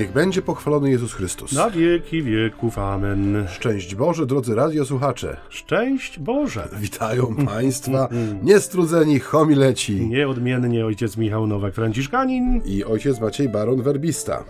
Niech 0.00 0.12
będzie 0.12 0.42
pochwalony 0.42 0.90
Jezus 0.90 1.12
Chrystus. 1.12 1.52
Na 1.52 1.70
wieki 1.70 2.22
wieków. 2.22 2.78
Amen. 2.78 3.46
Szczęść 3.48 3.94
Boże, 3.94 4.26
drodzy 4.26 4.54
radiosłuchacze. 4.54 5.36
Szczęść 5.48 6.18
Boże. 6.18 6.68
Witają 6.80 7.36
Państwa 7.46 8.08
niestrudzeni 8.42 9.18
homileci 9.18 10.06
Nieodmiennie 10.06 10.86
ojciec 10.86 11.16
Michał 11.16 11.46
Nowak-Franciszkanin. 11.46 12.60
i 12.64 12.84
ojciec 12.84 13.20
Maciej 13.20 13.48
Baron 13.48 13.82
Werbista. 13.82 14.44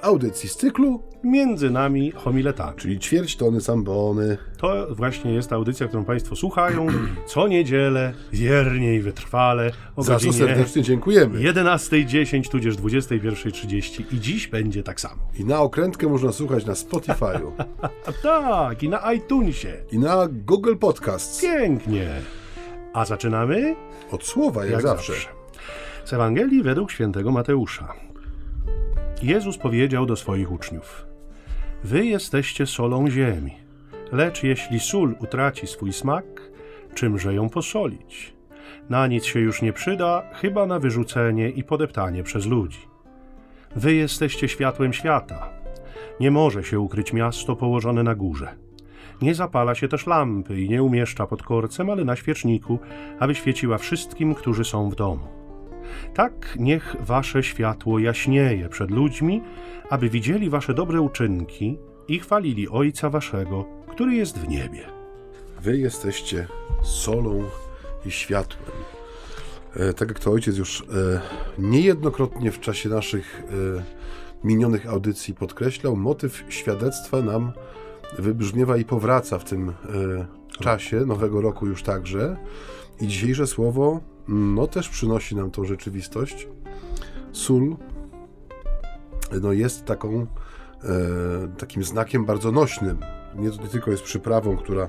W 0.00 0.04
audycji 0.04 0.48
z 0.48 0.56
cyklu, 0.56 1.02
Między 1.24 1.70
nami 1.70 2.10
homiletami. 2.10 2.76
czyli 2.78 2.98
ćwierć 2.98 3.36
tony 3.36 3.60
sambony. 3.60 4.36
To 4.56 4.94
właśnie 4.94 5.32
jest 5.34 5.52
audycja, 5.52 5.88
którą 5.88 6.04
Państwo 6.04 6.36
słuchają 6.36 6.86
co 7.26 7.48
niedzielę, 7.48 8.12
wiernie 8.32 8.94
i 8.94 9.00
wytrwale 9.00 9.72
o 9.96 10.02
Za 10.02 10.18
co 10.18 10.32
serdecznie 10.32 10.82
dziękujemy. 10.82 11.38
11.10 11.38 12.48
tudzież 12.48 12.76
21.30 12.76 14.02
i 14.14 14.20
dziś 14.20 14.46
będzie 14.48 14.82
tak 14.82 15.00
samo. 15.00 15.22
I 15.38 15.44
na 15.44 15.60
okrętkę 15.60 16.08
można 16.08 16.32
słuchać 16.32 16.66
na 16.66 16.72
Spotify'u 16.72 17.52
tak, 18.22 18.82
i 18.82 18.88
na 18.88 19.12
iTunesie. 19.12 19.72
i 19.92 19.98
na 19.98 20.28
Google 20.30 20.76
Podcasts. 20.76 21.40
Pięknie. 21.42 22.08
A 22.92 23.04
zaczynamy? 23.04 23.74
Od 24.10 24.24
słowa, 24.24 24.66
jak, 24.66 24.82
zawsze. 24.82 25.12
Z 26.04 26.12
Ewangelii 26.12 26.62
według 26.62 26.90
świętego 26.92 27.30
Mateusza. 27.30 28.09
Jezus 29.22 29.58
powiedział 29.58 30.06
do 30.06 30.16
swoich 30.16 30.52
uczniów: 30.52 31.06
Wy 31.84 32.06
jesteście 32.06 32.66
solą 32.66 33.10
ziemi, 33.10 33.52
lecz 34.12 34.42
jeśli 34.42 34.80
sól 34.80 35.14
utraci 35.20 35.66
swój 35.66 35.92
smak, 35.92 36.24
czymże 36.94 37.34
ją 37.34 37.48
posolić? 37.48 38.34
Na 38.90 39.06
nic 39.06 39.24
się 39.24 39.40
już 39.40 39.62
nie 39.62 39.72
przyda, 39.72 40.22
chyba 40.34 40.66
na 40.66 40.78
wyrzucenie 40.78 41.50
i 41.50 41.64
podeptanie 41.64 42.22
przez 42.22 42.46
ludzi. 42.46 42.78
Wy 43.76 43.94
jesteście 43.94 44.48
światłem 44.48 44.92
świata. 44.92 45.50
Nie 46.20 46.30
może 46.30 46.64
się 46.64 46.80
ukryć 46.80 47.12
miasto 47.12 47.56
położone 47.56 48.02
na 48.02 48.14
górze. 48.14 48.48
Nie 49.22 49.34
zapala 49.34 49.74
się 49.74 49.88
też 49.88 50.06
lampy 50.06 50.60
i 50.60 50.68
nie 50.68 50.82
umieszcza 50.82 51.26
pod 51.26 51.42
korcem, 51.42 51.90
ale 51.90 52.04
na 52.04 52.16
świeczniku, 52.16 52.78
aby 53.18 53.34
świeciła 53.34 53.78
wszystkim, 53.78 54.34
którzy 54.34 54.64
są 54.64 54.90
w 54.90 54.94
domu. 54.94 55.39
Tak 56.14 56.56
niech 56.58 56.96
wasze 57.00 57.42
światło 57.42 57.98
jaśnieje 57.98 58.68
przed 58.68 58.90
ludźmi, 58.90 59.42
aby 59.90 60.08
widzieli 60.08 60.50
wasze 60.50 60.74
dobre 60.74 61.00
uczynki 61.00 61.78
i 62.08 62.18
chwalili 62.18 62.68
Ojca 62.68 63.10
waszego, 63.10 63.64
który 63.88 64.14
jest 64.14 64.38
w 64.38 64.48
niebie. 64.48 64.86
Wy 65.60 65.78
jesteście 65.78 66.46
solą 66.82 67.44
i 68.06 68.10
światłem. 68.10 68.70
E, 69.76 69.94
tak 69.94 70.08
jak 70.08 70.18
to 70.18 70.30
ojciec 70.30 70.56
już 70.56 70.80
e, 70.80 70.84
niejednokrotnie 71.58 72.52
w 72.52 72.60
czasie 72.60 72.88
naszych 72.88 73.42
e, 73.78 74.00
minionych 74.44 74.86
audycji 74.86 75.34
podkreślał, 75.34 75.96
motyw 75.96 76.44
świadectwa 76.48 77.22
nam 77.22 77.52
wybrzmiewa 78.18 78.76
i 78.76 78.84
powraca 78.84 79.38
w 79.38 79.44
tym 79.44 79.68
e, 79.68 79.72
czasie, 80.60 80.96
nowego 80.96 81.40
roku 81.40 81.66
już 81.66 81.82
także. 81.82 82.36
I 83.00 83.06
dzisiejsze 83.06 83.46
słowo 83.46 84.00
no 84.28 84.66
też 84.66 84.88
przynosi 84.88 85.36
nam 85.36 85.50
tą 85.50 85.64
rzeczywistość. 85.64 86.48
Sól 87.32 87.76
no, 89.42 89.52
jest 89.52 89.84
taką, 89.84 90.20
e, 90.20 90.26
takim 91.58 91.84
znakiem 91.84 92.24
bardzo 92.24 92.52
nośnym. 92.52 92.98
Nie, 93.34 93.48
nie 93.48 93.68
tylko 93.72 93.90
jest 93.90 94.02
przyprawą, 94.02 94.56
która 94.56 94.88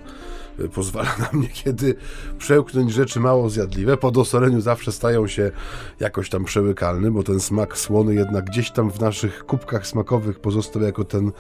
e, 0.60 0.68
pozwala 0.68 1.10
nam 1.32 1.42
niekiedy 1.42 1.96
przełknąć 2.38 2.94
rzeczy 2.94 3.20
mało 3.20 3.50
zjadliwe. 3.50 3.98
Po 3.98 4.12
dosoleniu 4.12 4.62
zawsze 4.62 4.92
stają 4.92 5.28
się 5.28 5.52
jakoś 6.00 6.30
tam 6.30 6.44
przełykalne, 6.44 7.12
bo 7.12 7.24
ten 7.24 7.40
smak 7.40 7.78
słony 7.78 8.16
jednak 8.16 8.46
gdzieś 8.46 8.72
tam 8.72 8.92
w 8.92 9.00
naszych 9.00 9.46
kubkach 9.46 9.88
smakowych 9.88 10.40
pozostał 10.40 10.82
jako 10.82 11.04
ten 11.04 11.32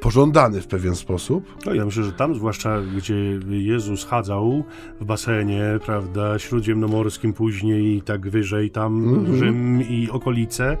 pożądany 0.00 0.60
w 0.60 0.66
pewien 0.66 0.96
sposób. 0.96 1.44
No 1.66 1.74
ja 1.74 1.84
myślę, 1.84 2.02
że 2.02 2.12
tam, 2.12 2.34
zwłaszcza 2.34 2.80
gdzie 2.96 3.14
Jezus 3.50 4.04
chadzał 4.04 4.64
w 5.00 5.04
basenie, 5.04 5.62
prawda, 5.84 6.38
śródziemnomorskim 6.38 7.32
później 7.32 7.96
i 7.96 8.02
tak 8.02 8.28
wyżej, 8.30 8.70
tam 8.70 9.26
Rzym 9.36 9.82
i 9.88 10.08
okolice, 10.10 10.76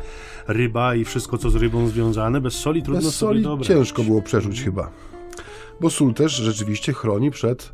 ryba 0.48 0.94
i 0.94 1.04
wszystko, 1.04 1.38
co 1.38 1.50
z 1.50 1.54
rybą 1.56 1.88
związane, 1.88 2.40
bez 2.40 2.54
soli 2.54 2.82
trudno 2.82 3.02
Bez 3.02 3.14
sobie 3.14 3.28
soli 3.30 3.42
dobrać. 3.42 3.68
ciężko 3.68 4.02
było 4.02 4.22
przerzuć 4.22 4.62
chyba. 4.62 4.90
Bo 5.82 5.90
sól 5.90 6.14
też 6.14 6.32
rzeczywiście 6.32 6.92
chroni 6.92 7.30
przed 7.30 7.70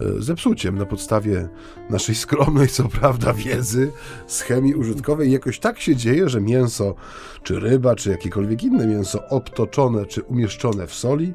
e, 0.00 0.22
zepsuciem 0.22 0.78
na 0.78 0.86
podstawie 0.86 1.48
naszej 1.90 2.14
skromnej, 2.14 2.68
co 2.68 2.88
prawda, 2.88 3.32
wiedzy 3.32 3.92
z 4.26 4.40
chemii 4.40 4.74
użytkowej. 4.74 5.32
Jakoś 5.32 5.58
tak 5.58 5.80
się 5.80 5.96
dzieje, 5.96 6.28
że 6.28 6.40
mięso, 6.40 6.94
czy 7.42 7.60
ryba, 7.60 7.94
czy 7.94 8.10
jakiekolwiek 8.10 8.62
inne 8.62 8.86
mięso 8.86 9.28
obtoczone, 9.28 10.06
czy 10.06 10.22
umieszczone 10.22 10.86
w 10.86 10.94
soli, 10.94 11.34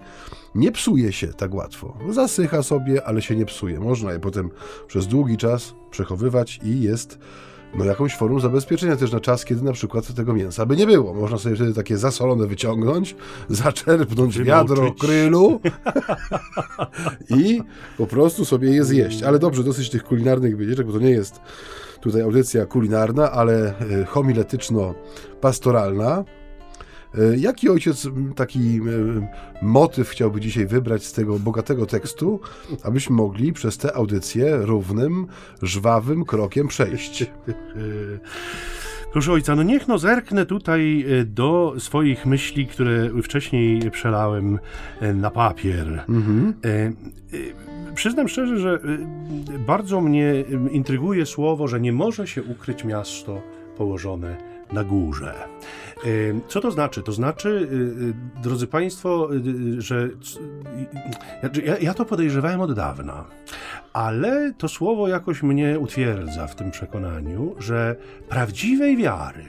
nie 0.56 0.72
psuje 0.72 1.12
się 1.12 1.28
tak 1.28 1.54
łatwo. 1.54 1.98
Zasycha 2.10 2.64
sobie, 2.64 3.08
ale 3.08 3.22
się 3.22 3.36
nie 3.36 3.46
psuje. 3.46 3.80
Można 3.80 4.12
je 4.12 4.20
potem 4.20 4.50
przez 4.88 5.08
długi 5.08 5.38
czas 5.38 5.74
przechowywać 5.92 6.60
i 6.64 6.82
jest 6.82 7.20
no, 7.76 7.86
jakąś 7.86 8.16
formą 8.16 8.40
zabezpieczenia 8.40 8.96
też 8.96 9.12
na 9.12 9.20
czas, 9.20 9.46
kiedy 9.46 9.62
na 9.62 9.74
przykład 9.74 10.14
tego 10.14 10.34
mięsa 10.34 10.66
by 10.66 10.76
nie 10.76 10.88
było. 10.88 11.14
Można 11.14 11.38
sobie 11.38 11.56
wtedy 11.56 11.74
takie 11.74 11.98
zasolone 11.98 12.48
wyciągnąć, 12.48 13.16
zaczerpnąć 13.50 14.40
wiadro 14.40 14.94
krylu 14.94 15.60
i 17.38 17.62
po 17.98 18.08
prostu 18.08 18.46
sobie 18.46 18.72
je 18.72 18.84
zjeść. 18.84 19.24
Ale 19.24 19.40
dobrze, 19.40 19.64
dosyć 19.64 19.90
tych 19.90 20.04
kulinarnych 20.04 20.58
wycieczek, 20.58 20.88
bo 20.88 20.94
to 20.94 21.00
nie 21.00 21.10
jest 21.10 21.42
tutaj 22.02 22.22
audycja 22.22 22.66
kulinarna, 22.66 23.32
ale 23.32 23.74
e, 23.80 24.06
homiletyczno-pastoralna. 24.06 26.24
E, 27.18 27.38
Jaki 27.38 27.70
ojciec 27.70 28.08
taki 28.36 28.80
motyw 29.62 30.10
chciałby 30.10 30.42
dzisiaj 30.42 30.66
wybrać 30.66 31.06
z 31.06 31.14
tego 31.14 31.40
bogatego 31.40 31.86
tekstu, 31.86 32.40
abyśmy 32.84 33.16
mogli 33.16 33.54
przez 33.54 33.78
tę 33.78 33.96
audycję 33.96 34.58
równym, 34.58 35.28
żwawym 35.62 36.26
krokiem 36.26 36.68
przejść? 36.68 37.26
Proszę 39.14 39.32
ojca, 39.32 39.56
no 39.56 39.64
niech 39.64 39.88
no 39.88 39.98
zerknę 39.98 40.46
tutaj 40.46 41.06
e, 41.22 41.26
do 41.26 41.74
swoich 41.78 42.26
myśli, 42.26 42.68
które 42.68 43.22
wcześniej 43.24 43.92
przelałem 43.92 44.60
e, 45.02 45.14
na 45.14 45.32
papier. 45.32 46.06
E, 46.66 46.94
Przyznam 47.96 48.28
szczerze, 48.28 48.60
że 48.60 48.80
bardzo 49.68 50.02
mnie 50.02 50.44
intryguje 50.72 51.26
słowo, 51.26 51.68
że 51.68 51.80
nie 51.80 51.94
może 51.94 52.28
się 52.28 52.44
ukryć 52.44 52.84
miasto 52.84 53.42
położone 53.78 54.53
na 54.74 54.84
górze. 54.84 55.34
Co 56.48 56.62
to 56.62 56.72
znaczy? 56.72 57.04
To 57.04 57.12
znaczy, 57.12 57.68
e, 58.38 58.40
e, 58.40 58.42
drodzy 58.44 58.68
Państwo, 58.68 59.30
e, 59.78 59.82
że 59.82 60.10
c- 60.10 60.40
ja, 61.66 61.78
ja 61.78 61.94
to 61.94 62.06
podejrzewałem 62.06 62.62
od 62.62 62.74
dawna, 62.74 63.26
ale 63.94 64.54
to 64.58 64.68
słowo 64.68 65.08
jakoś 65.08 65.44
mnie 65.44 65.80
utwierdza 65.80 66.48
w 66.48 66.56
tym 66.56 66.72
przekonaniu, 66.72 67.56
że 67.60 67.96
prawdziwej 68.30 68.98
wiary, 68.98 69.46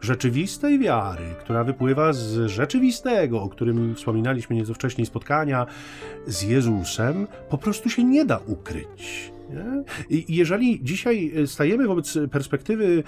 rzeczywistej 0.00 0.78
wiary, 0.78 1.24
która 1.40 1.64
wypływa 1.64 2.12
z 2.12 2.46
rzeczywistego, 2.46 3.42
o 3.42 3.48
którym 3.48 3.94
wspominaliśmy 3.94 4.56
nieco 4.56 4.74
wcześniej, 4.74 5.06
spotkania 5.06 5.66
z 6.26 6.42
Jezusem, 6.42 7.26
po 7.48 7.58
prostu 7.58 7.90
się 7.90 8.04
nie 8.04 8.24
da 8.24 8.40
ukryć. 8.46 9.31
Nie? 9.50 9.84
Jeżeli 10.28 10.84
dzisiaj 10.84 11.32
stajemy 11.46 11.86
wobec 11.86 12.18
perspektywy 12.30 13.02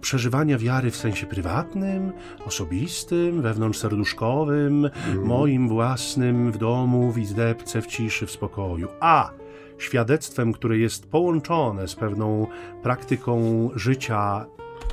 przeżywania 0.00 0.58
wiary 0.58 0.90
w 0.90 0.96
sensie 0.96 1.26
prywatnym, 1.26 2.12
osobistym, 2.46 3.42
wewnątrzserduszkowym, 3.42 4.90
moim 5.24 5.68
własnym, 5.68 6.52
w 6.52 6.58
domu, 6.58 7.12
w 7.12 7.18
izdebce, 7.18 7.82
w 7.82 7.86
ciszy, 7.86 8.26
w 8.26 8.30
spokoju, 8.30 8.88
a 9.00 9.30
świadectwem, 9.78 10.52
które 10.52 10.78
jest 10.78 11.10
połączone 11.10 11.88
z 11.88 11.94
pewną 11.94 12.46
praktyką 12.82 13.70
życia 13.74 14.46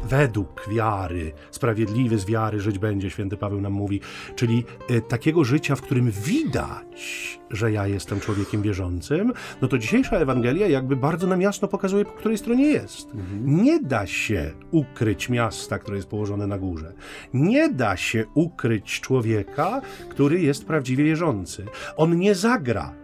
według 0.03 0.69
wiary, 0.69 1.31
sprawiedliwy 1.51 2.17
z 2.17 2.25
wiary 2.25 2.59
żyć 2.59 2.79
będzie, 2.79 3.09
święty 3.09 3.37
Paweł 3.37 3.61
nam 3.61 3.73
mówi, 3.73 4.01
czyli 4.35 4.63
e, 4.89 5.01
takiego 5.01 5.43
życia, 5.43 5.75
w 5.75 5.81
którym 5.81 6.11
widać, 6.11 7.39
że 7.49 7.71
ja 7.71 7.87
jestem 7.87 8.19
człowiekiem 8.19 8.61
wierzącym, 8.61 9.33
no 9.61 9.67
to 9.67 9.77
dzisiejsza 9.77 10.17
Ewangelia 10.17 10.67
jakby 10.67 10.95
bardzo 10.95 11.27
nam 11.27 11.41
jasno 11.41 11.67
pokazuje, 11.67 12.05
po 12.05 12.11
której 12.11 12.37
stronie 12.37 12.65
jest. 12.65 13.07
Nie 13.41 13.79
da 13.79 14.07
się 14.07 14.51
ukryć 14.71 15.29
miasta, 15.29 15.79
które 15.79 15.97
jest 15.97 16.09
położone 16.09 16.47
na 16.47 16.57
górze. 16.57 16.93
Nie 17.33 17.69
da 17.69 17.97
się 17.97 18.25
ukryć 18.33 19.01
człowieka, 19.01 19.81
który 20.09 20.41
jest 20.41 20.65
prawdziwie 20.65 21.03
wierzący. 21.03 21.65
On 21.97 22.19
nie 22.19 22.35
zagra 22.35 23.00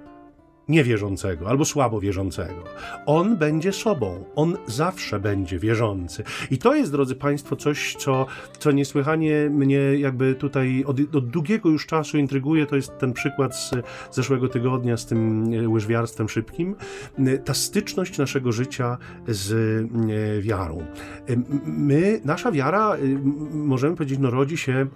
niewierzącego 0.69 1.49
albo 1.49 1.65
słabo 1.65 1.99
wierzącego. 1.99 2.63
On 3.05 3.37
będzie 3.37 3.71
sobą, 3.71 4.25
on 4.35 4.57
zawsze 4.67 5.19
będzie 5.19 5.59
wierzący. 5.59 6.23
I 6.51 6.57
to 6.57 6.75
jest, 6.75 6.91
drodzy 6.91 7.15
Państwo, 7.15 7.55
coś, 7.55 7.95
co, 7.95 8.25
co 8.59 8.71
niesłychanie 8.71 9.49
mnie 9.49 9.77
jakby 9.77 10.35
tutaj 10.35 10.83
od, 10.87 11.15
od 11.15 11.29
długiego 11.29 11.69
już 11.69 11.85
czasu 11.85 12.17
intryguje. 12.17 12.65
To 12.65 12.75
jest 12.75 12.97
ten 12.97 13.13
przykład 13.13 13.55
z 13.55 13.71
zeszłego 14.11 14.47
tygodnia 14.47 14.97
z 14.97 15.05
tym 15.05 15.53
e, 15.53 15.69
łyżwiarstwem 15.69 16.29
szybkim. 16.29 16.75
E, 17.17 17.37
Ta 17.37 17.53
styczność 17.53 18.17
naszego 18.17 18.51
życia 18.51 18.97
z 19.27 19.51
e, 19.51 20.41
wiarą. 20.41 20.85
My, 21.65 22.21
nasza 22.25 22.51
wiara, 22.51 22.97
możemy 23.51 23.95
powiedzieć, 23.95 24.19
no 24.19 24.29
rodzi 24.29 24.57
się 24.57 24.87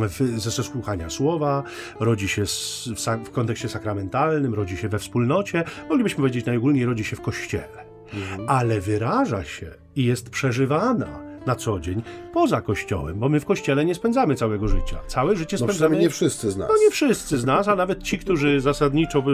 w, 0.00 0.40
ze 0.40 0.50
słuchania 0.50 1.10
słowa, 1.10 1.62
rodzi 2.00 2.28
się 2.28 2.46
z, 2.46 2.88
w, 2.96 3.28
w 3.28 3.30
kontekście 3.30 3.68
sakramentalnym, 3.68 4.54
rodzi 4.54 4.76
się 4.76 4.88
we 4.88 4.98
wspólnocie, 4.98 5.64
moglibyśmy 5.88 6.16
powiedzieć 6.16 6.46
najogólniej, 6.46 6.86
rodzi 6.86 7.04
się 7.04 7.16
w 7.16 7.20
kościele. 7.20 7.84
Mhm. 8.14 8.48
Ale 8.48 8.80
wyraża 8.80 9.44
się 9.44 9.70
i 9.96 10.04
jest 10.04 10.30
przeżywana 10.30 11.32
na 11.46 11.54
co 11.54 11.80
dzień 11.80 12.02
poza 12.32 12.60
kościołem, 12.60 13.18
bo 13.18 13.28
my 13.28 13.40
w 13.40 13.44
kościele 13.44 13.84
nie 13.84 13.94
spędzamy 13.94 14.34
całego 14.34 14.68
życia. 14.68 14.98
Całe 15.06 15.36
życie 15.36 15.56
no, 15.60 15.66
spędzamy. 15.66 15.98
nie 15.98 16.10
wszyscy 16.10 16.50
z 16.50 16.56
nas. 16.56 16.68
No 16.68 16.74
nie 16.84 16.90
wszyscy 16.90 17.38
z 17.38 17.44
nas, 17.44 17.68
a 17.68 17.76
nawet 17.76 18.02
ci, 18.02 18.18
którzy 18.18 18.60
zasadniczo 18.60 19.24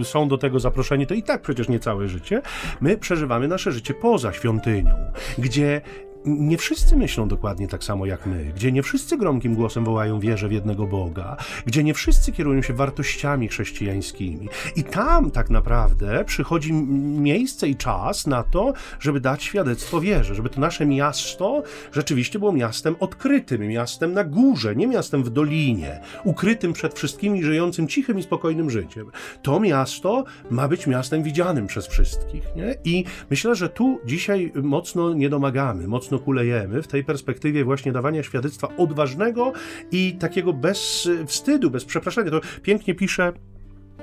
y, 0.00 0.04
są 0.04 0.28
do 0.28 0.38
tego 0.38 0.60
zaproszeni, 0.60 1.06
to 1.06 1.14
i 1.14 1.22
tak 1.22 1.42
przecież 1.42 1.68
nie 1.68 1.80
całe 1.80 2.08
życie. 2.08 2.42
My 2.80 2.98
przeżywamy 2.98 3.48
nasze 3.48 3.72
życie 3.72 3.94
poza 3.94 4.32
świątynią, 4.32 4.94
gdzie 5.38 5.80
nie 6.24 6.58
wszyscy 6.58 6.96
myślą 6.96 7.28
dokładnie 7.28 7.68
tak 7.68 7.84
samo 7.84 8.06
jak 8.06 8.26
my, 8.26 8.52
gdzie 8.56 8.72
nie 8.72 8.82
wszyscy 8.82 9.16
gromkim 9.16 9.54
głosem 9.54 9.84
wołają 9.84 10.20
wierze 10.20 10.48
w 10.48 10.52
jednego 10.52 10.86
Boga, 10.86 11.36
gdzie 11.66 11.84
nie 11.84 11.94
wszyscy 11.94 12.32
kierują 12.32 12.62
się 12.62 12.72
wartościami 12.72 13.48
chrześcijańskimi. 13.48 14.48
I 14.76 14.84
tam 14.84 15.30
tak 15.30 15.50
naprawdę 15.50 16.24
przychodzi 16.24 16.72
miejsce 16.72 17.68
i 17.68 17.76
czas 17.76 18.26
na 18.26 18.42
to, 18.42 18.72
żeby 19.00 19.20
dać 19.20 19.42
świadectwo 19.42 20.00
wierze, 20.00 20.34
żeby 20.34 20.48
to 20.48 20.60
nasze 20.60 20.86
miasto 20.86 21.62
rzeczywiście 21.92 22.38
było 22.38 22.52
miastem 22.52 22.96
odkrytym, 23.00 23.68
miastem 23.68 24.12
na 24.12 24.24
górze, 24.24 24.76
nie 24.76 24.86
miastem 24.86 25.24
w 25.24 25.30
dolinie, 25.30 26.00
ukrytym 26.24 26.72
przed 26.72 26.94
wszystkimi, 26.94 27.42
żyjącym 27.42 27.88
cichym 27.88 28.18
i 28.18 28.22
spokojnym 28.22 28.70
życiem. 28.70 29.06
To 29.42 29.60
miasto 29.60 30.24
ma 30.50 30.68
być 30.68 30.86
miastem 30.86 31.22
widzianym 31.22 31.66
przez 31.66 31.86
wszystkich. 31.86 32.44
Nie? 32.56 32.74
I 32.84 33.04
myślę, 33.30 33.54
że 33.54 33.68
tu 33.68 34.00
dzisiaj 34.04 34.52
mocno 34.62 35.14
nie 35.14 35.28
domagamy, 35.28 35.88
mocno 35.88 36.13
mocno 36.14 36.24
kulejemy 36.24 36.82
w 36.82 36.86
tej 36.86 37.04
perspektywie 37.04 37.64
właśnie 37.64 37.92
dawania 37.92 38.22
świadectwa 38.22 38.68
odważnego 38.76 39.52
i 39.92 40.16
takiego 40.18 40.52
bez 40.52 41.08
wstydu, 41.26 41.70
bez 41.70 41.84
przepraszania. 41.84 42.30
To 42.30 42.40
pięknie 42.62 42.94
pisze 42.94 43.32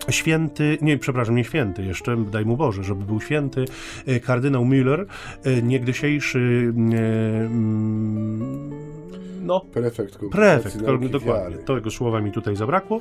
święty, 0.09 0.77
nie, 0.81 0.97
przepraszam, 0.97 1.35
nie 1.35 1.43
święty, 1.43 1.83
jeszcze 1.83 2.17
daj 2.31 2.45
mu 2.45 2.57
Boże, 2.57 2.83
żeby 2.83 3.05
był 3.05 3.21
święty, 3.21 3.65
e, 4.05 4.19
kardynał 4.19 4.65
Müller, 4.65 5.05
e, 5.43 5.61
niegdysiejszy 5.61 6.39
e, 6.39 6.97
mm, 7.45 8.71
no, 9.41 9.59
prefekt, 9.59 10.19
prefekt 10.31 10.77
dokładnie, 11.09 11.57
tego 11.57 11.91
słowa 11.91 12.21
mi 12.21 12.31
tutaj 12.31 12.55
zabrakło, 12.55 12.99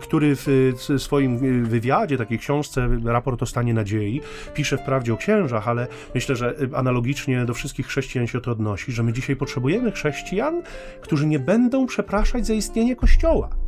który 0.00 0.36
w 0.36 0.74
swoim 0.98 1.38
wywiadzie, 1.64 2.18
takiej 2.18 2.38
książce, 2.38 2.88
raport 3.04 3.42
o 3.42 3.46
stanie 3.46 3.74
nadziei, 3.74 4.20
pisze 4.54 4.78
wprawdzie 4.78 5.14
o 5.14 5.16
księżach, 5.16 5.68
ale 5.68 5.86
myślę, 6.14 6.36
że 6.36 6.56
analogicznie 6.74 7.44
do 7.44 7.54
wszystkich 7.54 7.86
chrześcijan 7.86 8.26
się 8.26 8.40
to 8.40 8.50
odnosi, 8.50 8.92
że 8.92 9.02
my 9.02 9.12
dzisiaj 9.12 9.36
potrzebujemy 9.36 9.92
chrześcijan, 9.92 10.62
którzy 11.00 11.26
nie 11.26 11.38
będą 11.38 11.86
przepraszać 11.86 12.46
za 12.46 12.54
istnienie 12.54 12.96
Kościoła, 12.96 13.65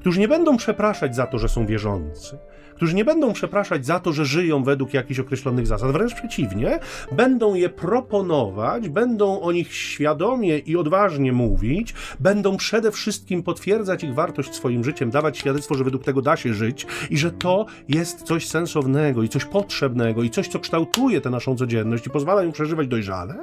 którzy 0.00 0.20
nie 0.20 0.28
będą 0.28 0.56
przepraszać 0.56 1.16
za 1.16 1.26
to, 1.26 1.38
że 1.38 1.48
są 1.48 1.66
wierzący, 1.66 2.38
którzy 2.78 2.94
nie 2.94 3.04
będą 3.04 3.32
przepraszać 3.32 3.86
za 3.86 4.00
to, 4.00 4.12
że 4.12 4.24
żyją 4.24 4.62
według 4.62 4.94
jakichś 4.94 5.20
określonych 5.20 5.66
zasad, 5.66 5.92
wręcz 5.92 6.14
przeciwnie, 6.14 6.78
będą 7.12 7.54
je 7.54 7.68
proponować, 7.68 8.88
będą 8.88 9.40
o 9.40 9.52
nich 9.52 9.74
świadomie 9.74 10.58
i 10.58 10.76
odważnie 10.76 11.32
mówić, 11.32 11.94
będą 12.20 12.56
przede 12.56 12.92
wszystkim 12.92 13.42
potwierdzać 13.42 14.04
ich 14.04 14.14
wartość 14.14 14.54
swoim 14.54 14.84
życiem, 14.84 15.10
dawać 15.10 15.38
świadectwo, 15.38 15.74
że 15.74 15.84
według 15.84 16.04
tego 16.04 16.22
da 16.22 16.36
się 16.36 16.54
żyć 16.54 16.86
i 17.10 17.18
że 17.18 17.30
to 17.30 17.66
jest 17.88 18.22
coś 18.22 18.46
sensownego 18.46 19.22
i 19.22 19.28
coś 19.28 19.44
potrzebnego 19.44 20.22
i 20.22 20.30
coś, 20.30 20.48
co 20.48 20.58
kształtuje 20.58 21.20
tę 21.20 21.30
naszą 21.30 21.56
codzienność 21.56 22.06
i 22.06 22.10
pozwala 22.10 22.42
ją 22.42 22.52
przeżywać 22.52 22.88
dojrzale, 22.88 23.34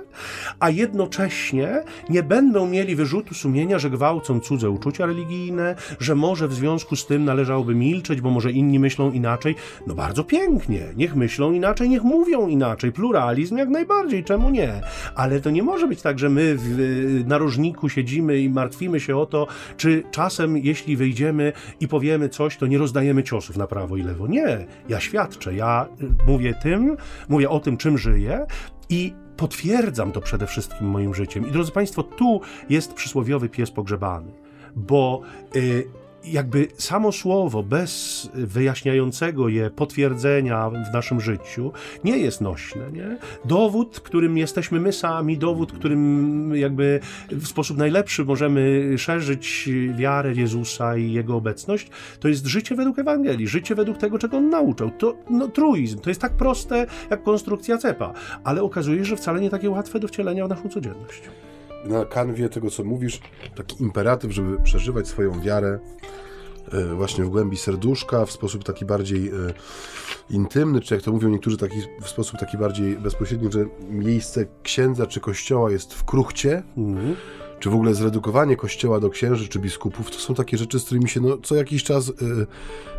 a 0.59 0.69
jednocześnie 0.69 1.83
nie 2.09 2.23
będą 2.23 2.67
mieli 2.67 2.95
wyrzutu 2.95 3.33
sumienia, 3.33 3.79
że 3.79 3.89
gwałcą 3.89 4.39
cudze 4.39 4.69
uczucia 4.69 5.05
religijne, 5.05 5.75
że 5.99 6.15
może 6.15 6.47
w 6.47 6.53
związku 6.53 6.95
z 6.95 7.05
tym 7.05 7.25
należałoby 7.25 7.75
milczeć, 7.75 8.21
bo 8.21 8.29
może 8.29 8.51
inni 8.51 8.79
myślą 8.79 9.11
inaczej, 9.11 9.24
inaczej, 9.25 9.55
no 9.87 9.95
bardzo 9.95 10.23
pięknie. 10.23 10.81
Niech 10.95 11.15
myślą 11.15 11.51
inaczej, 11.51 11.89
niech 11.89 12.03
mówią 12.03 12.47
inaczej. 12.47 12.91
Pluralizm 12.91 13.57
jak 13.57 13.69
najbardziej, 13.69 14.23
czemu 14.23 14.49
nie? 14.49 14.81
Ale 15.15 15.39
to 15.41 15.49
nie 15.49 15.63
może 15.63 15.87
być 15.87 16.01
tak, 16.01 16.19
że 16.19 16.29
my 16.29 16.55
w 16.57 17.23
narożniku 17.27 17.89
siedzimy 17.89 18.39
i 18.39 18.49
martwimy 18.49 18.99
się 18.99 19.17
o 19.17 19.25
to, 19.25 19.47
czy 19.77 20.03
czasem, 20.11 20.57
jeśli 20.57 20.97
wyjdziemy 20.97 21.53
i 21.79 21.87
powiemy 21.87 22.29
coś, 22.29 22.57
to 22.57 22.67
nie 22.67 22.77
rozdajemy 22.77 23.23
ciosów 23.23 23.57
na 23.57 23.67
prawo 23.67 23.97
i 23.97 24.03
lewo. 24.03 24.27
Nie, 24.27 24.65
ja 24.89 24.99
świadczę, 24.99 25.55
ja 25.55 25.87
y, 26.01 26.27
mówię 26.27 26.53
tym, 26.63 26.97
mówię 27.29 27.49
o 27.49 27.59
tym, 27.59 27.77
czym 27.77 27.97
żyję 27.97 28.45
i 28.89 29.13
potwierdzam 29.37 30.11
to 30.11 30.21
przede 30.21 30.47
wszystkim 30.47 30.87
moim 30.87 31.13
życiem. 31.13 31.47
I 31.47 31.51
drodzy 31.51 31.71
Państwo, 31.71 32.03
tu 32.03 32.41
jest 32.69 32.93
przysłowiowy 32.93 33.49
pies 33.49 33.71
pogrzebany, 33.71 34.31
bo 34.75 35.21
y, 35.55 35.87
jakby 36.27 36.67
samo 36.77 37.11
słowo 37.11 37.63
bez 37.63 38.29
wyjaśniającego 38.33 39.49
je 39.49 39.69
potwierdzenia 39.69 40.69
w 40.69 40.93
naszym 40.93 41.21
życiu 41.21 41.71
nie 42.03 42.17
jest 42.17 42.41
nośne. 42.41 42.91
Nie? 42.91 43.17
Dowód, 43.45 43.99
którym 43.99 44.37
jesteśmy 44.37 44.79
my 44.79 44.93
sami, 44.93 45.37
dowód, 45.37 45.71
którym 45.71 46.51
jakby 46.55 46.99
w 47.31 47.47
sposób 47.47 47.77
najlepszy 47.77 48.25
możemy 48.25 48.93
szerzyć 48.97 49.69
wiarę 49.97 50.33
Jezusa 50.33 50.97
i 50.97 51.11
Jego 51.11 51.35
obecność, 51.35 51.89
to 52.19 52.27
jest 52.27 52.45
życie 52.45 52.75
według 52.75 52.99
Ewangelii, 52.99 53.47
życie 53.47 53.75
według 53.75 53.97
tego, 53.97 54.19
czego 54.19 54.37
On 54.37 54.49
nauczał. 54.49 54.91
To 54.91 55.15
no, 55.29 55.47
truizm, 55.47 55.99
to 55.99 56.09
jest 56.09 56.21
tak 56.21 56.33
proste 56.33 56.85
jak 57.09 57.23
konstrukcja 57.23 57.77
cepa, 57.77 58.13
ale 58.43 58.63
okazuje 58.63 58.97
się, 58.97 59.05
że 59.05 59.15
wcale 59.15 59.41
nie 59.41 59.49
takie 59.49 59.69
łatwe 59.69 59.99
do 59.99 60.07
wcielenia 60.07 60.45
w 60.45 60.49
naszą 60.49 60.69
codzienność 60.69 61.21
na 61.85 62.05
kanwie 62.05 62.49
tego, 62.49 62.69
co 62.69 62.83
mówisz, 62.83 63.19
taki 63.55 63.83
imperatyw, 63.83 64.31
żeby 64.31 64.61
przeżywać 64.61 65.07
swoją 65.07 65.41
wiarę 65.41 65.79
e, 66.71 66.95
właśnie 66.95 67.23
w 67.23 67.29
głębi 67.29 67.57
serduszka, 67.57 68.25
w 68.25 68.31
sposób 68.31 68.63
taki 68.63 68.85
bardziej 68.85 69.27
e, 69.27 69.31
intymny, 70.29 70.81
czy 70.81 70.95
jak 70.95 71.03
to 71.03 71.11
mówią 71.11 71.29
niektórzy, 71.29 71.57
taki, 71.57 71.77
w 72.01 72.09
sposób 72.09 72.39
taki 72.39 72.57
bardziej 72.57 72.97
bezpośredni, 72.97 73.51
że 73.51 73.65
miejsce 73.89 74.45
księdza 74.63 75.07
czy 75.07 75.19
kościoła 75.19 75.71
jest 75.71 75.93
w 75.93 76.05
kruchcie, 76.05 76.63
mm 76.77 77.15
czy 77.59 77.69
w 77.69 77.73
ogóle 77.73 77.93
zredukowanie 77.93 78.55
kościoła 78.55 78.99
do 78.99 79.09
księży 79.09 79.47
czy 79.47 79.59
biskupów, 79.59 80.11
to 80.11 80.17
są 80.17 80.33
takie 80.33 80.57
rzeczy, 80.57 80.79
z 80.79 80.85
którymi 80.85 81.09
się 81.09 81.21
no, 81.21 81.37
co 81.43 81.55
jakiś 81.55 81.83
czas 81.83 82.09
y, 82.09 82.13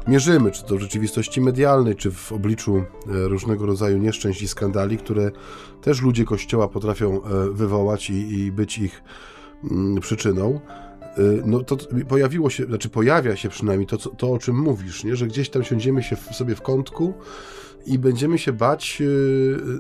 mierzymy, 0.09 0.51
czy 0.51 0.65
to 0.65 0.77
w 0.77 0.81
rzeczywistości 0.81 1.41
medialnej, 1.41 1.97
czy 1.97 2.11
w 2.11 2.33
obliczu 2.33 2.77
y, 2.77 2.85
różnego 3.07 3.67
rodzaju 3.67 3.99
nieszczęść 3.99 4.43
i 4.43 4.49
skandali, 4.49 4.99
które 4.99 5.31
też 5.83 6.03
ludzie 6.03 6.25
kościoła 6.25 6.69
potrafią 6.69 7.17
y, 7.17 7.53
wywołać 7.53 8.11
i, 8.11 8.39
i, 8.39 8.53
być 8.53 8.79
ich 8.79 9.03
mm, 9.71 10.01
przyczyną. 10.01 10.61
No 11.45 11.61
to 11.61 11.77
pojawiło 12.09 12.51
się, 12.51 12.65
znaczy 12.65 12.89
pojawia 12.89 13.37
się 13.37 13.49
przynajmniej 13.49 13.87
to, 13.87 13.97
to 13.97 14.33
o 14.33 14.39
czym 14.39 14.57
mówisz, 14.57 15.05
nie? 15.05 15.17
że 15.17 15.27
gdzieś 15.27 15.49
tam 15.51 15.65
siądziemy 15.65 16.03
się 16.03 16.17
w, 16.17 16.37
sobie 16.37 16.55
w 16.55 16.63
kątku 16.63 17.15
i 17.87 17.99
będziemy 17.99 18.39
się 18.39 18.53
bać, 18.53 19.03
e, 19.03 19.05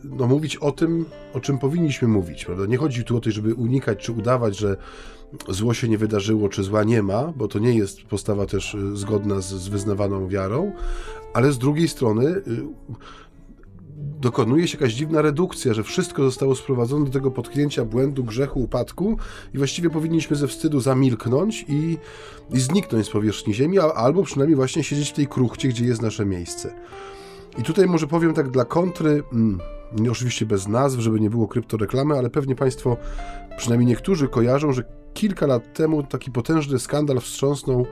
no, 0.05 0.27
mówić 0.27 0.57
o 0.57 0.73
tym, 0.73 1.05
o 1.35 1.41
czym 1.41 1.59
powinniśmy 1.59 2.09
mówić. 2.09 2.45
Prawda? 2.45 2.67
Nie 2.67 2.77
chodzi 2.77 3.05
tu 3.05 3.17
o 3.17 3.21
to, 3.21 3.31
żeby 3.31 3.55
unikać 3.55 3.99
czy 3.99 4.13
udawać, 4.13 4.59
że 4.59 4.77
zło 5.49 5.75
się 5.75 5.89
nie 5.89 5.99
wydarzyło, 5.99 6.49
czy 6.49 6.63
zła 6.63 6.85
nie 6.85 7.03
ma, 7.03 7.33
bo 7.37 7.49
to 7.49 7.59
nie 7.59 7.75
jest 7.75 8.03
postawa 8.03 8.47
też 8.47 8.75
e, 8.75 8.97
zgodna 8.97 9.41
z, 9.41 9.47
z 9.47 9.69
wyznawaną 9.69 10.29
wiarą, 10.29 10.73
ale 11.35 11.53
z 11.53 11.59
drugiej 11.59 11.89
strony 11.89 12.43
dokonuje 13.97 14.69
się 14.69 14.79
jakaś 14.79 14.95
dziwna 14.95 15.23
redukcja, 15.23 15.75
że 15.75 15.83
wszystko 15.83 16.23
zostało 16.23 16.55
sprowadzone 16.55 17.05
do 17.05 17.11
tego 17.11 17.31
potknięcia 17.31 17.85
błędu, 17.85 18.25
grzechu, 18.25 18.61
upadku 18.61 19.17
i 19.55 19.59
właściwie 19.59 19.91
powinniśmy 19.91 20.37
ze 20.37 20.49
wstydu 20.49 20.81
zamilknąć 20.81 21.65
i, 21.69 21.99
i 22.53 22.61
zniknąć 22.61 23.07
z 23.07 23.11
powierzchni 23.11 23.55
ziemi, 23.55 23.79
albo 23.79 24.23
przynajmniej 24.23 24.57
właśnie 24.57 24.85
siedzieć 24.85 25.11
w 25.11 25.13
tej 25.13 25.27
kruchcie, 25.27 25.69
gdzie 25.69 25.85
jest 25.85 26.03
nasze 26.03 26.27
miejsce. 26.27 26.75
I 27.59 27.63
tutaj 27.63 27.87
może 27.87 28.07
powiem 28.07 28.35
tak 28.35 28.51
dla 28.51 28.65
kontry, 28.65 29.23
mm, 29.33 29.61
oczywiście 30.11 30.47
bez 30.47 30.69
nazw, 30.69 30.99
żeby 30.99 31.21
nie 31.21 31.31
było 31.31 31.49
kryptoreklamy, 31.49 32.19
ale 32.19 32.31
pewnie 32.31 32.55
Państwo, 32.55 32.97
przynajmniej 33.57 33.87
niektórzy 33.87 34.29
kojarzą, 34.29 34.73
że 34.73 34.85
kilka 35.15 35.47
lat 35.47 35.75
temu 35.75 36.03
taki 36.03 36.31
potężny 36.31 36.79
skandal 36.79 37.21
wstrząsnął 37.21 37.87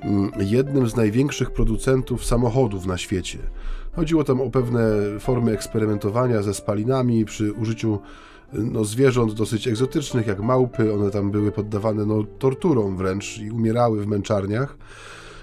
mm, 0.00 0.30
jednym 0.38 0.88
z 0.88 0.96
największych 0.96 1.50
producentów 1.50 2.24
samochodów 2.24 2.86
na 2.86 2.98
świecie. 2.98 3.38
Chodziło 3.98 4.24
tam 4.24 4.40
o 4.40 4.50
pewne 4.50 4.80
formy 5.20 5.52
eksperymentowania 5.52 6.42
ze 6.42 6.54
spalinami 6.54 7.24
przy 7.24 7.52
użyciu 7.52 7.98
no, 8.52 8.84
zwierząt 8.84 9.32
dosyć 9.32 9.68
egzotycznych, 9.68 10.26
jak 10.26 10.40
małpy. 10.40 10.94
One 10.94 11.10
tam 11.10 11.30
były 11.30 11.52
poddawane 11.52 12.06
no, 12.06 12.24
torturom 12.38 12.96
wręcz 12.96 13.38
i 13.38 13.50
umierały 13.50 14.02
w 14.02 14.06
męczarniach. 14.06 14.76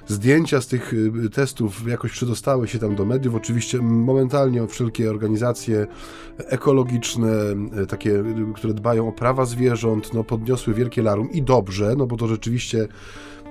Zdjęcia 0.07 0.61
z 0.61 0.67
tych 0.67 0.93
y, 0.93 1.29
testów 1.29 1.87
jakoś 1.87 2.11
przedostały 2.11 2.67
się 2.67 2.79
tam 2.79 2.95
do 2.95 3.05
mediów. 3.05 3.35
Oczywiście 3.35 3.77
momentalnie 3.81 4.67
wszelkie 4.67 5.09
organizacje 5.09 5.87
ekologiczne, 6.37 7.31
y, 7.83 7.87
takie, 7.87 8.11
y, 8.11 8.25
które 8.55 8.73
dbają 8.73 9.07
o 9.07 9.11
prawa 9.11 9.45
zwierząt, 9.45 10.13
no, 10.13 10.23
podniosły 10.23 10.73
wielkie 10.73 11.01
larum 11.01 11.31
i 11.31 11.41
dobrze, 11.41 11.95
no 11.97 12.07
bo 12.07 12.17
to 12.17 12.27
rzeczywiście 12.27 12.87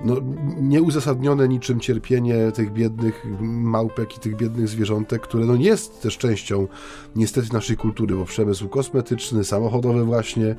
no, 0.04 0.16
nieuzasadnione 0.60 1.48
niczym 1.48 1.80
cierpienie 1.80 2.52
tych 2.52 2.72
biednych 2.72 3.26
małpek 3.40 4.16
i 4.16 4.20
tych 4.20 4.36
biednych 4.36 4.68
zwierzątek, 4.68 5.22
które 5.22 5.44
no 5.44 5.54
jest 5.54 6.02
też 6.02 6.18
częścią 6.18 6.68
niestety 7.16 7.52
naszej 7.52 7.76
kultury, 7.76 8.14
bo 8.14 8.24
przemysł 8.24 8.68
kosmetyczny, 8.68 9.44
samochodowy 9.44 10.04
właśnie, 10.04 10.56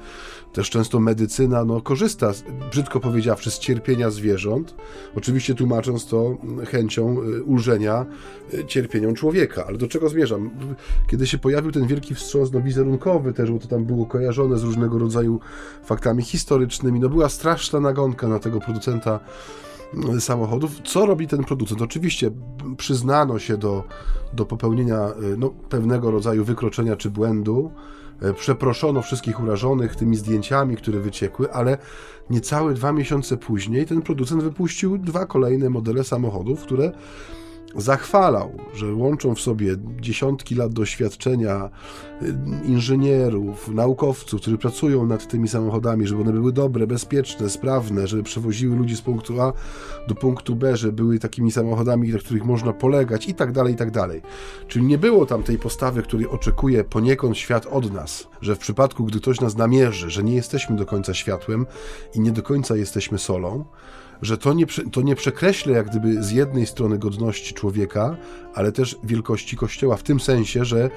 też 0.53 0.69
często 0.69 0.99
medycyna, 0.99 1.65
no 1.65 1.81
korzysta, 1.81 2.31
brzydko 2.71 2.99
powiedziawszy, 2.99 3.51
z 3.51 3.59
cierpienia 3.59 4.09
zwierząt, 4.09 4.75
oczywiście 5.15 5.55
tłumacząc 5.55 6.07
to 6.07 6.37
chęcią 6.67 7.21
y, 7.21 7.43
ulżenia 7.43 8.05
y, 8.53 8.65
cierpieniom 8.65 9.15
człowieka. 9.15 9.65
Ale 9.67 9.77
do 9.77 9.87
czego 9.87 10.09
zmierzam? 10.09 10.49
Kiedy 11.07 11.27
się 11.27 11.37
pojawił 11.37 11.71
ten 11.71 11.87
wielki 11.87 12.15
wstrząs 12.15 12.51
no, 12.51 12.61
wizerunkowy 12.61 13.33
też, 13.33 13.51
bo 13.51 13.59
to 13.59 13.67
tam 13.67 13.85
było 13.85 14.05
kojarzone 14.05 14.57
z 14.57 14.63
różnego 14.63 14.99
rodzaju 14.99 15.39
faktami 15.83 16.23
historycznymi, 16.23 16.99
no 16.99 17.09
była 17.09 17.29
straszna 17.29 17.79
nagonka 17.79 18.27
na 18.27 18.39
tego 18.39 18.59
producenta 18.59 19.19
samochodów. 20.19 20.71
Co 20.83 21.05
robi 21.05 21.27
ten 21.27 21.43
producent? 21.43 21.81
Oczywiście 21.81 22.31
przyznano 22.77 23.39
się 23.39 23.57
do, 23.57 23.83
do 24.33 24.45
popełnienia 24.45 24.99
no, 25.37 25.49
pewnego 25.49 26.11
rodzaju 26.11 26.45
wykroczenia 26.45 26.95
czy 26.95 27.09
błędu, 27.09 27.71
E, 28.21 28.33
przeproszono 28.33 29.01
wszystkich 29.01 29.39
urażonych 29.39 29.95
tymi 29.95 30.15
zdjęciami, 30.15 30.77
które 30.77 30.99
wyciekły, 30.99 31.53
ale 31.53 31.77
niecałe 32.29 32.73
dwa 32.73 32.91
miesiące 32.91 33.37
później 33.37 33.85
ten 33.85 34.01
producent 34.01 34.43
wypuścił 34.43 34.97
dwa 34.97 35.25
kolejne 35.25 35.69
modele 35.69 36.03
samochodów, 36.03 36.61
które 36.61 36.91
zachwalał, 37.77 38.51
że 38.73 38.93
łączą 38.93 39.35
w 39.35 39.41
sobie 39.41 39.75
dziesiątki 39.99 40.55
lat 40.55 40.73
doświadczenia 40.73 41.69
y, 42.21 42.35
inżynierów, 42.65 43.67
naukowców, 43.67 44.41
którzy 44.41 44.57
pracują 44.57 45.05
nad 45.05 45.27
tymi 45.27 45.47
samochodami, 45.47 46.07
żeby 46.07 46.21
one 46.21 46.31
były 46.31 46.53
dobre, 46.53 46.87
bezpieczne, 46.87 47.49
sprawne, 47.49 48.07
żeby 48.07 48.23
przewoziły 48.23 48.75
ludzi 48.75 48.95
z 48.95 49.01
punktu 49.01 49.41
A 49.41 49.53
do 50.07 50.15
punktu 50.15 50.55
B, 50.55 50.77
żeby 50.77 50.93
były 50.93 51.19
takimi 51.19 51.51
samochodami, 51.51 52.09
na 52.09 52.19
których 52.19 52.45
można 52.45 52.73
polegać 52.73 53.27
i 53.27 53.33
tak 53.33 53.51
dalej, 53.51 53.73
i 53.73 53.77
tak 53.77 53.91
dalej. 53.91 54.21
Czyli 54.67 54.85
nie 54.85 54.97
było 54.97 55.25
tam 55.25 55.43
tej 55.43 55.57
postawy, 55.57 56.03
której 56.03 56.27
oczekuje 56.27 56.83
poniekąd 56.83 57.37
świat 57.37 57.65
od 57.65 57.93
nas, 57.93 58.27
że 58.41 58.55
w 58.55 58.59
przypadku, 58.59 59.03
gdy 59.03 59.19
ktoś 59.19 59.41
nas 59.41 59.57
namierzy, 59.57 60.09
że 60.09 60.23
nie 60.23 60.35
jesteśmy 60.35 60.75
do 60.75 60.85
końca 60.85 61.13
światłem 61.13 61.65
i 62.13 62.19
nie 62.19 62.31
do 62.31 62.43
końca 62.43 62.75
jesteśmy 62.75 63.17
solą, 63.17 63.65
że 64.21 64.37
to 64.37 64.53
nie, 64.53 64.65
to 64.91 65.01
nie 65.01 65.15
przekreśla 65.15 65.71
jak 65.71 65.89
gdyby 65.89 66.23
z 66.23 66.31
jednej 66.31 66.65
strony 66.65 66.97
godności 66.97 67.53
człowieka, 67.53 68.17
ale 68.53 68.71
też 68.71 68.97
wielkości 69.03 69.57
Kościoła, 69.57 69.97
w 69.97 70.03
tym 70.03 70.19
sensie, 70.19 70.65
że 70.65 70.89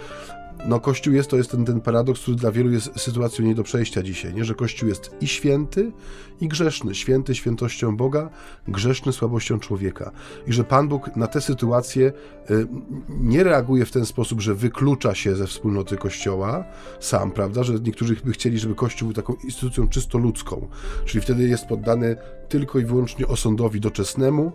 no 0.66 0.80
Kościół 0.80 1.14
jest, 1.14 1.30
to 1.30 1.36
jest 1.36 1.50
ten, 1.50 1.64
ten 1.64 1.80
paradoks, 1.80 2.20
który 2.20 2.36
dla 2.36 2.52
wielu 2.52 2.70
jest 2.70 3.00
sytuacją 3.00 3.44
nie 3.44 3.54
do 3.54 3.62
przejścia 3.62 4.02
dzisiaj, 4.02 4.34
nie? 4.34 4.44
że 4.44 4.54
Kościół 4.54 4.88
jest 4.88 5.10
i 5.20 5.26
święty, 5.26 5.92
i 6.40 6.48
grzeszny. 6.48 6.94
Święty 6.94 7.34
świętością 7.34 7.96
Boga, 7.96 8.30
grzeszny 8.68 9.12
słabością 9.12 9.58
człowieka. 9.58 10.10
I 10.46 10.52
że 10.52 10.64
Pan 10.64 10.88
Bóg 10.88 11.16
na 11.16 11.26
tę 11.26 11.40
sytuację 11.40 12.12
y, 12.50 12.66
nie 13.08 13.44
reaguje 13.44 13.84
w 13.84 13.90
ten 13.90 14.06
sposób, 14.06 14.40
że 14.40 14.54
wyklucza 14.54 15.14
się 15.14 15.36
ze 15.36 15.46
wspólnoty 15.46 15.96
Kościoła 15.96 16.64
sam, 17.00 17.30
prawda, 17.30 17.62
że 17.62 17.74
niektórzy 17.74 18.16
by 18.24 18.32
chcieli, 18.32 18.58
żeby 18.58 18.74
Kościół 18.74 19.06
był 19.06 19.14
taką 19.14 19.34
instytucją 19.44 19.88
czysto 19.88 20.18
ludzką, 20.18 20.68
czyli 21.04 21.22
wtedy 21.22 21.48
jest 21.48 21.66
poddany 21.66 22.16
tylko 22.48 22.78
i 22.78 22.84
wyłącznie 22.84 23.26
osądowi 23.26 23.80
doczesnemu, 23.80 24.52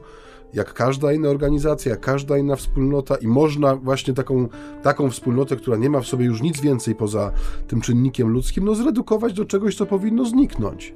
jak 0.53 0.73
każda 0.73 1.13
inna 1.13 1.29
organizacja, 1.29 1.91
jak 1.91 1.99
każda 1.99 2.37
inna 2.37 2.55
wspólnota 2.55 3.15
i 3.15 3.27
można 3.27 3.75
właśnie 3.75 4.13
taką, 4.13 4.47
taką 4.83 5.09
wspólnotę, 5.09 5.55
która 5.55 5.77
nie 5.77 5.89
ma 5.89 6.01
w 6.01 6.07
sobie 6.07 6.25
już 6.25 6.41
nic 6.41 6.61
więcej 6.61 6.95
poza 6.95 7.31
tym 7.67 7.81
czynnikiem 7.81 8.27
ludzkim, 8.27 8.65
no 8.65 8.75
zredukować 8.75 9.33
do 9.33 9.45
czegoś, 9.45 9.75
co 9.75 9.85
powinno 9.85 10.25
zniknąć. 10.25 10.93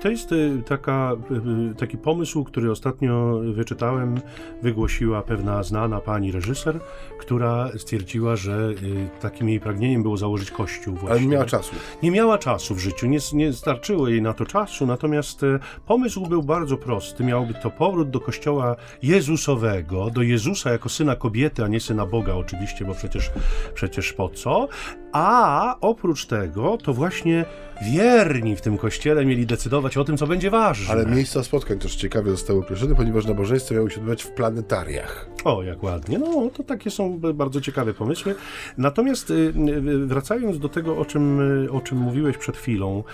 To 0.00 0.08
jest 0.08 0.32
y, 0.32 0.62
taka, 0.66 1.12
y, 1.30 1.70
y, 1.70 1.74
taki 1.74 1.98
pomysł, 1.98 2.44
który 2.44 2.70
ostatnio 2.70 3.40
wyczytałem, 3.52 4.20
wygłosiła 4.62 5.22
pewna 5.22 5.62
znana 5.62 6.00
pani 6.00 6.32
reżyser, 6.32 6.80
która 7.18 7.70
stwierdziła, 7.78 8.36
że 8.36 8.74
takim 9.20 9.48
jej 9.48 9.60
pragnieniem 9.60 10.02
było 10.02 10.16
założyć 10.16 10.50
kościół 10.50 10.94
właśnie. 10.94 11.10
Ale 11.10 11.20
nie 11.20 11.28
miała 11.28 11.44
czasu. 11.44 11.74
Nie 12.02 12.10
miała 12.10 12.38
czasu 12.38 12.74
w 12.74 12.78
życiu, 12.78 13.06
nie, 13.06 13.18
nie 13.32 13.52
starczyło 13.52 14.08
jej 14.08 14.22
na 14.22 14.32
to 14.32 14.46
czasu, 14.46 14.86
natomiast 14.86 15.40
pomysł 15.86 16.26
był 16.26 16.42
bardzo 16.42 16.76
prosty. 16.76 17.24
Miałby 17.24 17.54
to 17.54 17.70
powrót 17.70 18.10
do 18.10 18.20
kościoła 18.20 18.76
Jezusowego, 19.02 20.10
do 20.10 20.22
Jezusa 20.22 20.70
jako 20.70 20.88
syna 20.88 21.16
kobiety, 21.16 21.64
a 21.64 21.68
nie 21.68 21.80
syna 21.80 22.06
Boga 22.06 22.34
oczywiście, 22.34 22.84
bo 22.84 22.94
przecież, 22.94 23.30
przecież 23.74 24.12
po 24.12 24.28
co? 24.28 24.68
A 25.16 25.76
oprócz 25.80 26.26
tego 26.26 26.78
to 26.84 26.94
właśnie 26.94 27.44
wierni 27.82 28.56
w 28.56 28.60
tym 28.60 28.78
kościele 28.78 29.24
mieli 29.24 29.46
decydować 29.46 29.96
o 29.96 30.04
tym, 30.04 30.16
co 30.16 30.26
będzie 30.26 30.50
ważne. 30.50 30.92
Ale 30.92 31.06
miejsca 31.06 31.42
spotkań 31.42 31.78
też 31.78 31.96
ciekawie 31.96 32.30
zostały 32.30 32.60
określone, 32.60 32.94
ponieważ 32.94 33.26
nabożeństwo 33.26 33.74
miało 33.74 33.90
się 33.90 33.96
odbywać 33.96 34.22
w 34.22 34.30
planetariach. 34.30 35.28
O, 35.44 35.62
jak 35.62 35.82
ładnie. 35.82 36.18
No, 36.18 36.50
to 36.54 36.62
takie 36.62 36.90
są 36.90 37.18
bardzo 37.18 37.60
ciekawe 37.60 37.94
pomysły. 37.94 38.34
Natomiast 38.78 39.30
y, 39.30 39.34
y, 39.34 40.06
wracając 40.06 40.58
do 40.58 40.68
tego, 40.68 40.98
o 40.98 41.04
czym, 41.04 41.40
y, 41.64 41.72
o 41.72 41.80
czym 41.80 41.98
mówiłeś 41.98 42.36
przed 42.38 42.56
chwilą, 42.56 43.04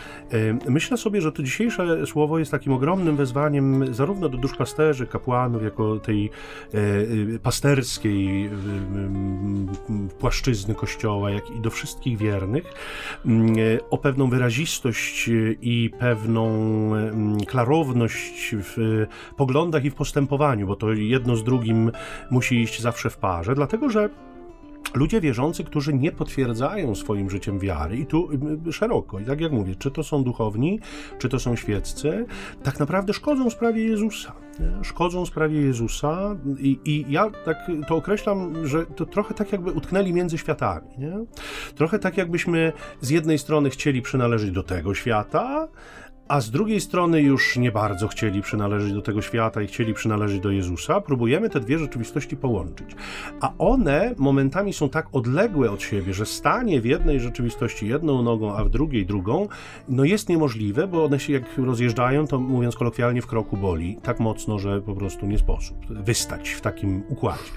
myślę 0.68 0.96
sobie, 0.96 1.20
że 1.20 1.32
to 1.32 1.42
dzisiejsze 1.42 2.06
słowo 2.06 2.38
jest 2.38 2.50
takim 2.50 2.72
ogromnym 2.72 3.16
wezwaniem 3.16 3.94
zarówno 3.94 4.28
do 4.28 4.38
duszpasterzy, 4.38 5.06
kapłanów, 5.06 5.62
jako 5.62 5.98
tej 5.98 6.30
pasterskiej 7.42 8.50
płaszczyzny 10.18 10.74
Kościoła, 10.74 11.30
jak 11.30 11.50
i 11.50 11.60
do 11.60 11.70
wszystkich 11.70 11.91
wiernych, 12.16 12.74
o 13.90 13.98
pewną 13.98 14.30
wyrazistość 14.30 15.30
i 15.62 15.90
pewną 15.98 16.52
klarowność 17.46 18.54
w 18.58 19.06
poglądach 19.36 19.84
i 19.84 19.90
w 19.90 19.94
postępowaniu, 19.94 20.66
bo 20.66 20.76
to 20.76 20.92
jedno 20.92 21.36
z 21.36 21.44
drugim 21.44 21.90
musi 22.30 22.62
iść 22.62 22.80
zawsze 22.80 23.10
w 23.10 23.16
parze, 23.16 23.54
dlatego 23.54 23.90
że 23.90 24.10
ludzie 24.94 25.20
wierzący, 25.20 25.64
którzy 25.64 25.94
nie 25.94 26.12
potwierdzają 26.12 26.94
swoim 26.94 27.30
życiem 27.30 27.58
wiary, 27.58 27.96
i 27.96 28.06
tu 28.06 28.28
szeroko, 28.72 29.20
i 29.20 29.24
tak 29.24 29.40
jak 29.40 29.52
mówię, 29.52 29.74
czy 29.74 29.90
to 29.90 30.02
są 30.02 30.24
duchowni, 30.24 30.80
czy 31.18 31.28
to 31.28 31.38
są 31.38 31.56
świeccy, 31.56 32.26
tak 32.62 32.80
naprawdę 32.80 33.12
szkodzą 33.12 33.50
sprawie 33.50 33.84
Jezusa. 33.84 34.32
Szkodzą 34.82 35.26
sprawie 35.26 35.60
Jezusa, 35.60 36.36
i, 36.58 36.80
i 36.84 37.12
ja 37.12 37.30
tak 37.44 37.56
to 37.88 37.96
określam, 37.96 38.66
że 38.66 38.86
to 38.86 39.06
trochę 39.06 39.34
tak 39.34 39.52
jakby 39.52 39.72
utknęli 39.72 40.12
między 40.12 40.38
światami. 40.38 40.88
Nie? 40.98 41.12
Trochę 41.74 41.98
tak 41.98 42.16
jakbyśmy 42.16 42.72
z 43.00 43.10
jednej 43.10 43.38
strony 43.38 43.70
chcieli 43.70 44.02
przynależeć 44.02 44.50
do 44.50 44.62
tego 44.62 44.94
świata, 44.94 45.68
a 46.32 46.40
z 46.40 46.50
drugiej 46.50 46.80
strony 46.80 47.22
już 47.22 47.56
nie 47.56 47.72
bardzo 47.72 48.08
chcieli 48.08 48.42
przynależeć 48.42 48.92
do 48.92 49.02
tego 49.02 49.22
świata 49.22 49.62
i 49.62 49.66
chcieli 49.66 49.94
przynależeć 49.94 50.40
do 50.40 50.50
Jezusa, 50.50 51.00
próbujemy 51.00 51.50
te 51.50 51.60
dwie 51.60 51.78
rzeczywistości 51.78 52.36
połączyć. 52.36 52.86
A 53.40 53.52
one 53.58 54.14
momentami 54.18 54.72
są 54.72 54.88
tak 54.88 55.06
odległe 55.12 55.70
od 55.70 55.82
siebie, 55.82 56.14
że 56.14 56.26
stanie 56.26 56.80
w 56.80 56.84
jednej 56.84 57.20
rzeczywistości 57.20 57.88
jedną 57.88 58.22
nogą, 58.22 58.56
a 58.56 58.64
w 58.64 58.68
drugiej 58.68 59.06
drugą, 59.06 59.48
no 59.88 60.04
jest 60.04 60.28
niemożliwe, 60.28 60.86
bo 60.86 61.04
one 61.04 61.20
się 61.20 61.32
jak 61.32 61.58
rozjeżdżają, 61.58 62.26
to 62.26 62.38
mówiąc 62.38 62.76
kolokwialnie, 62.76 63.22
w 63.22 63.26
kroku 63.26 63.56
boli 63.56 63.98
tak 64.02 64.20
mocno, 64.20 64.58
że 64.58 64.80
po 64.80 64.94
prostu 64.94 65.26
nie 65.26 65.38
sposób 65.38 65.76
wystać 65.90 66.50
w 66.50 66.60
takim 66.60 67.02
układzie. 67.08 67.50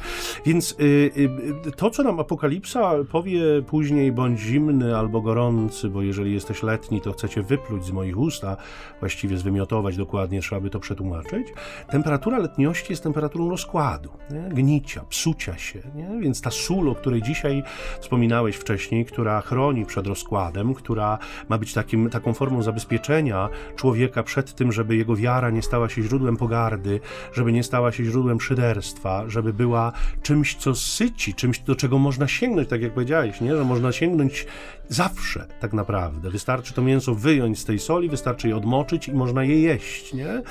Więc 0.46 0.76
yy, 0.80 1.12
yy, 1.16 1.72
to, 1.76 1.90
co 1.90 2.04
nam 2.04 2.20
Apokalipsa 2.20 2.92
powie 3.12 3.42
później, 3.68 4.12
bądź 4.12 4.40
zimny 4.40 4.98
albo 4.98 5.22
gorący, 5.22 5.90
bo 5.90 6.02
jeżeli 6.02 6.34
jesteś 6.34 6.64
letni, 6.64 7.02
to 7.02 7.12
chcecie 7.12 7.42
wypluć 7.42 7.86
z 7.86 7.92
moich 7.92 8.18
usta, 8.18 8.58
właściwie 9.00 9.38
zwymiotować 9.38 9.98
dokładnie, 9.98 10.42
trzeba 10.42 10.62
by 10.62 10.70
to 10.70 10.80
przetłumaczyć. 10.80 11.48
Temperatura 11.90 12.38
letniości 12.38 12.94
jest 12.94 13.04
temperaturą 13.04 13.50
rozkładu, 13.50 14.10
nie? 14.30 14.50
gnicia, 14.50 15.04
psucia 15.10 15.58
się, 15.58 15.80
nie? 15.96 16.20
więc 16.22 16.42
ta 16.42 16.52
sól, 16.52 16.90
o 16.90 16.96
której 16.96 17.22
dzisiaj 17.22 17.64
wspominałeś 18.00 18.56
wcześniej, 18.56 19.06
która 19.06 19.42
chroni 19.42 19.86
przed 19.86 20.08
rozkładem, 20.08 20.74
która 20.74 21.18
ma 21.50 21.58
być 21.58 21.74
takim, 21.74 22.10
taką 22.10 22.34
formą 22.34 22.62
zabezpieczenia 22.62 23.50
człowieka 23.76 24.24
przed 24.24 24.56
tym, 24.56 24.72
żeby 24.72 24.96
jego 24.96 25.16
wiara 25.16 25.50
nie 25.50 25.62
stała 25.62 25.90
się 25.90 26.04
źródłem 26.04 26.38
pogardy, 26.38 27.00
żeby 27.34 27.52
nie 27.52 27.64
stała 27.64 27.92
się 27.92 28.06
źródłem 28.06 28.42
szyderstwa, 28.42 29.24
żeby 29.28 29.54
była 29.54 29.92
czymś, 30.22 30.56
co 30.56 30.76
syci, 30.76 31.34
czymś, 31.34 31.60
do 31.60 31.76
czego 31.76 32.00
można 32.00 32.28
sięgnąć, 32.28 32.70
tak 32.70 32.82
jak 32.82 32.94
powiedziałeś, 32.94 33.42
nie? 33.42 33.56
że 33.56 33.64
można 33.64 33.92
sięgnąć 33.92 34.46
zawsze 34.90 35.48
tak 35.60 35.74
naprawdę. 35.74 36.30
Wystarczy 36.30 36.74
to 36.74 36.82
mięso 36.82 37.16
wyjąć 37.16 37.60
z 37.60 37.66
tej 37.66 37.80
soli, 37.80 38.10
wystarczy 38.10 38.45
odmoczyć 38.54 39.08
i 39.08 39.14
można 39.14 39.44
je 39.44 39.62
jeść, 39.62 40.14
nie? 40.14 40.30
E, 40.30 40.44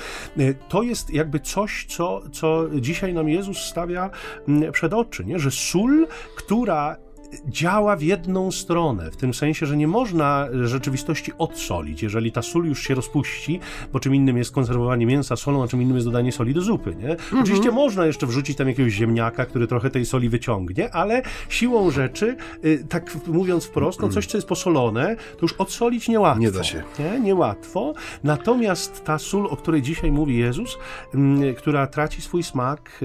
to 0.69 0.83
jest 0.83 1.09
jakby 1.09 1.39
coś, 1.39 1.85
co, 1.89 2.21
co 2.31 2.65
dzisiaj 2.75 3.13
nam 3.13 3.29
Jezus 3.29 3.57
stawia 3.57 4.09
mm, 4.47 4.71
przed 4.71 4.93
oczy, 4.93 5.25
nie? 5.25 5.39
Że 5.39 5.51
sól, 5.51 6.07
która 6.35 7.04
działa 7.47 7.95
w 7.95 8.01
jedną 8.01 8.51
stronę, 8.51 9.11
w 9.11 9.17
tym 9.17 9.33
sensie, 9.33 9.65
że 9.65 9.77
nie 9.77 9.87
można 9.87 10.47
rzeczywistości 10.63 11.31
odsolić. 11.37 12.03
Jeżeli 12.03 12.31
ta 12.31 12.41
sól 12.41 12.65
już 12.65 12.83
się 12.83 12.95
rozpuści, 12.95 13.59
bo 13.93 13.99
czym 13.99 14.15
innym 14.15 14.37
jest 14.37 14.51
konserwowanie 14.51 15.05
mięsa 15.05 15.35
solą, 15.35 15.63
a 15.63 15.67
czym 15.67 15.81
innym 15.81 15.95
jest 15.95 16.07
dodanie 16.07 16.31
soli 16.31 16.53
do 16.53 16.61
zupy, 16.61 16.95
nie? 16.95 17.11
Mhm. 17.11 17.41
Oczywiście 17.41 17.71
można 17.71 18.05
jeszcze 18.05 18.27
wrzucić 18.27 18.57
tam 18.57 18.67
jakiegoś 18.67 18.93
ziemniaka, 18.93 19.45
który 19.45 19.67
trochę 19.67 19.89
tej 19.89 20.05
soli 20.05 20.29
wyciągnie, 20.29 20.93
ale 20.93 21.21
siłą 21.49 21.91
rzeczy, 21.91 22.35
y, 22.65 22.85
tak 22.89 23.17
mówiąc 23.27 23.65
wprost, 23.65 24.01
no 24.01 24.09
coś, 24.09 24.25
co 24.25 24.37
jest 24.37 24.47
posolone, 24.47 25.15
to 25.15 25.39
już 25.41 25.53
odsolić 25.53 26.07
niełatwo. 26.09 26.41
Nie 26.41 26.51
da 26.51 26.63
się. 26.63 26.83
Nie? 26.99 27.19
Niełatwo. 27.19 27.93
Natomiast 28.23 29.03
ta 29.03 29.19
sól, 29.19 29.45
o 29.45 29.57
której 29.57 29.81
dzisiaj 29.81 30.11
mówi 30.11 30.37
Jezus, 30.37 30.77
mm, 31.13 31.55
która 31.55 31.87
traci 31.87 32.21
swój 32.21 32.43
smak, 32.43 32.99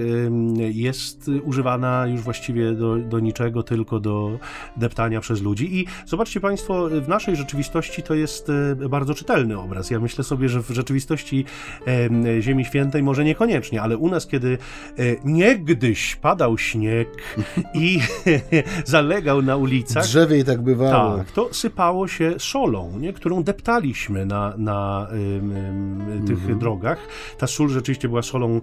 jest 0.71 1.31
używana 1.43 2.07
już 2.07 2.21
właściwie 2.21 2.71
do, 2.71 2.97
do 2.97 3.19
niczego, 3.19 3.63
tylko 3.63 3.99
do 3.99 4.10
deptania 4.77 5.21
przez 5.21 5.41
ludzi. 5.41 5.79
I 5.79 5.85
zobaczcie 6.05 6.39
Państwo, 6.39 6.89
w 7.01 7.07
naszej 7.07 7.35
rzeczywistości 7.35 8.03
to 8.03 8.15
jest 8.15 8.49
e, 8.49 8.89
bardzo 8.89 9.13
czytelny 9.13 9.59
obraz. 9.59 9.89
Ja 9.91 9.99
myślę 9.99 10.23
sobie, 10.23 10.49
że 10.49 10.63
w 10.63 10.69
rzeczywistości 10.69 11.45
Ziemi 12.39 12.65
Świętej 12.65 13.03
może 13.03 13.23
niekoniecznie, 13.23 13.81
ale 13.81 13.97
u 13.97 14.09
nas, 14.09 14.27
kiedy 14.27 14.57
e, 14.97 15.03
niegdyś 15.25 16.15
padał 16.15 16.57
śnieg 16.57 17.07
i 17.73 17.99
zalegał 18.85 19.41
na 19.41 19.55
ulicach. 19.55 20.03
Drzewie 20.03 20.39
i 20.39 20.43
tak 20.43 20.61
bywało. 20.61 21.17
Tak, 21.17 21.31
to 21.31 21.53
sypało 21.53 22.07
się 22.07 22.33
solą, 22.37 22.99
nie? 22.99 23.13
którą 23.13 23.43
deptaliśmy 23.43 24.25
na, 24.25 24.53
na 24.57 25.07
tych 26.27 26.37
mhm. 26.37 26.59
drogach. 26.59 27.07
Ta 27.37 27.47
sól 27.47 27.69
rzeczywiście 27.69 28.07
była 28.07 28.21
solą 28.21 28.61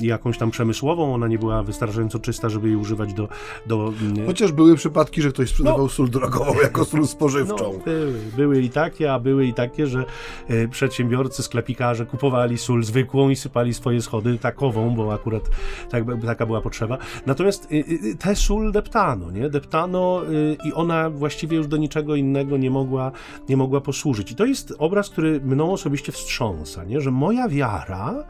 jakąś 0.00 0.38
tam 0.38 0.50
przemysłową, 0.50 1.14
ona 1.14 1.28
nie 1.28 1.38
była 1.38 1.62
wystarczająco 1.62 2.18
czysta, 2.18 2.48
żeby 2.48 2.68
jej 2.68 2.76
używać 2.76 3.14
do... 3.14 3.28
do 3.66 3.92
Chociaż 4.26 4.52
były 4.52 4.76
przypadki, 4.82 5.22
że 5.22 5.30
ktoś 5.30 5.48
sprzedawał 5.48 5.82
no, 5.82 5.88
sól 5.88 6.10
drogową 6.10 6.54
jako 6.62 6.84
sól 6.92 7.06
spożywczą. 7.06 7.72
No, 7.72 7.84
były, 7.84 8.14
były 8.36 8.60
i 8.62 8.70
takie, 8.70 9.12
a 9.12 9.18
były 9.18 9.46
i 9.46 9.54
takie, 9.54 9.86
że 9.86 10.04
e, 10.48 10.68
przedsiębiorcy, 10.68 11.42
sklepikarze 11.42 12.06
kupowali 12.06 12.58
sól 12.58 12.84
zwykłą 12.84 13.28
i 13.28 13.36
sypali 13.36 13.74
swoje 13.74 14.02
schody 14.02 14.38
takową, 14.38 14.94
bo 14.94 15.14
akurat 15.14 15.42
tak, 15.90 16.04
taka 16.26 16.46
była 16.46 16.60
potrzeba. 16.60 16.98
Natomiast 17.26 17.68
e, 17.72 17.76
e, 18.10 18.14
tę 18.14 18.36
sól 18.36 18.72
deptano, 18.72 19.30
nie? 19.30 19.50
Deptano 19.50 20.22
i 20.64 20.72
ona 20.72 21.10
właściwie 21.10 21.56
już 21.56 21.66
do 21.66 21.76
niczego 21.76 22.16
innego 22.16 22.56
nie 22.56 22.70
mogła, 22.70 23.12
nie 23.48 23.56
mogła 23.56 23.80
posłużyć. 23.80 24.32
I 24.32 24.34
to 24.34 24.44
jest 24.44 24.74
obraz, 24.78 25.10
który 25.10 25.40
mną 25.40 25.72
osobiście 25.72 26.12
wstrząsa, 26.12 26.84
nie? 26.84 27.00
Że 27.00 27.10
moja 27.10 27.48
wiara 27.48 28.24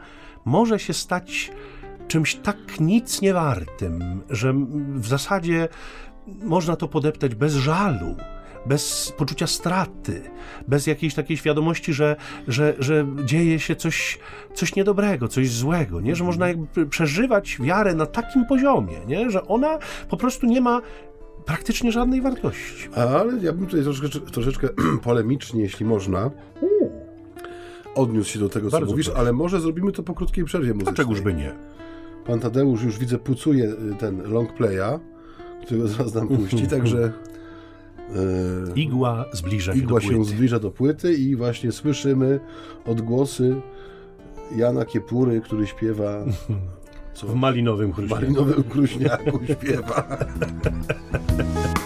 może 0.45 0.79
się 0.79 0.93
stać 0.93 1.51
czymś 2.07 2.35
tak 2.35 2.79
nic 2.79 3.21
nie 3.21 3.33
wartym, 3.33 4.21
że 4.29 4.53
w 4.95 5.07
zasadzie 5.07 5.67
można 6.27 6.75
to 6.75 6.87
podeptać 6.87 7.35
bez 7.35 7.53
żalu, 7.53 8.15
bez 8.65 9.13
poczucia 9.17 9.47
straty, 9.47 10.21
bez 10.67 10.87
jakiejś 10.87 11.13
takiej 11.13 11.37
świadomości, 11.37 11.93
że, 11.93 12.15
że, 12.47 12.75
że 12.79 13.05
dzieje 13.25 13.59
się 13.59 13.75
coś, 13.75 14.19
coś 14.53 14.75
niedobrego, 14.75 15.27
coś 15.27 15.51
złego, 15.51 16.01
nie? 16.01 16.15
że 16.15 16.23
można 16.23 16.47
jakby 16.47 16.85
przeżywać 16.85 17.57
wiarę 17.61 17.95
na 17.95 18.05
takim 18.05 18.45
poziomie, 18.45 18.97
nie? 19.07 19.31
że 19.31 19.47
ona 19.47 19.79
po 20.09 20.17
prostu 20.17 20.47
nie 20.47 20.61
ma 20.61 20.81
praktycznie 21.45 21.91
żadnej 21.91 22.21
wartości. 22.21 22.89
Ale 22.95 23.33
ja 23.41 23.53
bym 23.53 23.65
tutaj 23.65 23.83
troszeczkę, 23.83 24.19
troszeczkę 24.19 24.69
polemicznie, 25.03 25.61
jeśli 25.61 25.85
można, 25.85 26.31
odniósł 27.95 28.29
się 28.29 28.39
do 28.39 28.49
tego, 28.49 28.69
co 28.69 28.77
Bardzo 28.77 28.91
mówisz, 28.91 29.05
proszę. 29.05 29.19
ale 29.19 29.33
może 29.33 29.61
zrobimy 29.61 29.91
to 29.91 30.03
po 30.03 30.13
krótkiej 30.13 30.45
przerwie 30.45 30.73
muzycznej. 30.73 30.95
Dlaczegoż 30.95 31.21
by 31.21 31.33
nie? 31.33 31.55
Pan 32.25 32.39
Tadeusz 32.39 32.83
już 32.83 32.99
widzę 32.99 33.17
pucuje 33.17 33.65
y, 33.65 33.95
ten 33.99 34.31
long 34.31 34.53
playa, 34.53 34.99
którego 35.65 35.87
zaraz 35.87 36.13
nam 36.13 36.27
puści, 36.27 36.67
także... 36.67 37.11
E, 38.15 38.73
igła 38.75 39.25
zbliża 39.33 39.73
się 39.73 39.79
igła 39.79 39.99
do 39.99 40.07
płyty. 40.07 40.15
się 40.15 40.25
zbliża 40.25 40.59
do 40.59 40.71
płyty 40.71 41.13
i 41.13 41.35
właśnie 41.35 41.71
słyszymy 41.71 42.39
odgłosy 42.85 43.55
Jana 44.55 44.85
Kiepury, 44.85 45.41
który 45.41 45.67
śpiewa... 45.67 46.25
Co? 47.13 47.27
W 47.33 47.35
malinowym 47.35 47.93
chruśniaku. 47.93 48.21
W 48.21 48.21
malinowym 48.21 48.63
chruśniaku 48.69 49.39
śpiewa. 49.45 50.07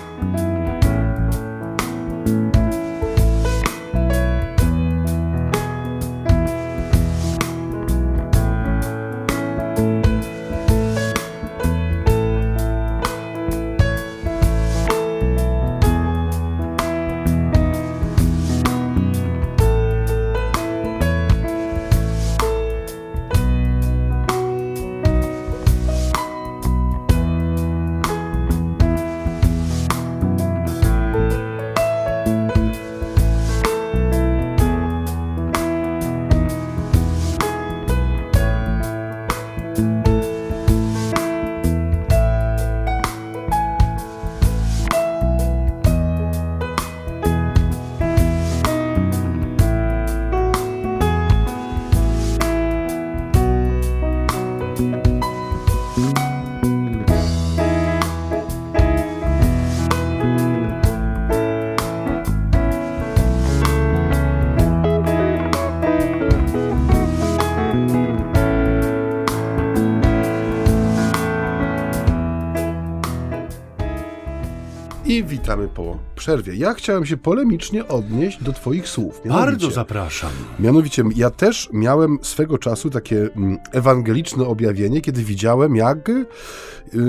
witamy 75.47 75.67
po 75.67 75.97
przerwie. 76.15 76.55
Ja 76.55 76.73
chciałem 76.73 77.05
się 77.05 77.17
polemicznie 77.17 77.87
odnieść 77.87 78.43
do 78.43 78.53
Twoich 78.53 78.87
słów. 78.87 79.21
Bardzo 79.25 79.71
zapraszam. 79.71 80.29
Mianowicie, 80.59 81.03
ja 81.15 81.29
też 81.29 81.69
miałem 81.73 82.19
swego 82.21 82.57
czasu 82.57 82.89
takie 82.89 83.29
mm, 83.35 83.57
ewangeliczne 83.71 84.45
objawienie, 84.45 85.01
kiedy 85.01 85.23
widziałem, 85.23 85.75
jak 85.75 86.09
y, 86.09 86.25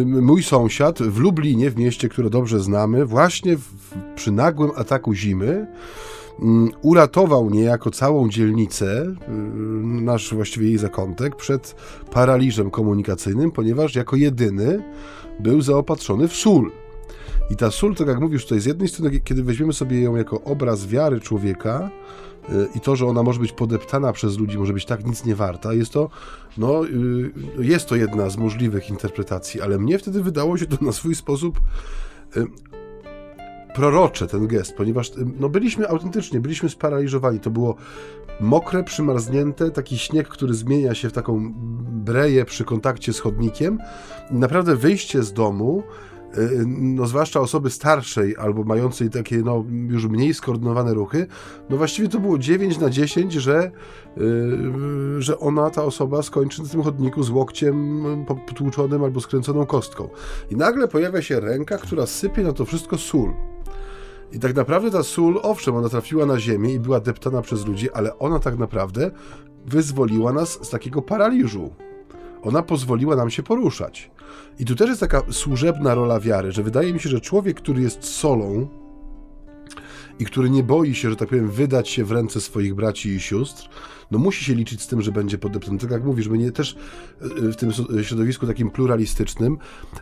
mój 0.06 0.42
sąsiad 0.42 0.98
w 0.98 1.18
Lublinie, 1.18 1.70
w 1.70 1.76
mieście, 1.76 2.08
które 2.08 2.30
dobrze 2.30 2.60
znamy, 2.60 3.06
właśnie 3.06 3.56
w, 3.56 3.64
przy 4.14 4.32
nagłym 4.32 4.70
ataku 4.76 5.14
zimy, 5.14 5.66
mm, 6.40 6.70
uratował 6.82 7.50
niejako 7.50 7.90
całą 7.90 8.28
dzielnicę, 8.28 9.02
y, 9.02 9.14
nasz 9.82 10.34
właściwie 10.34 10.66
jej 10.66 10.78
zakątek, 10.78 11.36
przed 11.36 11.74
paraliżem 12.12 12.70
komunikacyjnym, 12.70 13.50
ponieważ 13.50 13.94
jako 13.94 14.16
jedyny 14.16 14.82
był 15.40 15.60
zaopatrzony 15.60 16.28
w 16.28 16.36
sól. 16.36 16.70
I 17.50 17.56
ta 17.56 17.70
sól, 17.70 17.94
tak 17.94 18.08
jak 18.08 18.20
mówisz, 18.20 18.46
to 18.46 18.60
z 18.60 18.64
jednej 18.64 18.88
strony, 18.88 19.20
kiedy 19.20 19.42
weźmiemy 19.42 19.72
sobie 19.72 20.00
ją 20.02 20.16
jako 20.16 20.42
obraz 20.42 20.86
wiary 20.86 21.20
człowieka 21.20 21.90
yy, 22.48 22.68
i 22.74 22.80
to, 22.80 22.96
że 22.96 23.06
ona 23.06 23.22
może 23.22 23.40
być 23.40 23.52
podeptana 23.52 24.12
przez 24.12 24.38
ludzi, 24.38 24.58
może 24.58 24.72
być 24.72 24.84
tak 24.84 25.06
nic 25.06 25.24
nie 25.24 25.34
warta, 25.34 25.72
jest 25.72 25.92
to, 25.92 26.10
no, 26.58 26.84
yy, 26.84 27.32
jest 27.58 27.88
to 27.88 27.96
jedna 27.96 28.30
z 28.30 28.36
możliwych 28.36 28.90
interpretacji, 28.90 29.60
ale 29.60 29.78
mnie 29.78 29.98
wtedy 29.98 30.22
wydało 30.22 30.58
się 30.58 30.66
to 30.66 30.84
na 30.84 30.92
swój 30.92 31.14
sposób 31.14 31.60
yy, 32.36 32.46
prorocze 33.74 34.26
ten 34.26 34.46
gest, 34.46 34.76
ponieważ 34.76 35.12
no, 35.40 35.48
byliśmy 35.48 35.88
autentycznie, 35.88 36.40
byliśmy 36.40 36.68
sparaliżowani. 36.68 37.40
To 37.40 37.50
było 37.50 37.76
mokre, 38.40 38.84
przymarznięte, 38.84 39.70
taki 39.70 39.98
śnieg, 39.98 40.28
który 40.28 40.54
zmienia 40.54 40.94
się 40.94 41.08
w 41.08 41.12
taką 41.12 41.52
breję 42.04 42.44
przy 42.44 42.64
kontakcie 42.64 43.12
z 43.12 43.20
chodnikiem. 43.20 43.78
Naprawdę 44.30 44.76
wyjście 44.76 45.22
z 45.22 45.32
domu 45.32 45.82
Y, 45.82 46.17
no 46.66 47.06
zwłaszcza 47.06 47.40
osoby 47.40 47.70
starszej 47.70 48.36
albo 48.36 48.64
mającej 48.64 49.10
takie 49.10 49.36
no, 49.36 49.64
już 49.88 50.06
mniej 50.06 50.34
skoordynowane 50.34 50.94
ruchy, 50.94 51.26
no 51.70 51.76
właściwie 51.76 52.08
to 52.08 52.20
było 52.20 52.38
9 52.38 52.78
na 52.78 52.90
10, 52.90 53.32
że, 53.32 53.70
yy, 54.16 55.22
że 55.22 55.38
ona, 55.38 55.70
ta 55.70 55.84
osoba 55.84 56.22
skończy 56.22 56.62
na 56.62 56.68
tym 56.68 56.82
chodniku 56.82 57.22
z 57.22 57.30
łokciem 57.30 58.04
potłuczonym 58.26 59.04
albo 59.04 59.20
skręconą 59.20 59.66
kostką. 59.66 60.08
I 60.50 60.56
nagle 60.56 60.88
pojawia 60.88 61.22
się 61.22 61.40
ręka, 61.40 61.78
która 61.78 62.06
sypie 62.06 62.42
na 62.42 62.52
to 62.52 62.64
wszystko 62.64 62.98
sól. 62.98 63.32
I 64.32 64.38
tak 64.38 64.54
naprawdę 64.54 64.90
ta 64.90 65.02
sól, 65.02 65.40
owszem, 65.42 65.76
ona 65.76 65.88
trafiła 65.88 66.26
na 66.26 66.40
ziemię 66.40 66.72
i 66.72 66.80
była 66.80 67.00
deptana 67.00 67.42
przez 67.42 67.66
ludzi, 67.66 67.90
ale 67.90 68.18
ona 68.18 68.38
tak 68.38 68.58
naprawdę 68.58 69.10
wyzwoliła 69.66 70.32
nas 70.32 70.66
z 70.66 70.70
takiego 70.70 71.02
paraliżu 71.02 71.70
ona 72.42 72.62
pozwoliła 72.62 73.16
nam 73.16 73.30
się 73.30 73.42
poruszać. 73.42 74.10
I 74.58 74.64
tu 74.64 74.74
też 74.74 74.88
jest 74.88 75.00
taka 75.00 75.22
służebna 75.30 75.94
rola 75.94 76.20
wiary, 76.20 76.52
że 76.52 76.62
wydaje 76.62 76.92
mi 76.92 77.00
się, 77.00 77.08
że 77.08 77.20
człowiek, 77.20 77.56
który 77.56 77.82
jest 77.82 78.04
solą 78.04 78.68
i 80.18 80.24
który 80.24 80.50
nie 80.50 80.62
boi 80.62 80.94
się, 80.94 81.10
że 81.10 81.16
tak 81.16 81.28
powiem, 81.28 81.50
wydać 81.50 81.88
się 81.88 82.04
w 82.04 82.12
ręce 82.12 82.40
swoich 82.40 82.74
braci 82.74 83.08
i 83.08 83.20
sióstr, 83.20 83.68
no 84.10 84.18
musi 84.18 84.44
się 84.44 84.54
liczyć 84.54 84.82
z 84.82 84.86
tym, 84.86 85.02
że 85.02 85.12
będzie 85.12 85.38
podeptany. 85.38 85.78
Tak 85.78 85.90
jak 85.90 86.04
mówisz, 86.04 86.28
my 86.28 86.38
nie 86.38 86.52
też 86.52 86.76
y, 87.22 87.52
w 87.52 87.56
tym 87.56 87.72
środowisku 88.02 88.46
takim 88.46 88.70
pluralistycznym, 88.70 89.58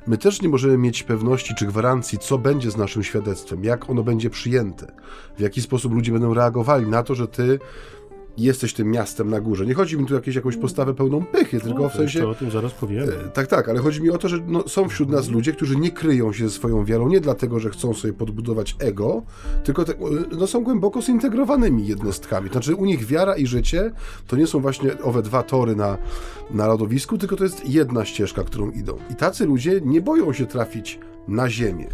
my 0.07 0.19
też 0.19 0.43
nie 0.43 0.49
możemy 0.49 0.79
mieć 0.79 1.03
pewności 1.03 1.55
czy 1.55 1.67
gwarancji, 1.67 2.19
co 2.19 2.39
będzie 2.39 2.71
z 2.71 2.77
naszym 2.77 3.03
świadectwem, 3.03 3.65
jak 3.65 3.91
ono 3.91 4.03
będzie 4.03 4.31
przyjęte, 4.31 4.93
w 5.37 5.41
jaki 5.41 5.63
sposób 5.63 5.93
ludzie 5.93 6.13
będą 6.13 6.35
reagowali 6.35 6.87
na 6.87 7.03
to, 7.03 7.15
że 7.15 7.29
ty 7.29 7.59
jesteś 8.45 8.75
tym 8.75 8.91
miastem 8.91 9.31
na 9.31 9.41
górze. 9.41 9.67
Nie 9.67 9.75
chodzi 9.75 9.99
mi 9.99 10.07
tu 10.07 10.15
o 10.15 10.17
jakieś, 10.17 10.35
jakąś 10.35 10.57
postawę 10.57 10.95
pełną 10.95 11.25
pychy, 11.25 11.61
tylko 11.61 11.83
no, 11.83 11.89
w 11.89 11.93
sensie... 11.93 12.29
o 12.29 12.35
tym 12.35 12.51
zaraz 12.51 12.73
powiemy. 12.73 13.13
E, 13.13 13.29
tak, 13.29 13.47
tak, 13.47 13.69
ale 13.69 13.79
chodzi 13.79 14.03
mi 14.03 14.11
o 14.11 14.19
to, 14.19 14.29
że 14.29 14.39
no, 14.47 14.69
są 14.69 14.89
wśród 14.89 15.09
nas 15.09 15.29
ludzie, 15.29 15.53
którzy 15.53 15.77
nie 15.77 15.91
kryją 15.91 16.33
się 16.33 16.49
ze 16.49 16.55
swoją 16.55 16.85
wiarą, 16.85 17.09
nie 17.09 17.21
dlatego, 17.21 17.61
że 17.61 17.71
chcą 17.71 17.95
sobie 17.95 18.15
podbudować 18.15 18.77
ego, 18.79 19.23
tylko 19.65 19.85
te, 19.85 19.95
no, 20.39 20.47
są 20.47 20.65
głęboko 20.65 21.03
zintegrowanymi 21.03 21.87
jednostkami. 21.87 22.51
Znaczy 22.51 22.75
u 22.75 22.85
nich 22.85 23.07
wiara 23.07 23.37
i 23.37 23.47
życie 23.47 23.93
to 24.27 24.37
nie 24.37 24.47
są 24.47 24.61
właśnie 24.61 25.03
owe 25.03 25.23
dwa 25.23 25.43
tory 25.43 25.77
na, 25.77 25.99
na 26.51 26.67
lodowisku, 26.67 27.19
tylko 27.19 27.37
to 27.37 27.45
jest 27.45 27.69
jedna 27.69 28.05
ścieżka, 28.05 28.45
którą 28.45 28.71
idą. 28.71 28.99
I 29.11 29.15
tacy 29.15 29.47
ludzie 29.47 29.81
nie 29.85 30.01
boją 30.01 30.33
się 30.33 30.47
trafić 30.47 30.99
na 31.29 31.51
ziemię 31.51 31.89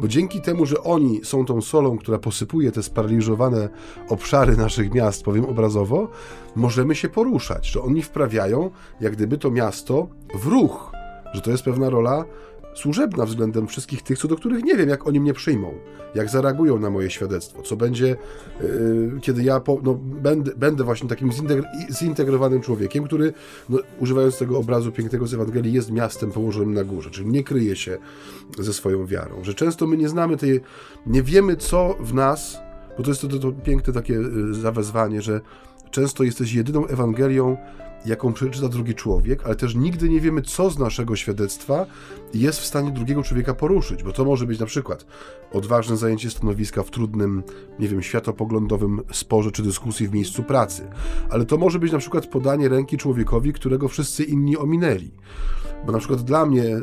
bo 0.00 0.08
dzięki 0.08 0.40
temu, 0.40 0.66
że 0.66 0.82
oni 0.82 1.20
są 1.24 1.44
tą 1.44 1.60
solą, 1.60 1.98
która 1.98 2.18
posypuje 2.18 2.72
te 2.72 2.82
sparaliżowane 2.82 3.68
obszary 4.08 4.56
naszych 4.56 4.94
miast, 4.94 5.24
powiem 5.24 5.44
obrazowo, 5.44 6.08
możemy 6.56 6.94
się 6.94 7.08
poruszać, 7.08 7.66
że 7.66 7.82
oni 7.82 8.02
wprawiają 8.02 8.70
jak 9.00 9.12
gdyby 9.12 9.38
to 9.38 9.50
miasto 9.50 10.08
w 10.34 10.46
ruch, 10.46 10.92
że 11.34 11.40
to 11.40 11.50
jest 11.50 11.62
pewna 11.62 11.90
rola 11.90 12.24
służebna 12.76 13.26
względem 13.26 13.66
wszystkich 13.66 14.02
tych, 14.02 14.18
co 14.18 14.28
do 14.28 14.36
których 14.36 14.64
nie 14.64 14.76
wiem, 14.76 14.88
jak 14.88 15.06
oni 15.06 15.20
mnie 15.20 15.34
przyjmą, 15.34 15.74
jak 16.14 16.28
zareagują 16.30 16.78
na 16.78 16.90
moje 16.90 17.10
świadectwo, 17.10 17.62
co 17.62 17.76
będzie, 17.76 18.16
yy, 18.60 19.12
kiedy 19.20 19.42
ja 19.42 19.60
po, 19.60 19.80
no, 19.82 19.94
będę, 19.94 20.52
będę 20.56 20.84
właśnie 20.84 21.08
takim 21.08 21.30
zintegrowanym 21.90 22.60
człowiekiem, 22.60 23.04
który, 23.04 23.32
no, 23.68 23.78
używając 24.00 24.38
tego 24.38 24.58
obrazu 24.58 24.92
pięknego 24.92 25.26
z 25.26 25.34
Ewangelii, 25.34 25.72
jest 25.72 25.90
miastem 25.90 26.32
położonym 26.32 26.74
na 26.74 26.84
górze, 26.84 27.10
czyli 27.10 27.30
nie 27.30 27.44
kryje 27.44 27.76
się 27.76 27.98
ze 28.58 28.72
swoją 28.72 29.06
wiarą, 29.06 29.44
że 29.44 29.54
często 29.54 29.86
my 29.86 29.96
nie 29.96 30.08
znamy 30.08 30.36
tej, 30.36 30.60
nie 31.06 31.22
wiemy, 31.22 31.56
co 31.56 31.94
w 32.00 32.14
nas, 32.14 32.58
bo 32.96 33.02
to 33.02 33.10
jest 33.10 33.20
to, 33.20 33.28
to, 33.28 33.38
to 33.38 33.52
piękne 33.52 33.92
takie 33.92 34.14
y, 34.14 34.54
zawezwanie, 34.54 35.22
że 35.22 35.40
często 35.90 36.24
jesteś 36.24 36.52
jedyną 36.52 36.86
Ewangelią, 36.86 37.56
jaką 38.06 38.32
przeczyta 38.32 38.68
drugi 38.68 38.94
człowiek, 38.94 39.46
ale 39.46 39.56
też 39.56 39.74
nigdy 39.74 40.08
nie 40.08 40.20
wiemy, 40.20 40.42
co 40.42 40.70
z 40.70 40.78
naszego 40.78 41.16
świadectwa 41.16 41.86
jest 42.34 42.60
w 42.60 42.64
stanie 42.64 42.90
drugiego 42.90 43.22
człowieka 43.22 43.54
poruszyć, 43.54 44.02
bo 44.02 44.12
to 44.12 44.24
może 44.24 44.46
być 44.46 44.60
na 44.60 44.66
przykład 44.66 45.06
odważne 45.52 45.96
zajęcie 45.96 46.30
stanowiska 46.30 46.82
w 46.82 46.90
trudnym, 46.90 47.42
nie 47.78 47.88
wiem, 47.88 48.02
światopoglądowym 48.02 49.00
sporze 49.12 49.50
czy 49.50 49.62
dyskusji 49.62 50.08
w 50.08 50.12
miejscu 50.12 50.42
pracy, 50.42 50.88
ale 51.30 51.44
to 51.44 51.58
może 51.58 51.78
być 51.78 51.92
na 51.92 51.98
przykład 51.98 52.26
podanie 52.26 52.68
ręki 52.68 52.96
człowiekowi, 52.96 53.52
którego 53.52 53.88
wszyscy 53.88 54.24
inni 54.24 54.56
ominęli. 54.56 55.10
Bo 55.86 55.92
na 55.92 55.98
przykład 55.98 56.22
dla 56.22 56.46
mnie 56.46 56.64
y, 56.64 56.82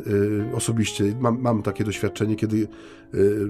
osobiście 0.54 1.16
mam, 1.20 1.40
mam, 1.40 1.62
takie 1.62 1.84
doświadczenie, 1.84 2.36
kiedy 2.36 2.56
y, 3.14 3.48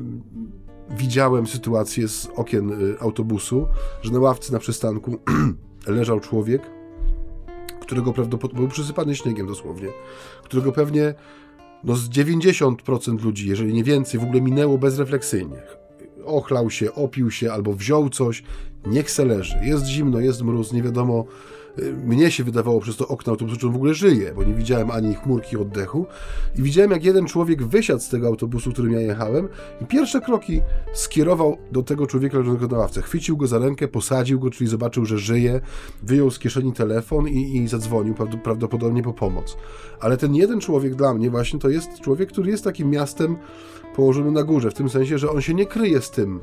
widziałem 0.91 1.47
sytuację 1.47 2.09
z 2.09 2.29
okien 2.37 2.71
y, 2.73 3.01
autobusu, 3.01 3.67
że 4.03 4.13
na 4.13 4.19
ławce 4.19 4.53
na 4.53 4.59
przystanku 4.59 5.19
leżał 5.87 6.21
człowiek, 6.21 6.63
którego 7.87 8.13
prawdopodobnie 8.13 8.61
był 8.61 8.69
przysypany 8.69 9.17
śniegiem 9.17 9.47
dosłownie, 9.47 9.89
którego 10.43 10.73
pewnie 10.73 11.15
no 11.85 11.97
z 11.97 12.09
90% 12.09 13.25
ludzi, 13.25 13.49
jeżeli 13.49 13.75
nie 13.75 13.85
więcej, 13.85 14.21
w 14.21 14.23
ogóle 14.23 14.41
minęło 14.41 14.79
bezrefleksyjnie. 14.79 15.63
Ochlał 16.25 16.71
się, 16.71 16.95
opił 16.95 17.31
się 17.31 17.53
albo 17.53 17.73
wziął 17.73 18.09
coś, 18.09 18.43
niech 18.87 19.11
se 19.11 19.25
leży. 19.25 19.57
Jest 19.63 19.87
zimno, 19.87 20.21
jest 20.21 20.43
mróz, 20.43 20.73
nie 20.73 20.83
wiadomo 20.83 21.25
mnie 22.07 22.31
się 22.31 22.45
wydawało 22.45 22.81
przez 22.81 22.97
to 22.97 23.09
okno 23.09 23.31
autobusu, 23.33 23.61
że 23.61 23.67
on 23.67 23.73
w 23.73 23.77
ogóle 23.77 23.95
żyje, 23.95 24.33
bo 24.35 24.45
nie 24.45 24.55
widziałem 24.55 24.91
ani 24.91 25.15
chmurki 25.15 25.57
oddechu. 25.57 26.07
I 26.59 26.63
widziałem, 26.63 26.91
jak 26.91 27.05
jeden 27.05 27.27
człowiek 27.27 27.63
wysiadł 27.63 28.01
z 28.01 28.09
tego 28.09 28.27
autobusu, 28.27 28.73
którym 28.73 28.93
ja 28.93 29.01
jechałem 29.01 29.49
i 29.81 29.87
pierwsze 29.87 30.21
kroki 30.21 30.61
skierował 30.93 31.57
do 31.73 31.83
tego 31.83 32.07
człowieka 32.07 32.39
leżącego 32.39 32.77
na 32.77 32.79
ławce. 32.79 33.03
Chwycił 33.03 33.37
go 33.37 33.47
za 33.47 33.59
rękę, 33.59 33.89
posadził 33.89 34.41
go, 34.41 34.51
czyli 34.51 34.71
zobaczył, 34.71 35.07
że 35.07 35.19
żyje, 35.19 35.61
wyjął 36.03 36.31
z 36.31 36.39
kieszeni 36.39 36.73
telefon 36.73 37.29
i, 37.29 37.57
i 37.57 37.69
zadzwonił 37.69 38.15
prawdopodobnie 38.43 39.03
po 39.03 39.13
pomoc. 39.13 39.57
Ale 40.01 40.17
ten 40.17 40.35
jeden 40.35 40.61
człowiek 40.61 40.95
dla 40.95 41.15
mnie 41.15 41.31
właśnie 41.31 41.59
to 41.59 41.69
jest 41.69 42.01
człowiek, 42.01 42.29
który 42.29 42.51
jest 42.51 42.65
takim 42.65 42.91
miastem 42.91 43.37
położonym 43.97 44.35
na 44.35 44.43
górze, 44.43 44.71
w 44.71 44.75
tym 44.75 44.89
sensie, 44.89 45.19
że 45.19 45.31
on 45.31 45.41
się 45.41 45.55
nie 45.55 45.67
kryje 45.67 46.01
z 46.01 46.11
tym, 46.11 46.41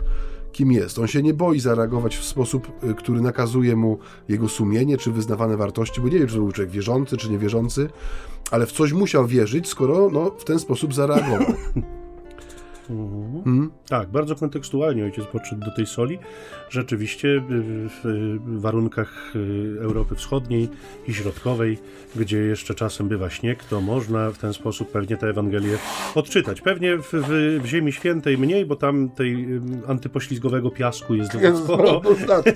kim 0.52 0.72
jest. 0.72 1.00
On 1.00 1.08
się 1.08 1.24
nie 1.24 1.34
boi 1.34 1.60
zareagować 1.60 2.18
w 2.18 2.26
sposób, 2.26 2.84
y, 2.84 2.94
który 2.94 3.22
nakazuje 3.22 3.76
mu 3.76 3.98
jego 4.30 4.50
sumienie 4.50 4.98
czy 4.98 5.12
wyznawane 5.12 5.58
wartości, 5.58 6.02
bo 6.02 6.08
nie 6.08 6.20
wiem, 6.20 6.28
czy 6.28 6.34
to 6.34 6.42
był 6.42 6.52
człowiek 6.52 6.72
wierzący 6.72 7.18
czy 7.18 7.32
niewierzący, 7.32 7.90
ale 8.52 8.66
w 8.66 8.72
coś 8.72 8.94
musiał 8.94 9.28
wierzyć, 9.28 9.68
skoro 9.68 10.10
no, 10.12 10.32
w 10.38 10.44
ten 10.44 10.60
sposób 10.60 10.94
zareagował. 10.94 11.54
Mhm. 12.92 13.44
Hmm? 13.44 13.72
Tak, 13.88 14.10
bardzo 14.10 14.36
kontekstualnie 14.36 15.04
ojciec 15.04 15.26
podszedł 15.26 15.66
do 15.66 15.72
tej 15.72 15.86
soli. 15.86 16.20
Rzeczywiście 16.70 17.44
w 17.50 18.62
warunkach 18.62 19.36
y, 19.36 19.78
Europy 19.82 20.16
Wschodniej 20.16 20.70
i 21.08 21.14
Środkowej, 21.14 21.78
gdzie 22.16 22.38
jeszcze 22.38 22.76
czasem 22.76 23.08
bywa 23.08 23.30
śnieg, 23.30 23.64
to 23.64 23.82
można 23.82 24.32
w 24.32 24.38
ten 24.38 24.54
sposób 24.54 24.92
pewnie 24.92 25.18
tę 25.18 25.28
Ewangelię 25.28 25.78
odczytać. 26.16 26.62
Pewnie 26.62 26.98
w, 26.98 27.12
w, 27.14 27.60
w 27.64 27.66
Ziemi 27.66 27.92
Świętej 27.92 28.38
mniej, 28.38 28.66
bo 28.66 28.76
tam 28.76 29.10
tej 29.10 29.48
antypoślizgowego 29.88 30.72
piasku 30.72 31.16
jest 31.16 31.34
dosyć 31.34 31.58
sporo, 31.58 32.02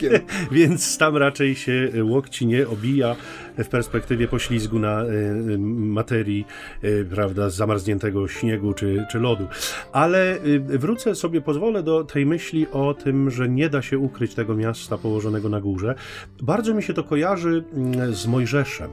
więc 0.52 0.98
tam 0.98 1.18
raczej 1.18 1.56
się 1.56 1.92
łokci 2.04 2.46
nie 2.48 2.68
obija 2.68 3.16
w 3.58 3.68
perspektywie 3.68 4.28
poślizgu 4.28 4.80
na 4.80 5.04
y, 5.04 5.58
materii, 5.60 6.46
y, 6.84 7.08
prawda, 7.10 7.50
zamarzniętego 7.50 8.28
śniegu 8.28 8.74
czy, 8.74 9.06
czy 9.12 9.20
lodu. 9.20 9.48
Ale 9.92 10.25
y, 10.46 10.80
wrócę 10.80 11.16
sobie, 11.16 11.42
pozwolę 11.42 11.84
do 11.84 12.04
tej 12.04 12.26
myśli 12.26 12.68
o 12.72 12.94
tym, 12.94 13.32
że 13.32 13.50
nie 13.50 13.70
da 13.70 13.82
się 13.82 14.00
ukryć 14.00 14.36
tego 14.36 14.56
miasta 14.56 14.98
położonego 14.98 15.50
na 15.50 15.62
górze. 15.62 15.96
Bardzo 16.42 16.74
mi 16.74 16.84
się 16.84 16.94
to 16.94 17.04
kojarzy 17.04 17.64
mm, 17.74 18.16
z 18.16 18.28
Mojżeszem, 18.28 18.90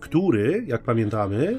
który, 0.00 0.64
jak 0.66 0.82
pamiętamy, 0.82 1.58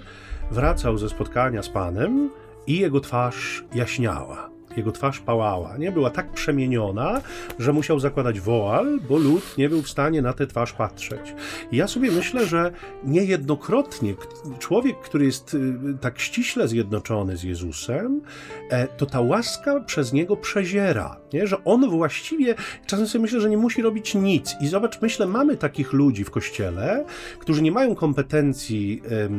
wracał 0.52 0.98
ze 0.98 1.10
spotkania 1.10 1.64
z 1.64 1.70
Panem 1.70 2.30
i 2.68 2.80
jego 2.80 3.00
twarz 3.00 3.64
jaśniała 3.76 4.51
jego 4.78 4.92
twarz 4.92 5.20
pałała, 5.20 5.78
nie? 5.78 5.92
Była 5.92 6.10
tak 6.10 6.32
przemieniona, 6.32 7.22
że 7.60 7.74
musiał 7.74 8.00
zakładać 8.00 8.40
woal, 8.40 9.00
bo 9.10 9.18
lud 9.18 9.58
nie 9.58 9.70
był 9.70 9.82
w 9.82 9.90
stanie 9.90 10.22
na 10.22 10.34
tę 10.34 10.48
twarz 10.48 10.74
patrzeć. 10.74 11.36
I 11.72 11.78
ja 11.78 11.88
sobie 11.88 12.12
myślę, 12.12 12.46
że 12.46 12.72
niejednokrotnie 13.04 14.14
człowiek, 14.60 15.00
który 15.00 15.26
jest 15.26 15.54
y, 15.54 15.74
tak 16.02 16.20
ściśle 16.20 16.68
zjednoczony 16.68 17.38
z 17.38 17.44
Jezusem, 17.44 18.22
e, 18.70 18.88
to 18.88 19.06
ta 19.06 19.22
łaska 19.22 19.80
przez 19.80 20.14
niego 20.14 20.38
przeziera, 20.38 21.18
nie? 21.34 21.48
Że 21.48 21.64
on 21.64 21.90
właściwie, 21.90 22.56
czasem 22.86 23.08
sobie 23.08 23.22
myślę, 23.22 23.42
że 23.42 23.50
nie 23.50 23.58
musi 23.58 23.82
robić 23.82 24.16
nic. 24.16 24.56
I 24.62 24.68
zobacz, 24.68 25.02
myślę, 25.02 25.28
mamy 25.28 25.58
takich 25.58 25.94
ludzi 25.94 26.24
w 26.24 26.32
kościele, 26.32 27.06
którzy 27.40 27.62
nie 27.62 27.72
mają 27.72 27.96
kompetencji, 27.96 29.02
e, 29.06 29.30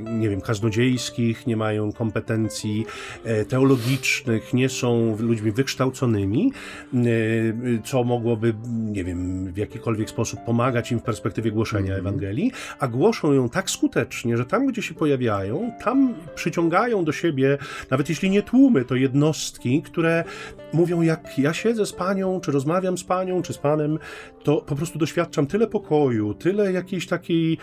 nie 0.00 0.28
wiem, 0.28 0.40
kaznodziejskich, 0.40 1.46
nie 1.46 1.56
mają 1.56 1.92
kompetencji 1.92 2.86
e, 3.24 3.44
nie 4.52 4.68
są 4.68 5.16
ludźmi 5.18 5.52
wykształconymi, 5.52 6.52
e, 6.94 6.98
co 7.84 8.04
mogłoby, 8.04 8.54
nie 8.68 9.04
wiem, 9.04 9.52
w 9.52 9.56
jakikolwiek 9.56 10.10
sposób 10.10 10.40
pomagać 10.40 10.92
im 10.92 10.98
w 10.98 11.02
perspektywie 11.02 11.52
głoszenia 11.52 11.94
-hmm. 11.94 11.98
Ewangelii, 11.98 12.52
a 12.78 12.88
głoszą 12.88 13.32
ją 13.32 13.48
tak 13.48 13.70
skutecznie, 13.70 14.36
że 14.36 14.44
tam, 14.44 14.66
gdzie 14.66 14.82
się 14.82 14.94
pojawiają, 14.94 15.72
tam 15.84 16.14
przyciągają 16.34 17.04
do 17.04 17.12
siebie, 17.12 17.58
nawet 17.90 18.08
jeśli 18.08 18.30
nie 18.30 18.42
tłumy, 18.42 18.84
to 18.84 18.94
jednostki, 18.94 19.82
które 19.82 20.24
mówią, 20.72 21.02
jak 21.02 21.38
ja 21.38 21.52
siedzę 21.52 21.86
z 21.86 21.92
panią, 21.92 22.40
czy 22.40 22.52
rozmawiam 22.52 22.98
z 22.98 23.04
panią, 23.04 23.42
czy 23.42 23.52
z 23.52 23.58
panem, 23.58 23.98
to 24.42 24.56
po 24.56 24.76
prostu 24.76 24.98
doświadczam 24.98 25.46
tyle 25.46 25.66
pokoju, 25.66 26.34
tyle 26.34 26.72
jakiejś 26.72 27.06
takiej 27.06 27.58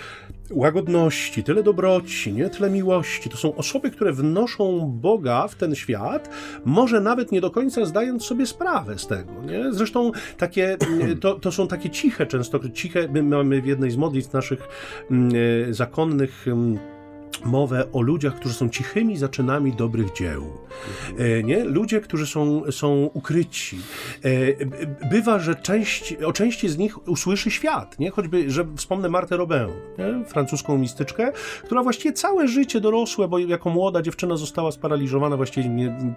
łagodności, 0.51 1.43
tyle 1.43 1.63
dobroci, 1.63 2.33
nie? 2.33 2.49
tyle 2.49 2.69
miłości. 2.69 3.29
To 3.29 3.37
są 3.37 3.55
osoby, 3.55 3.91
które 3.91 4.13
wnoszą 4.13 4.91
Boga 5.01 5.47
w 5.47 5.55
ten 5.55 5.75
świat, 5.75 6.29
może 6.65 7.01
nawet 7.01 7.31
nie 7.31 7.41
do 7.41 7.51
końca 7.51 7.85
zdając 7.85 8.25
sobie 8.25 8.45
sprawę 8.45 8.99
z 8.99 9.07
tego. 9.07 9.31
Nie? 9.45 9.73
Zresztą 9.73 10.11
takie, 10.37 10.77
to, 11.21 11.39
to 11.39 11.51
są 11.51 11.67
takie 11.67 11.89
ciche 11.89 12.25
często, 12.25 12.59
ciche, 12.73 13.07
my 13.13 13.23
mamy 13.23 13.61
w 13.61 13.65
jednej 13.65 13.91
z 13.91 13.97
modlitw 13.97 14.33
naszych 14.33 14.67
mm, 15.11 15.31
e, 15.69 15.73
zakonnych 15.73 16.47
mm, 16.47 16.79
mowę 17.45 17.91
o 17.93 18.01
ludziach, 18.01 18.35
którzy 18.35 18.53
są 18.53 18.69
cichymi 18.69 19.17
zaczynami 19.17 19.73
dobrych 19.73 20.13
dzieł. 20.13 20.43
E, 21.17 21.43
nie? 21.43 21.63
Ludzie, 21.63 22.01
którzy 22.01 22.27
są, 22.27 22.71
są 22.71 23.09
ukryci. 23.13 23.77
E, 24.23 25.09
bywa, 25.09 25.39
że 25.39 25.55
część, 25.55 26.13
o 26.13 26.33
części 26.33 26.69
z 26.69 26.77
nich 26.77 27.07
usłyszy 27.07 27.51
świat, 27.51 27.99
nie? 27.99 28.11
choćby, 28.11 28.51
że 28.51 28.65
wspomnę 28.75 29.09
Martę 29.09 29.37
Robin, 29.37 29.67
nie? 29.97 30.25
francuską 30.25 30.77
mistyczkę, 30.77 31.31
która 31.63 31.83
właściwie 31.83 32.13
całe 32.13 32.47
życie 32.47 32.81
dorosłe, 32.81 33.27
bo 33.27 33.39
jako 33.39 33.69
młoda 33.69 34.01
dziewczyna 34.01 34.37
została 34.37 34.71
sparaliżowana 34.71 35.37
właściwie 35.37 35.69
nie, 35.69 36.15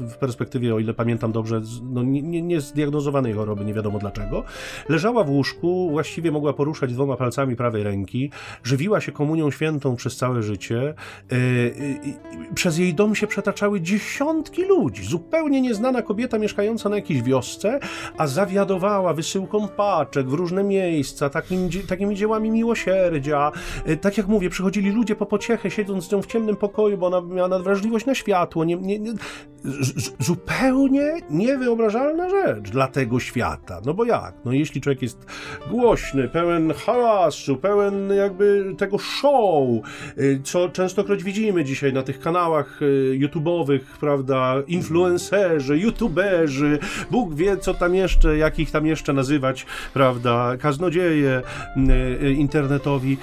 w, 0.00 0.16
perspektywie, 0.16 0.74
o 0.74 0.78
ile 0.78 0.94
pamiętam 0.94 1.32
dobrze, 1.32 1.60
no, 1.82 2.02
nie, 2.02 2.42
nie 2.42 2.60
zdiagnozowanej 2.60 3.32
choroby, 3.32 3.64
nie 3.64 3.74
wiadomo 3.74 3.98
dlaczego. 3.98 4.44
Leżała 4.88 5.24
w 5.24 5.30
łóżku, 5.30 5.90
właściwie 5.90 6.32
mogła 6.32 6.52
poruszać 6.52 6.92
dwoma 6.92 7.16
palcami 7.16 7.56
prawej 7.56 7.82
ręki, 7.82 8.30
żywiła 8.62 9.00
się 9.00 9.12
komunią 9.12 9.50
świętą 9.50 9.96
przez 9.96 10.16
całe 10.16 10.42
życie. 10.44 10.94
E, 11.32 11.36
e, 11.36 12.54
Przez 12.54 12.78
jej 12.78 12.94
dom 12.94 13.14
się 13.14 13.26
przetaczały 13.26 13.80
dziesiątki 13.80 14.64
ludzi. 14.64 15.04
Zupełnie 15.04 15.60
nieznana 15.60 16.02
kobieta 16.02 16.38
mieszkająca 16.38 16.88
na 16.88 16.96
jakiejś 16.96 17.22
wiosce, 17.22 17.80
a 18.18 18.26
zawiadowała 18.26 19.14
wysyłką 19.14 19.68
paczek 19.68 20.28
w 20.28 20.32
różne 20.32 20.64
miejsca, 20.64 21.30
takim, 21.30 21.68
takimi 21.88 22.16
dziełami 22.16 22.50
miłosierdzia. 22.50 23.52
E, 23.86 23.96
Tak 23.96 24.18
jak 24.18 24.26
mówię, 24.28 24.50
przychodzili 24.50 24.90
ludzie 24.90 25.16
po 25.16 25.26
pociechę, 25.26 25.70
siedząc 25.70 26.08
z 26.08 26.12
nią 26.12 26.22
w 26.22 26.26
ciemnym 26.26 26.56
pokoju, 26.56 26.98
bo 26.98 27.06
ona 27.06 27.20
miała 27.20 27.48
nadwrażliwość 27.48 28.06
na 28.06 28.14
światło. 28.14 28.64
Nie, 28.64 28.76
nie, 28.76 28.98
nie, 28.98 29.12
zupełnie 30.18 31.12
niewyobrażalna 31.30 32.28
rzecz 32.28 32.70
dla 32.70 32.88
tego 32.88 33.20
świata. 33.20 33.80
No 33.86 33.94
bo 33.94 34.04
jak? 34.04 34.34
No 34.44 34.52
jeśli 34.52 34.80
człowiek 34.80 35.02
jest 35.02 35.26
głośny, 35.70 36.28
pełen 36.28 36.72
hałasu, 36.74 37.56
pełen 37.56 38.12
jakby 38.12 38.74
tego 38.78 38.98
show, 38.98 39.68
y, 40.18 40.40
co 40.44 40.68
częstokroć 40.68 41.24
widzimy 41.24 41.64
dzisiaj 41.64 41.92
na 41.92 42.02
tych 42.02 42.20
kanałach 42.20 42.82
y, 42.82 43.18
YouTube'owych, 43.20 43.80
prawda, 44.00 44.54
influencerzy, 44.66 45.78
YouTuberzy, 45.78 46.78
Bóg 47.10 47.34
wie 47.34 47.56
co 47.56 47.74
tam 47.74 47.94
jeszcze, 47.94 48.36
jak 48.36 48.58
ich 48.58 48.70
tam 48.70 48.86
jeszcze 48.86 49.12
nazywać, 49.12 49.66
prawda, 49.94 50.56
kaznodzieje 50.56 51.42
y, 52.22 52.32
internetowi. 52.32 53.16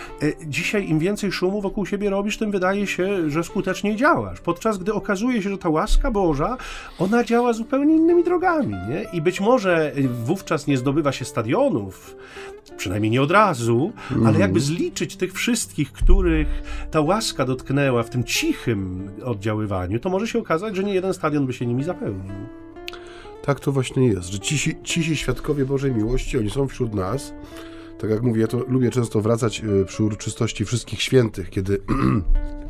Dzisiaj 0.47 0.89
im 0.89 0.99
więcej 0.99 1.31
szumu 1.31 1.61
wokół 1.61 1.85
siebie 1.85 2.09
robisz, 2.09 2.37
tym 2.37 2.51
wydaje 2.51 2.87
się, 2.87 3.29
że 3.29 3.43
skuteczniej 3.43 3.95
działasz. 3.95 4.41
Podczas 4.41 4.77
gdy 4.77 4.93
okazuje 4.93 5.41
się, 5.41 5.49
że 5.49 5.57
ta 5.57 5.69
łaska 5.69 6.11
Ona 6.99 7.23
działa 7.23 7.53
zupełnie 7.53 7.95
innymi 7.95 8.23
drogami, 8.23 8.75
nie? 8.89 9.05
I 9.13 9.21
być 9.21 9.41
może 9.41 9.91
wówczas 10.25 10.67
nie 10.67 10.77
zdobywa 10.77 11.11
się 11.11 11.25
stadionów, 11.25 12.15
przynajmniej 12.77 13.11
nie 13.11 13.21
od 13.21 13.31
razu, 13.31 13.91
ale 14.25 14.39
jakby 14.39 14.59
zliczyć 14.59 15.15
tych 15.15 15.33
wszystkich, 15.33 15.91
których 15.91 16.47
ta 16.91 17.01
łaska 17.01 17.45
dotknęła 17.45 18.03
w 18.03 18.09
tym 18.09 18.23
cichym 18.23 19.09
oddziaływaniu, 19.23 19.99
to 19.99 20.09
może 20.09 20.27
się 20.27 20.39
okazać, 20.39 20.75
że 20.75 20.83
nie 20.83 20.93
jeden 20.93 21.13
stadion 21.13 21.45
by 21.45 21.53
się 21.53 21.65
nimi 21.65 21.83
zapełnił. 21.83 22.33
Tak 23.45 23.59
to 23.59 23.71
właśnie 23.71 24.07
jest, 24.07 24.29
że 24.29 24.39
cisi, 24.39 24.75
cisi 24.83 25.15
świadkowie 25.15 25.65
Bożej 25.65 25.91
miłości, 25.91 26.37
oni 26.37 26.49
są 26.49 26.67
wśród 26.67 26.93
nas. 26.93 27.33
Tak 27.99 28.09
jak 28.09 28.21
mówię, 28.21 28.41
ja 28.41 28.47
to 28.47 28.57
lubię 28.67 28.89
często 28.89 29.21
wracać 29.21 29.63
y, 29.63 29.85
przy 29.85 30.03
uroczystości 30.03 30.65
wszystkich 30.65 31.01
świętych, 31.01 31.49
kiedy 31.49 31.81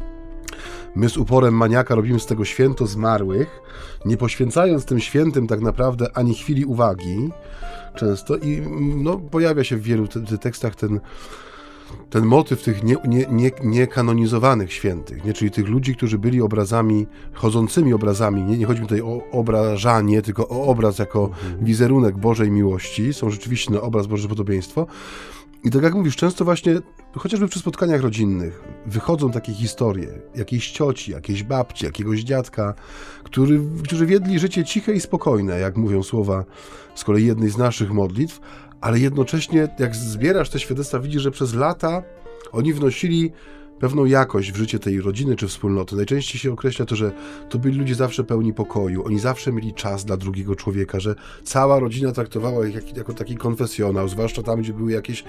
my 0.95 1.09
z 1.09 1.17
uporem 1.17 1.53
maniaka 1.53 1.95
robimy 1.95 2.19
z 2.19 2.25
tego 2.25 2.45
święto 2.45 2.87
zmarłych, 2.87 3.61
nie 4.05 4.17
poświęcając 4.17 4.85
tym 4.85 4.99
świętym 4.99 5.47
tak 5.47 5.61
naprawdę 5.61 6.07
ani 6.13 6.33
chwili 6.33 6.65
uwagi 6.65 7.29
często 7.95 8.37
i 8.37 8.61
no, 8.95 9.17
pojawia 9.17 9.63
się 9.63 9.77
w 9.77 9.81
wielu 9.81 10.07
te, 10.07 10.21
te 10.21 10.37
tekstach 10.37 10.75
ten, 10.75 10.99
ten 12.09 12.25
motyw 12.25 12.63
tych 12.63 12.83
nie, 12.83 12.95
nie, 13.07 13.25
nie, 13.31 13.51
niekanonizowanych 13.63 14.73
świętych, 14.73 15.25
nie? 15.25 15.33
czyli 15.33 15.51
tych 15.51 15.67
ludzi, 15.67 15.95
którzy 15.95 16.17
byli 16.17 16.41
obrazami, 16.41 17.07
chodzącymi 17.33 17.93
obrazami, 17.93 18.43
nie, 18.43 18.57
nie 18.57 18.65
chodzi 18.65 18.81
mi 18.81 18.87
tutaj 18.87 19.01
o 19.01 19.21
obrażanie, 19.31 20.21
tylko 20.21 20.47
o 20.47 20.63
obraz 20.63 20.99
jako 20.99 21.29
wizerunek 21.61 22.17
Bożej 22.17 22.51
miłości, 22.51 23.13
są 23.13 23.29
rzeczywiście 23.29 23.73
na 23.73 23.81
obraz 23.81 24.07
Boże 24.07 24.27
podobieństwo. 24.27 24.87
I 25.63 25.71
tak 25.71 25.83
jak 25.83 25.93
mówisz, 25.93 26.15
często 26.15 26.45
właśnie, 26.45 26.79
chociażby 27.17 27.47
przy 27.47 27.59
spotkaniach 27.59 28.01
rodzinnych, 28.01 28.63
wychodzą 28.85 29.31
takie 29.31 29.53
historie, 29.53 30.07
jakiejś 30.35 30.71
cioci, 30.71 31.11
jakiejś 31.11 31.43
babci, 31.43 31.85
jakiegoś 31.85 32.19
dziadka, 32.19 32.73
który, 33.23 33.61
którzy 33.83 34.05
wiedli 34.05 34.39
życie 34.39 34.65
ciche 34.65 34.93
i 34.93 34.99
spokojne, 34.99 35.59
jak 35.59 35.77
mówią 35.77 36.03
słowa 36.03 36.45
z 36.95 37.03
kolei 37.03 37.25
jednej 37.25 37.49
z 37.49 37.57
naszych 37.57 37.91
modlitw, 37.91 38.39
ale 38.81 38.99
jednocześnie, 38.99 39.67
jak 39.79 39.95
zbierasz 39.95 40.49
te 40.49 40.59
świadectwa, 40.59 40.99
widzisz, 40.99 41.21
że 41.21 41.31
przez 41.31 41.53
lata 41.53 42.03
oni 42.51 42.73
wnosili 42.73 43.31
pewną 43.81 44.05
jakość 44.05 44.51
w 44.51 44.55
życie 44.55 44.79
tej 44.79 45.01
rodziny 45.01 45.35
czy 45.35 45.47
wspólnoty. 45.47 45.95
Najczęściej 45.95 46.39
się 46.39 46.53
określa 46.53 46.85
to, 46.85 46.95
że 46.95 47.11
to 47.49 47.59
byli 47.59 47.77
ludzie 47.77 47.95
zawsze 47.95 48.23
pełni 48.23 48.53
pokoju, 48.53 49.05
oni 49.05 49.19
zawsze 49.19 49.51
mieli 49.51 49.73
czas 49.73 50.05
dla 50.05 50.17
drugiego 50.17 50.55
człowieka, 50.55 50.99
że 50.99 51.15
cała 51.43 51.79
rodzina 51.79 52.11
traktowała 52.11 52.67
ich 52.67 52.75
jak, 52.75 52.97
jako 52.97 53.13
taki 53.13 53.37
konfesjonał, 53.37 54.07
zwłaszcza 54.07 54.43
tam, 54.43 54.61
gdzie 54.61 54.73
były 54.73 54.91
jakieś 54.91 55.23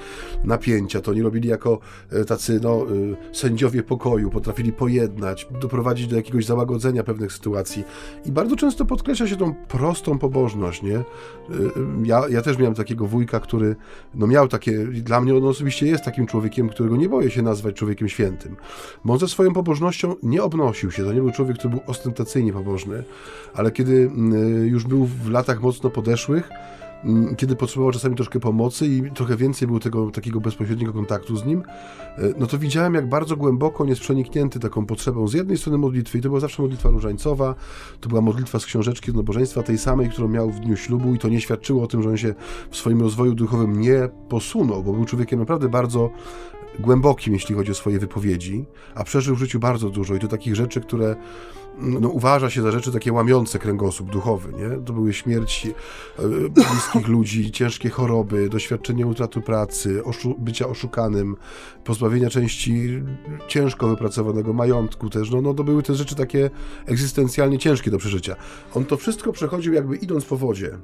napięcia, 0.45 1.01
to 1.01 1.11
oni 1.11 1.23
robili 1.23 1.49
jako 1.49 1.79
e, 2.11 2.25
tacy 2.25 2.61
no, 2.63 2.87
e, 3.33 3.35
sędziowie 3.37 3.83
pokoju, 3.83 4.31
potrafili 4.31 4.73
pojednać, 4.73 5.49
doprowadzić 5.61 6.07
do 6.07 6.17
jakiegoś 6.17 6.45
załagodzenia 6.45 7.03
pewnych 7.03 7.33
sytuacji. 7.33 7.85
I 8.27 8.33
bardzo 8.33 8.57
często 8.57 8.85
podkreśla 8.85 9.27
się 9.27 9.37
tą 9.37 9.55
prostą 9.55 10.19
pobożność, 10.19 10.83
nie? 10.83 10.97
E, 10.97 11.05
Ja, 12.05 12.23
ja 12.31 12.43
też 12.43 12.59
miałem 12.59 12.75
takiego 12.75 13.07
wujka, 13.07 13.41
który 13.41 13.77
no 14.15 14.27
miał 14.27 14.49
takie, 14.49 14.85
dla 14.87 15.21
mnie 15.21 15.37
on 15.37 15.45
osobiście 15.45 15.87
jest 15.87 16.05
takim 16.05 16.27
człowiekiem, 16.27 16.69
którego 16.69 16.97
nie 16.97 17.09
boję 17.09 17.31
się 17.31 17.43
nazwać 17.43 17.75
człowiekiem 17.75 18.09
świętym, 18.09 18.42
ze 19.19 19.29
swoją 19.29 19.53
pobożnością 19.53 20.15
nie 20.23 20.43
obnosił 20.43 20.91
się, 20.91 21.05
to 21.05 21.13
nie 21.13 21.21
był 21.21 21.31
człowiek, 21.31 21.59
który 21.59 21.75
był 21.75 21.83
ostentacyjnie 21.87 22.53
pobożny, 22.53 23.05
ale 23.55 23.71
kiedy 23.71 24.11
mm, 24.15 24.67
już 24.67 24.85
był 24.85 25.07
w 25.07 25.31
latach 25.31 25.63
mocno 25.63 25.91
podeszłych, 25.91 26.51
mm, 27.05 27.37
kiedy 27.37 27.57
potrzebował 27.57 27.93
czasami 27.93 28.17
troszkę 28.17 28.41
pomocy 28.41 28.87
i 28.87 29.11
trochę 29.11 29.37
więcej 29.37 29.69
było 29.69 29.81
tego 29.81 30.11
takiego 30.11 30.41
bezpośredniego 30.41 30.93
kontaktu 30.93 31.37
z 31.37 31.45
nim, 31.45 31.63
e, 32.19 32.23
no 32.39 32.47
to 32.47 32.59
widziałem, 32.59 32.95
jak 32.95 33.09
bardzo 33.09 33.37
głęboko 33.37 33.83
on 33.83 33.89
jest 33.89 34.01
przeniknięty 34.01 34.61
taką 34.61 34.87
potrzebą 34.87 35.29
z 35.29 35.35
jednej 35.35 35.59
strony 35.59 35.79
modlitwy, 35.79 36.19
i 36.19 36.21
to 36.21 36.29
była 36.29 36.41
zawsze 36.41 36.63
modlitwa 36.63 36.91
różańcowa, 36.91 37.55
to 38.01 38.09
była 38.09 38.21
modlitwa 38.21 38.59
z 38.59 38.67
książeczki 38.67 39.13
do 39.13 39.19
nabożeństwa, 39.19 39.63
tej 39.63 39.79
samej, 39.79 40.11
którą 40.11 40.29
miał 40.29 40.51
w 40.51 40.61
dniu 40.61 40.77
ślubu, 40.77 41.15
i 41.15 41.19
to 41.19 41.29
nie 41.29 41.41
świadczyło 41.41 41.83
o 41.83 41.87
tym, 41.87 42.03
że 42.03 42.09
on 42.09 42.17
się 42.17 42.35
w 42.71 42.77
swoim 42.77 43.01
rozwoju 43.01 43.35
duchowym 43.35 43.81
nie 43.81 44.09
posunął, 44.29 44.83
bo 44.83 44.93
był 44.93 45.05
człowiekiem 45.05 45.39
naprawdę 45.39 45.69
bardzo 45.69 46.11
głębokim, 46.79 47.35
jeśli 47.35 47.55
chodzi 47.55 47.71
o 47.71 47.75
swoje 47.75 47.99
wypowiedzi, 47.99 48.65
a 48.95 49.05
przeżył 49.05 49.37
w 49.37 49.39
życiu 49.39 49.59
bardzo 49.59 49.91
dużo 49.91 50.15
i 50.15 50.19
to 50.19 50.29
takich 50.29 50.55
rzeczy, 50.55 50.81
które 50.81 51.17
no, 51.79 52.09
uważa 52.09 52.51
się 52.51 52.63
za 52.63 52.71
rzeczy 52.71 52.93
takie 52.93 53.13
łamiące 53.13 53.59
kręgosłup 53.59 54.11
duchowy, 54.11 54.53
nie? 54.53 54.69
To 54.85 54.93
były 54.93 55.13
śmierci 55.13 55.75
e, 56.19 56.23
bliskich 56.49 57.09
ludzi, 57.17 57.51
ciężkie 57.51 57.91
choroby, 57.91 58.49
doświadczenie 58.49 59.07
utraty 59.07 59.41
pracy, 59.41 60.05
oszu 60.05 60.35
bycia 60.39 60.69
oszukanym, 60.69 61.37
pozbawienia 61.85 62.31
części 62.31 63.03
ciężko 63.49 63.89
wypracowanego 63.89 64.53
majątku 64.53 65.11
też, 65.11 65.31
no, 65.31 65.41
no 65.41 65.55
to 65.55 65.65
były 65.65 65.83
te 65.83 65.95
rzeczy 65.95 66.15
takie 66.15 66.51
egzystencjalnie 66.87 67.59
ciężkie 67.59 67.91
do 67.91 67.99
przeżycia. 67.99 68.37
On 68.75 68.85
to 68.85 68.97
wszystko 68.97 69.33
przechodził 69.33 69.73
jakby 69.73 69.97
idąc 69.97 70.25
po 70.25 70.37
wodzie. 70.37 70.79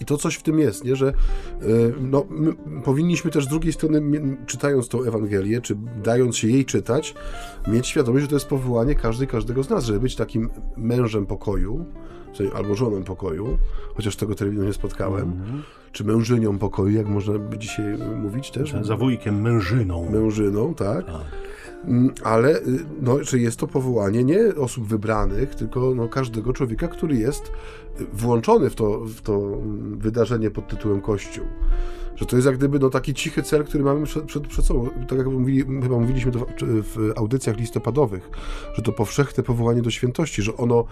I 0.00 0.04
to 0.04 0.16
coś 0.16 0.34
w 0.34 0.42
tym 0.42 0.58
jest, 0.58 0.84
nie? 0.84 0.96
że 0.96 1.08
e, 1.08 1.12
no, 2.00 2.26
my 2.30 2.52
powinniśmy 2.84 3.30
też 3.30 3.44
z 3.44 3.48
drugiej 3.48 3.72
strony, 3.72 4.02
czytając 4.46 4.88
tą 4.88 5.02
Ewangelię, 5.02 5.60
czy 5.60 5.76
dając 6.04 6.36
się 6.36 6.48
jej 6.48 6.64
czytać, 6.64 7.14
mieć 7.68 7.86
świadomość, 7.86 8.22
że 8.22 8.28
to 8.28 8.36
jest 8.36 8.46
powołanie 8.46 8.94
każdej, 8.94 9.28
każdego 9.28 9.62
z 9.62 9.70
nas, 9.70 9.84
żeby 9.84 10.00
być 10.00 10.16
takim 10.16 10.50
mężem 10.76 11.26
pokoju, 11.26 11.84
albo 12.54 12.74
żoną 12.74 13.02
pokoju, 13.04 13.58
chociaż 13.94 14.16
tego 14.16 14.34
terminu 14.34 14.64
nie 14.64 14.72
spotkałem, 14.72 15.32
czy 15.92 16.04
mężynią 16.04 16.58
pokoju, 16.58 16.96
jak 16.96 17.08
można 17.08 17.38
by 17.38 17.58
dzisiaj 17.58 17.84
mówić 18.22 18.50
też. 18.50 18.74
Za 18.82 18.96
wujkiem, 18.96 19.42
mężyną. 19.42 20.10
Mężyną, 20.10 20.74
tak. 20.74 21.08
Mm, 21.08 21.20
Ale 22.24 22.58
y, 22.58 22.62
no, 23.00 23.24
że 23.24 23.38
jest 23.38 23.58
to 23.58 23.66
powołanie 23.66 24.24
nie 24.24 24.54
osób 24.54 24.86
wybranych, 24.86 25.54
tylko 25.54 25.94
no, 25.94 26.08
każdego 26.08 26.52
człowieka, 26.52 26.88
który 26.88 27.16
jest 27.16 27.52
y, 28.00 28.06
włączony 28.12 28.70
w 28.70 28.74
to, 28.74 29.00
w 29.00 29.20
to 29.20 29.32
mm, 29.34 29.98
wydarzenie 29.98 30.50
pod 30.50 30.68
tytułem 30.68 31.00
Kościół. 31.00 31.44
Że 32.16 32.26
to 32.26 32.36
jest 32.36 32.46
jak 32.46 32.56
gdyby 32.56 32.78
no, 32.78 32.90
taki 32.90 33.14
cichy 33.14 33.42
cel, 33.42 33.64
który 33.64 33.84
mamy 33.84 34.06
przed, 34.06 34.24
przed, 34.24 34.46
przed 34.46 34.64
sobą. 34.64 34.88
Tak 35.08 35.18
jak 35.18 35.26
mówili, 35.26 35.64
chyba 35.82 35.98
mówiliśmy 35.98 36.32
to 36.32 36.38
w, 36.38 36.46
w 36.82 37.12
audycjach 37.16 37.56
listopadowych, 37.56 38.30
że 38.74 38.82
to 38.82 38.92
powszechne 38.92 39.42
powołanie 39.42 39.82
do 39.82 39.90
świętości, 39.90 40.42
że 40.42 40.56
ono 40.56 40.84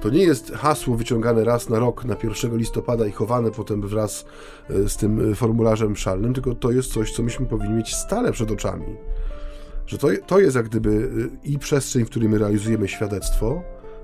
to 0.00 0.10
nie 0.10 0.22
jest 0.22 0.52
hasło 0.52 0.96
wyciągane 0.96 1.44
raz 1.44 1.68
na 1.68 1.78
rok, 1.78 2.04
na 2.04 2.16
1 2.22 2.56
listopada 2.56 3.06
i 3.06 3.12
chowane 3.12 3.50
potem 3.50 3.80
wraz 3.80 4.24
e, 4.70 4.88
z 4.88 4.96
tym 4.96 5.34
formularzem 5.34 5.96
szalnym, 5.96 6.34
tylko 6.34 6.54
to 6.54 6.70
jest 6.70 6.92
coś, 6.92 7.12
co 7.12 7.22
myśmy 7.22 7.46
powinni 7.46 7.74
mieć 7.74 7.94
stale 7.94 8.32
przed 8.32 8.50
oczami. 8.50 8.96
Że 9.88 9.98
to, 9.98 10.08
to 10.26 10.40
jest 10.40 10.56
jak 10.56 10.68
gdyby 10.68 10.90
y, 10.90 11.30
i 11.44 11.58
przestrzeń, 11.58 12.04
w 12.04 12.10
której 12.10 12.28
my 12.28 12.38
realizujemy 12.38 12.88
świadectwo, 12.88 13.62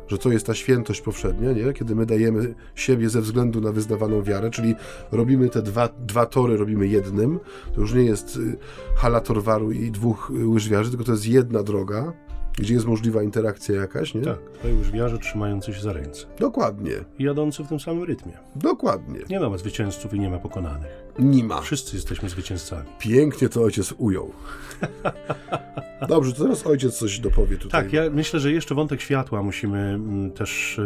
że 0.09 0.19
to 0.19 0.33
jest 0.33 0.47
ta 0.47 0.55
świętość 0.55 1.01
powszednia, 1.01 1.53
nie? 1.53 1.73
kiedy 1.73 1.95
my 1.95 2.07
dajemy 2.07 2.55
siebie 2.75 3.09
ze 3.09 3.21
względu 3.21 3.61
na 3.61 3.73
wyznawaną 3.73 4.23
wiarę, 4.23 4.51
czyli 4.51 4.75
robimy 5.13 5.49
te 5.49 5.63
dwa, 5.63 5.89
dwa 5.89 6.27
tory, 6.27 6.57
robimy 6.57 6.87
jednym. 6.87 7.41
To 7.75 7.81
już 7.81 7.95
nie 7.95 8.05
jest 8.05 8.37
y, 8.37 8.57
hala 8.97 9.21
torwaru 9.21 9.73
i 9.73 9.91
dwóch 9.91 10.33
y, 10.41 10.47
łyżwiarzy, 10.47 10.91
tylko 10.91 11.05
to 11.05 11.13
jest 11.13 11.27
jedna 11.27 11.63
droga, 11.63 12.13
gdzie 12.59 12.75
jest 12.75 12.87
możliwa 12.87 13.23
interakcja 13.23 13.75
jakaś, 13.75 14.15
nie? 14.15 14.23
Tak, 14.23 14.39
to 14.63 14.69
już 14.69 14.91
wiarze 14.91 15.19
trzymający 15.19 15.75
się 15.75 15.81
za 15.81 15.93
ręce. 15.93 16.27
Dokładnie. 16.39 16.93
I 17.19 17.25
jadący 17.25 17.65
w 17.65 17.69
tym 17.69 17.81
samym 17.81 18.05
rytmie. 18.05 18.33
Dokładnie. 18.57 19.21
Nie 19.31 19.41
ma 19.41 19.59
zwycięzców 19.59 20.15
i 20.15 20.21
nie 20.21 20.31
ma 20.31 20.39
pokonanych. 20.39 21.05
Nie 21.19 21.45
ma. 21.45 21.61
Wszyscy 21.61 21.97
jesteśmy 21.97 22.29
zwycięzcami. 22.29 22.89
Pięknie 22.99 23.49
to 23.49 23.63
ojciec 23.63 23.95
ujął. 23.99 24.31
Dobrze, 26.09 26.33
to 26.33 26.43
teraz 26.43 26.67
ojciec 26.67 26.99
coś 26.99 27.19
dopowie 27.19 27.57
tutaj. 27.57 27.83
Tak, 27.83 27.93
ja 27.93 28.03
myślę, 28.11 28.41
że 28.41 28.53
jeszcze 28.53 28.75
wątek 28.75 29.01
światła 29.01 29.43
musimy 29.43 29.79
mm, 29.79 30.31
też 30.31 30.79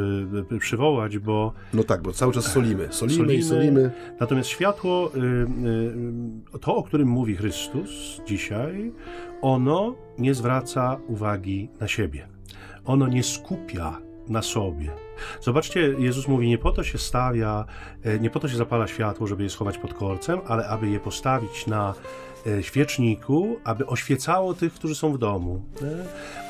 y, 0.53 0.59
przywołać, 0.59 1.19
bo 1.19 1.53
No 1.75 1.85
tak, 1.85 2.03
bo 2.03 2.13
cały 2.13 2.33
czas 2.33 2.45
solimy. 2.45 2.89
Solimy, 2.91 3.19
Solimy. 3.19 3.35
i 3.35 3.43
solimy. 3.43 3.91
natomiast 4.21 4.49
światło, 4.49 5.13
y, 5.15 6.57
y, 6.57 6.59
to 6.59 6.77
o 6.77 6.83
którym 6.83 7.09
mówi 7.09 7.37
Chrystus 7.37 8.21
dzisiaj, 8.27 8.93
ono 9.43 9.95
nie 10.19 10.35
zwraca 10.35 10.97
uwagi 11.07 11.71
na 11.81 11.89
siebie. 11.89 12.29
Ono 12.85 13.09
nie 13.09 13.23
skupia 13.23 13.99
na 14.29 14.43
sobie. 14.43 14.91
Zobaczcie, 15.41 15.81
Jezus 15.81 16.29
mówi, 16.29 16.49
nie 16.49 16.59
po 16.59 16.73
to 16.73 16.83
się 16.83 16.99
stawia, 16.99 17.65
e, 18.05 18.19
nie 18.19 18.31
po 18.31 18.41
to 18.41 18.49
się 18.49 18.57
zapala 18.57 18.87
światło, 18.87 19.27
żeby 19.27 19.43
je 19.43 19.51
schować 19.51 19.79
pod 19.79 19.95
korcem, 19.95 20.41
ale 20.49 20.67
aby 20.69 20.89
je 20.89 21.01
postawić 21.01 21.67
na 21.67 21.95
e, 22.47 22.63
świeczniku, 22.63 23.57
aby 23.65 23.87
oświecało 23.87 24.55
tych, 24.55 24.75
którzy 24.75 24.95
są 24.95 25.13
w 25.13 25.19
domu. 25.19 25.63
nie? 25.83 25.89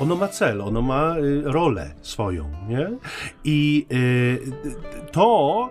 Ono 0.00 0.16
ma 0.16 0.28
cel, 0.28 0.60
ono 0.60 0.82
ma 0.82 1.14
rolę 1.44 1.94
swoją, 2.02 2.50
nie? 2.68 2.90
I 3.44 3.86
to 5.12 5.68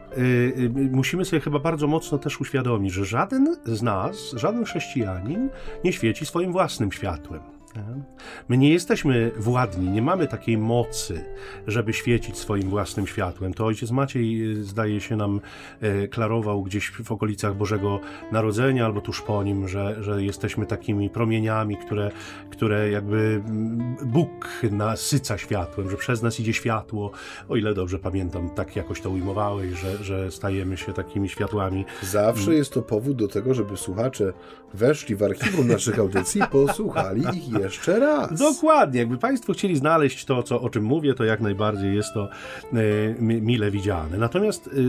musimy 0.91 1.25
sobie 1.25 1.39
chyba 1.39 1.59
bardzo 1.59 1.87
mocno 1.87 2.17
też 2.17 2.41
uświadomić, 2.41 2.93
że 2.93 3.05
żaden 3.05 3.55
z 3.65 3.81
nas, 3.81 4.33
żaden 4.35 4.65
chrześcijanin 4.65 5.49
nie 5.83 5.93
świeci 5.93 6.25
swoim 6.25 6.51
własnym 6.51 6.91
światłem. 6.91 7.56
Nie? 7.75 8.03
My 8.49 8.57
nie 8.57 8.69
jesteśmy 8.69 9.31
władni, 9.37 9.89
nie 9.89 10.01
mamy 10.01 10.27
takiej 10.27 10.57
mocy, 10.57 11.25
żeby 11.67 11.93
świecić 11.93 12.37
swoim 12.37 12.69
własnym 12.69 13.07
światłem. 13.07 13.53
To 13.53 13.65
ojciec 13.65 13.91
Maciej, 13.91 14.51
y, 14.51 14.63
zdaje 14.63 15.01
się, 15.01 15.15
nam 15.15 15.41
e, 15.81 16.07
klarował 16.07 16.63
gdzieś 16.63 16.91
w 16.91 17.11
okolicach 17.11 17.55
Bożego 17.55 17.99
Narodzenia 18.31 18.85
albo 18.85 19.01
tuż 19.01 19.21
po 19.21 19.43
nim, 19.43 19.67
że, 19.67 20.03
że 20.03 20.23
jesteśmy 20.23 20.65
takimi 20.65 21.09
promieniami, 21.09 21.77
które, 21.77 22.11
które 22.49 22.89
jakby 22.89 23.41
mm, 23.45 23.95
Bóg 24.05 24.47
nasyca 24.71 25.37
światłem, 25.37 25.89
że 25.89 25.97
przez 25.97 26.21
nas 26.21 26.39
idzie 26.39 26.53
światło. 26.53 27.11
O 27.49 27.55
ile 27.55 27.73
dobrze 27.73 27.99
pamiętam, 27.99 28.49
tak 28.49 28.75
jakoś 28.75 29.01
to 29.01 29.09
ujmowałeś, 29.09 29.79
że, 29.79 30.03
że 30.03 30.31
stajemy 30.31 30.77
się 30.77 30.93
takimi 30.93 31.29
światłami. 31.29 31.85
Zawsze 32.01 32.53
jest 32.53 32.73
to 32.73 32.81
powód 32.81 33.17
do 33.17 33.27
tego, 33.27 33.53
żeby 33.53 33.77
słuchacze 33.77 34.33
weszli 34.73 35.15
w 35.15 35.23
archiwum 35.23 35.67
naszych 35.67 35.99
audycji 35.99 36.41
posłuchali 36.51 37.21
ich 37.37 37.49
jeszcze 37.49 37.66
raz. 37.87 38.39
Dokładnie, 38.39 38.99
jakby 38.99 39.17
Państwo 39.17 39.53
chcieli 39.53 39.75
znaleźć 39.75 40.25
to, 40.25 40.43
co, 40.43 40.61
o 40.61 40.69
czym 40.69 40.83
mówię, 40.83 41.13
to 41.13 41.23
jak 41.23 41.41
najbardziej 41.41 41.95
jest 41.95 42.13
to 42.13 42.29
e, 42.73 42.75
mi- 43.21 43.41
mile 43.41 43.71
widziane. 43.71 44.17
Natomiast 44.17 44.67
e, 44.67 44.71
e, 44.71 44.83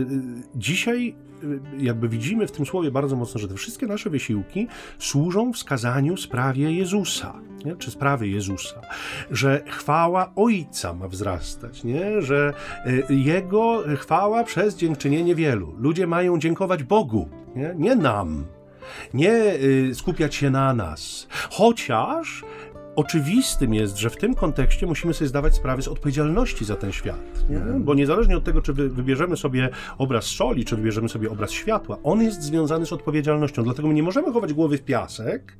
dzisiaj 0.55 1.15
jakby 1.77 2.09
widzimy 2.09 2.47
w 2.47 2.51
tym 2.51 2.65
słowie 2.65 2.91
bardzo 2.91 3.15
mocno, 3.15 3.39
że 3.39 3.47
te 3.47 3.55
wszystkie 3.55 3.87
nasze 3.87 4.09
wysiłki 4.09 4.67
służą 4.99 5.53
wskazaniu 5.53 6.17
sprawie 6.17 6.71
Jezusa, 6.71 7.33
nie? 7.65 7.75
czy 7.75 7.91
sprawy 7.91 8.27
Jezusa, 8.27 8.81
że 9.31 9.61
chwała 9.67 10.31
Ojca 10.35 10.93
ma 10.93 11.07
wzrastać, 11.07 11.83
nie? 11.83 12.21
że 12.21 12.53
Jego 13.09 13.83
chwała 13.97 14.43
przez 14.43 14.75
dziękczynienie 14.75 15.35
wielu. 15.35 15.75
Ludzie 15.77 16.07
mają 16.07 16.39
dziękować 16.39 16.83
Bogu, 16.83 17.29
nie, 17.55 17.73
nie 17.77 17.95
nam. 17.95 18.45
Nie 19.13 19.33
y, 19.53 19.95
skupiać 19.95 20.35
się 20.35 20.49
na 20.49 20.73
nas. 20.73 21.27
Chociaż 21.49 22.43
oczywistym 22.95 23.73
jest, 23.73 23.97
że 23.97 24.09
w 24.09 24.17
tym 24.17 24.35
kontekście 24.35 24.87
musimy 24.87 25.13
sobie 25.13 25.27
zdawać 25.27 25.55
sprawę 25.55 25.81
z 25.81 25.87
odpowiedzialności 25.87 26.65
za 26.65 26.75
ten 26.75 26.91
świat. 26.91 27.49
Nie? 27.49 27.59
Bo 27.79 27.93
niezależnie 27.93 28.37
od 28.37 28.43
tego, 28.43 28.61
czy 28.61 28.73
wy, 28.73 28.89
wybierzemy 28.89 29.37
sobie 29.37 29.69
obraz 29.97 30.25
soli, 30.25 30.65
czy 30.65 30.75
wybierzemy 30.75 31.09
sobie 31.09 31.31
obraz 31.31 31.51
światła, 31.51 31.97
on 32.03 32.21
jest 32.21 32.41
związany 32.43 32.85
z 32.85 32.93
odpowiedzialnością. 32.93 33.63
Dlatego 33.63 33.87
my 33.87 33.93
nie 33.93 34.03
możemy 34.03 34.31
chować 34.33 34.53
głowy 34.53 34.77
w 34.77 34.81
piasek, 34.81 35.57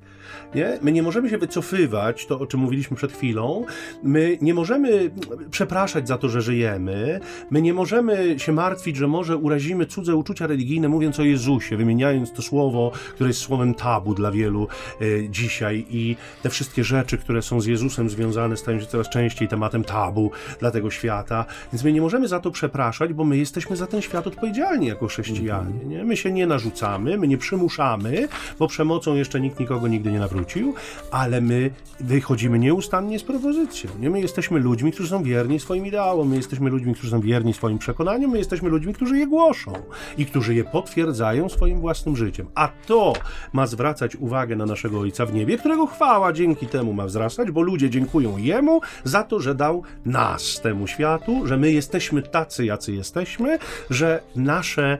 nie? 0.55 0.79
My 0.81 0.91
nie 0.91 1.03
możemy 1.03 1.29
się 1.29 1.37
wycofywać, 1.37 2.25
to 2.25 2.39
o 2.39 2.45
czym 2.45 2.59
mówiliśmy 2.59 2.97
przed 2.97 3.11
chwilą. 3.11 3.65
My 4.03 4.37
nie 4.41 4.53
możemy 4.53 5.11
przepraszać 5.51 6.07
za 6.07 6.17
to, 6.17 6.29
że 6.29 6.41
żyjemy. 6.41 7.19
My 7.51 7.61
nie 7.61 7.73
możemy 7.73 8.39
się 8.39 8.51
martwić, 8.51 8.95
że 8.95 9.07
może 9.07 9.37
urazimy 9.37 9.85
cudze 9.85 10.15
uczucia 10.15 10.47
religijne, 10.47 10.89
mówiąc 10.89 11.19
o 11.19 11.23
Jezusie, 11.23 11.77
wymieniając 11.77 12.33
to 12.33 12.41
słowo, 12.41 12.91
które 13.15 13.29
jest 13.29 13.39
słowem 13.39 13.73
tabu 13.73 14.13
dla 14.13 14.31
wielu 14.31 14.67
e, 15.01 15.29
dzisiaj 15.29 15.85
i 15.89 16.15
te 16.43 16.49
wszystkie 16.49 16.83
rzeczy, 16.83 17.17
które 17.17 17.41
są 17.41 17.61
z 17.61 17.65
Jezusem 17.65 18.09
związane, 18.09 18.57
stają 18.57 18.79
się 18.79 18.85
coraz 18.85 19.09
częściej 19.09 19.47
tematem 19.47 19.83
tabu 19.83 20.31
dla 20.59 20.71
tego 20.71 20.91
świata. 20.91 21.45
Więc 21.73 21.83
my 21.83 21.93
nie 21.93 22.01
możemy 22.01 22.27
za 22.27 22.39
to 22.39 22.51
przepraszać, 22.51 23.13
bo 23.13 23.23
my 23.23 23.37
jesteśmy 23.37 23.75
za 23.75 23.87
ten 23.87 24.01
świat 24.01 24.27
odpowiedzialni 24.27 24.87
jako 24.87 25.07
chrześcijanie. 25.07 25.85
Nie? 25.85 26.03
My 26.03 26.17
się 26.17 26.31
nie 26.31 26.47
narzucamy, 26.47 27.17
my 27.17 27.27
nie 27.27 27.37
przymuszamy, 27.37 28.27
bo 28.59 28.67
przemocą 28.67 29.15
jeszcze 29.15 29.41
nikt 29.41 29.59
nikogo 29.59 29.87
nigdy 29.87 30.11
nie 30.11 30.18
nawrócił, 30.19 30.73
ale 31.11 31.41
my 31.41 31.71
wychodzimy 31.99 32.59
nieustannie 32.59 33.19
z 33.19 33.23
propozycją. 33.23 33.89
Nie? 33.99 34.09
My 34.09 34.21
jesteśmy 34.21 34.59
ludźmi, 34.59 34.91
którzy 34.91 35.09
są 35.09 35.23
wierni 35.23 35.59
swoim 35.59 35.85
ideałom, 35.85 36.29
my 36.29 36.35
jesteśmy 36.35 36.69
ludźmi, 36.69 36.93
którzy 36.93 37.09
są 37.09 37.21
wierni 37.21 37.53
swoim 37.53 37.77
przekonaniom, 37.77 38.31
my 38.31 38.37
jesteśmy 38.37 38.69
ludźmi, 38.69 38.93
którzy 38.93 39.17
je 39.17 39.27
głoszą 39.27 39.73
i 40.17 40.25
którzy 40.25 40.55
je 40.55 40.63
potwierdzają 40.63 41.49
swoim 41.49 41.79
własnym 41.79 42.15
życiem. 42.15 42.47
A 42.55 42.69
to 42.87 43.13
ma 43.53 43.67
zwracać 43.67 44.15
uwagę 44.15 44.55
na 44.55 44.65
naszego 44.65 44.99
Ojca 44.99 45.25
w 45.25 45.33
niebie, 45.33 45.57
którego 45.57 45.87
chwała 45.87 46.33
dzięki 46.33 46.67
temu 46.67 46.93
ma 46.93 47.05
wzrastać, 47.05 47.51
bo 47.51 47.61
ludzie 47.61 47.89
dziękują 47.89 48.37
Jemu 48.37 48.81
za 49.03 49.23
to, 49.23 49.39
że 49.39 49.55
dał 49.55 49.83
nas 50.05 50.61
temu 50.61 50.87
światu, 50.87 51.47
że 51.47 51.57
my 51.57 51.71
jesteśmy 51.71 52.21
tacy, 52.21 52.65
jacy 52.65 52.93
jesteśmy, 52.93 53.59
że 53.89 54.21
nasze 54.35 54.97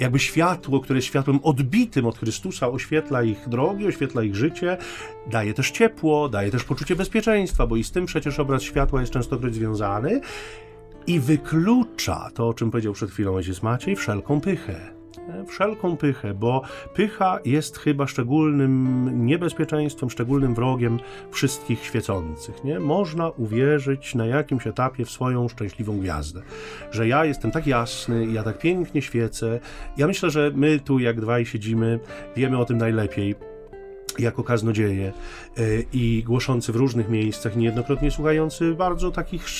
jakby 0.00 0.18
światło, 0.18 0.80
które 0.80 1.02
światłem 1.02 1.40
odbitym 1.42 2.06
od 2.06 2.18
Chrystusa, 2.18 2.68
oświetla 2.68 3.22
ich 3.22 3.48
drogi, 3.48 3.86
oświetla 3.86 4.22
ich 4.22 4.36
życie, 4.36 4.76
daje 5.30 5.54
też 5.54 5.70
ciepło, 5.70 6.28
daje 6.28 6.50
też 6.50 6.64
poczucie 6.64 6.96
bezpieczeństwa, 6.96 7.66
bo 7.66 7.76
i 7.76 7.84
z 7.84 7.90
tym 7.90 8.06
przecież 8.06 8.38
obraz 8.38 8.62
światła 8.62 9.00
jest 9.00 9.12
częstokroć 9.12 9.54
związany 9.54 10.20
i 11.06 11.20
wyklucza 11.20 12.30
to, 12.34 12.48
o 12.48 12.54
czym 12.54 12.70
powiedział 12.70 12.92
przed 12.92 13.10
chwilą 13.10 13.34
ojciec 13.34 13.62
Maciej, 13.62 13.96
wszelką 13.96 14.40
pychę. 14.40 14.97
Nie? 15.28 15.44
Wszelką 15.44 15.96
pychę, 15.96 16.34
bo 16.34 16.62
pycha 16.94 17.38
jest 17.44 17.78
chyba 17.78 18.06
szczególnym 18.06 19.26
niebezpieczeństwem, 19.26 20.10
szczególnym 20.10 20.54
wrogiem 20.54 21.00
wszystkich 21.30 21.84
świecących. 21.84 22.64
Nie? 22.64 22.80
Można 22.80 23.28
uwierzyć 23.28 24.14
na 24.14 24.26
jakimś 24.26 24.66
etapie 24.66 25.04
w 25.04 25.10
swoją 25.10 25.48
szczęśliwą 25.48 25.98
gwiazdę, 25.98 26.42
że 26.90 27.08
ja 27.08 27.24
jestem 27.24 27.50
tak 27.50 27.66
jasny, 27.66 28.26
ja 28.26 28.42
tak 28.42 28.58
pięknie 28.58 29.02
świecę. 29.02 29.60
Ja 29.96 30.06
myślę, 30.06 30.30
że 30.30 30.50
my 30.54 30.80
tu, 30.80 30.98
jak 30.98 31.20
dwaj 31.20 31.46
siedzimy, 31.46 32.00
wiemy 32.36 32.58
o 32.58 32.64
tym 32.64 32.78
najlepiej 32.78 33.34
jako 34.18 34.44
kaznodzieje 34.44 35.06
e, 35.06 35.62
i 35.92 36.22
głoszący 36.26 36.72
w 36.72 36.76
różnych 36.76 37.08
miejscach, 37.08 37.56
niejednokrotnie 37.56 38.10
słuchający 38.10 38.74
bardzo 38.74 39.10
takich 39.10 39.50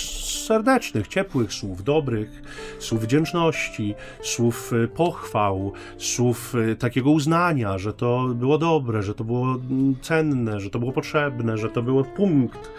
serdecznych, 0.47 1.09
ciepłych 1.09 1.53
słów, 1.53 1.85
dobrych, 1.85 2.43
słów 2.79 3.03
wdzięczności, 3.03 3.95
słów 4.23 4.73
e, 4.85 4.89
pochwał, 4.89 5.73
słów 5.99 6.55
e, 6.55 6.77
takiego 6.77 7.11
uznania, 7.11 7.79
że 7.79 7.93
to 7.93 8.29
było 8.35 8.59
dobre, 8.59 9.03
że 9.03 9.15
to 9.15 9.25
było 9.25 9.47
mm, 9.47 9.97
cenne, 10.03 10.61
że 10.61 10.71
to 10.71 10.79
było 10.79 10.93
potrzebne, 10.93 11.59
że 11.59 11.69
to 11.69 11.83
było 11.83 12.05
punkt. 12.05 12.71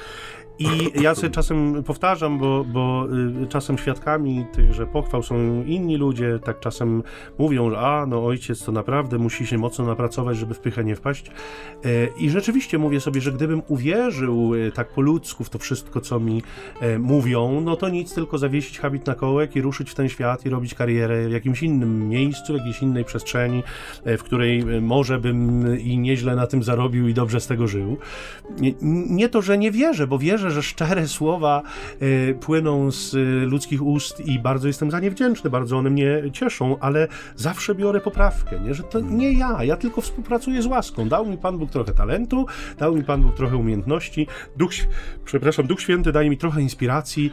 I 0.59 1.01
ja 1.01 1.15
sobie 1.15 1.29
czasem 1.29 1.83
powtarzam, 1.83 2.37
bo, 2.37 2.63
bo 2.63 3.07
y, 3.43 3.47
czasem 3.47 3.77
świadkami 3.77 4.45
tychże 4.53 4.87
pochwał 4.87 5.23
są 5.23 5.63
inni 5.63 5.97
ludzie, 5.97 6.39
tak 6.43 6.59
czasem 6.59 7.03
mówią, 7.37 7.69
że 7.69 7.79
a, 7.79 8.05
no 8.05 8.25
ojciec 8.25 8.63
to 8.63 8.71
naprawdę 8.71 9.17
musi 9.17 9.47
się 9.47 9.57
mocno 9.57 9.85
napracować, 9.85 10.37
żeby 10.37 10.53
w 10.53 10.59
pychę 10.59 10.83
nie 10.83 10.95
wpaść. 10.95 11.27
E, 11.27 12.07
I 12.19 12.29
rzeczywiście 12.29 12.77
mówię 12.77 12.99
sobie, 12.99 13.21
że 13.21 13.31
gdybym 13.31 13.61
uwierzył 13.67 14.51
e, 14.55 14.71
tak 14.71 14.89
po 14.89 15.01
ludzku 15.01 15.43
w 15.43 15.49
to 15.49 15.59
wszystko, 15.59 16.01
co 16.01 16.19
mi 16.19 16.43
e, 16.81 16.99
mówią, 16.99 17.61
no 17.61 17.75
to 17.75 17.89
nic, 17.89 18.13
tylko 18.13 18.37
zawiesić 18.37 18.79
habit 18.79 19.07
na 19.07 19.15
kołek 19.15 19.55
i 19.55 19.61
ruszyć 19.61 19.91
w 19.91 19.95
ten 19.95 20.09
świat 20.09 20.45
i 20.45 20.49
robić 20.49 20.73
karierę 20.73 21.27
w 21.27 21.31
jakimś 21.31 21.63
innym 21.63 22.09
miejscu, 22.09 22.53
w 22.53 22.57
jakiejś 22.57 22.81
innej 22.81 23.05
przestrzeni, 23.05 23.63
w 24.05 24.23
której 24.23 24.65
może 24.81 25.19
bym 25.19 25.65
i 25.79 25.97
nieźle 25.97 26.35
na 26.35 26.47
tym 26.47 26.63
zarobił 26.63 27.07
i 27.07 27.13
dobrze 27.13 27.39
z 27.39 27.47
tego 27.47 27.67
żył. 27.67 27.97
Nie 29.09 29.29
to, 29.29 29.41
że 29.41 29.57
nie 29.57 29.71
wierzę, 29.71 30.07
bo 30.07 30.19
wierzę, 30.19 30.48
wierzę, 30.49 30.61
że 30.61 30.63
szczere 30.63 31.07
słowa 31.07 31.63
y, 32.01 32.37
płyną 32.41 32.91
z 32.91 33.13
y, 33.13 33.45
ludzkich 33.45 33.83
ust 33.83 34.19
i 34.19 34.39
bardzo 34.39 34.67
jestem 34.67 34.91
za 34.91 34.99
nie 34.99 35.11
wdzięczny, 35.11 35.49
bardzo 35.49 35.77
one 35.77 35.89
mnie 35.89 36.23
cieszą, 36.33 36.79
ale 36.79 37.07
zawsze 37.35 37.75
biorę 37.75 38.01
poprawkę, 38.01 38.59
nie? 38.59 38.73
że 38.73 38.83
to 38.83 38.99
nie 38.99 39.33
ja, 39.33 39.63
ja 39.63 39.77
tylko 39.77 40.01
współpracuję 40.01 40.61
z 40.61 40.65
łaską. 40.65 41.09
Dał 41.09 41.25
mi 41.25 41.37
Pan 41.37 41.57
Bóg 41.57 41.71
trochę 41.71 41.93
talentu, 41.93 42.45
dał 42.77 42.95
mi 42.95 43.03
Pan 43.03 43.21
Bóg 43.21 43.35
trochę 43.35 43.57
umiejętności, 43.57 44.27
Duch, 44.57 44.71
przepraszam, 45.25 45.67
Duch 45.67 45.81
Święty 45.81 46.11
daje 46.11 46.29
mi 46.29 46.37
trochę 46.37 46.61
inspiracji. 46.61 47.31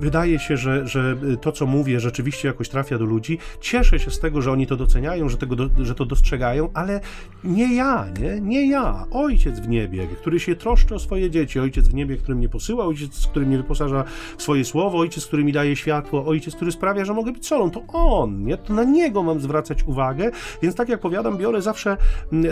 Wydaje 0.00 0.38
się, 0.38 0.56
że, 0.56 0.88
że 0.88 1.16
to, 1.40 1.52
co 1.52 1.66
mówię, 1.66 2.00
rzeczywiście 2.00 2.48
jakoś 2.48 2.68
trafia 2.68 2.98
do 2.98 3.04
ludzi. 3.04 3.38
Cieszę 3.60 3.98
się 3.98 4.10
z 4.10 4.20
tego, 4.20 4.42
że 4.42 4.52
oni 4.52 4.66
to 4.66 4.76
doceniają, 4.76 5.28
że, 5.28 5.36
tego 5.36 5.56
do, 5.56 5.84
że 5.84 5.94
to 5.94 6.04
dostrzegają, 6.04 6.68
ale 6.74 7.00
nie 7.44 7.74
ja, 7.74 8.06
nie? 8.20 8.40
Nie 8.40 8.70
ja. 8.70 9.06
Ojciec 9.10 9.60
w 9.60 9.68
niebie, 9.68 10.06
który 10.20 10.40
się 10.40 10.56
troszczy 10.56 10.94
o 10.94 10.98
swoje 10.98 11.30
dzieci, 11.30 11.60
ojciec 11.60 11.88
w 11.88 11.94
niebie, 11.94 12.16
który 12.24 12.36
mnie 12.36 12.48
posyła, 12.48 12.84
ojciec, 12.84 13.26
który 13.26 13.46
mnie 13.46 13.56
wyposaża 13.56 14.04
w 14.36 14.42
swoje 14.42 14.64
słowo, 14.64 14.98
ojciec, 14.98 15.26
który 15.26 15.44
mi 15.44 15.52
daje 15.52 15.76
światło, 15.76 16.26
ojciec, 16.26 16.56
który 16.56 16.72
sprawia, 16.72 17.04
że 17.04 17.14
mogę 17.14 17.32
być 17.32 17.46
solą. 17.46 17.70
To 17.70 17.82
on, 17.92 18.44
nie? 18.44 18.56
To 18.56 18.72
na 18.72 18.84
niego 18.84 19.22
mam 19.22 19.40
zwracać 19.40 19.82
uwagę, 19.82 20.30
więc 20.62 20.74
tak 20.74 20.88
jak 20.88 21.00
powiadam, 21.00 21.36
biorę 21.36 21.62
zawsze 21.62 21.96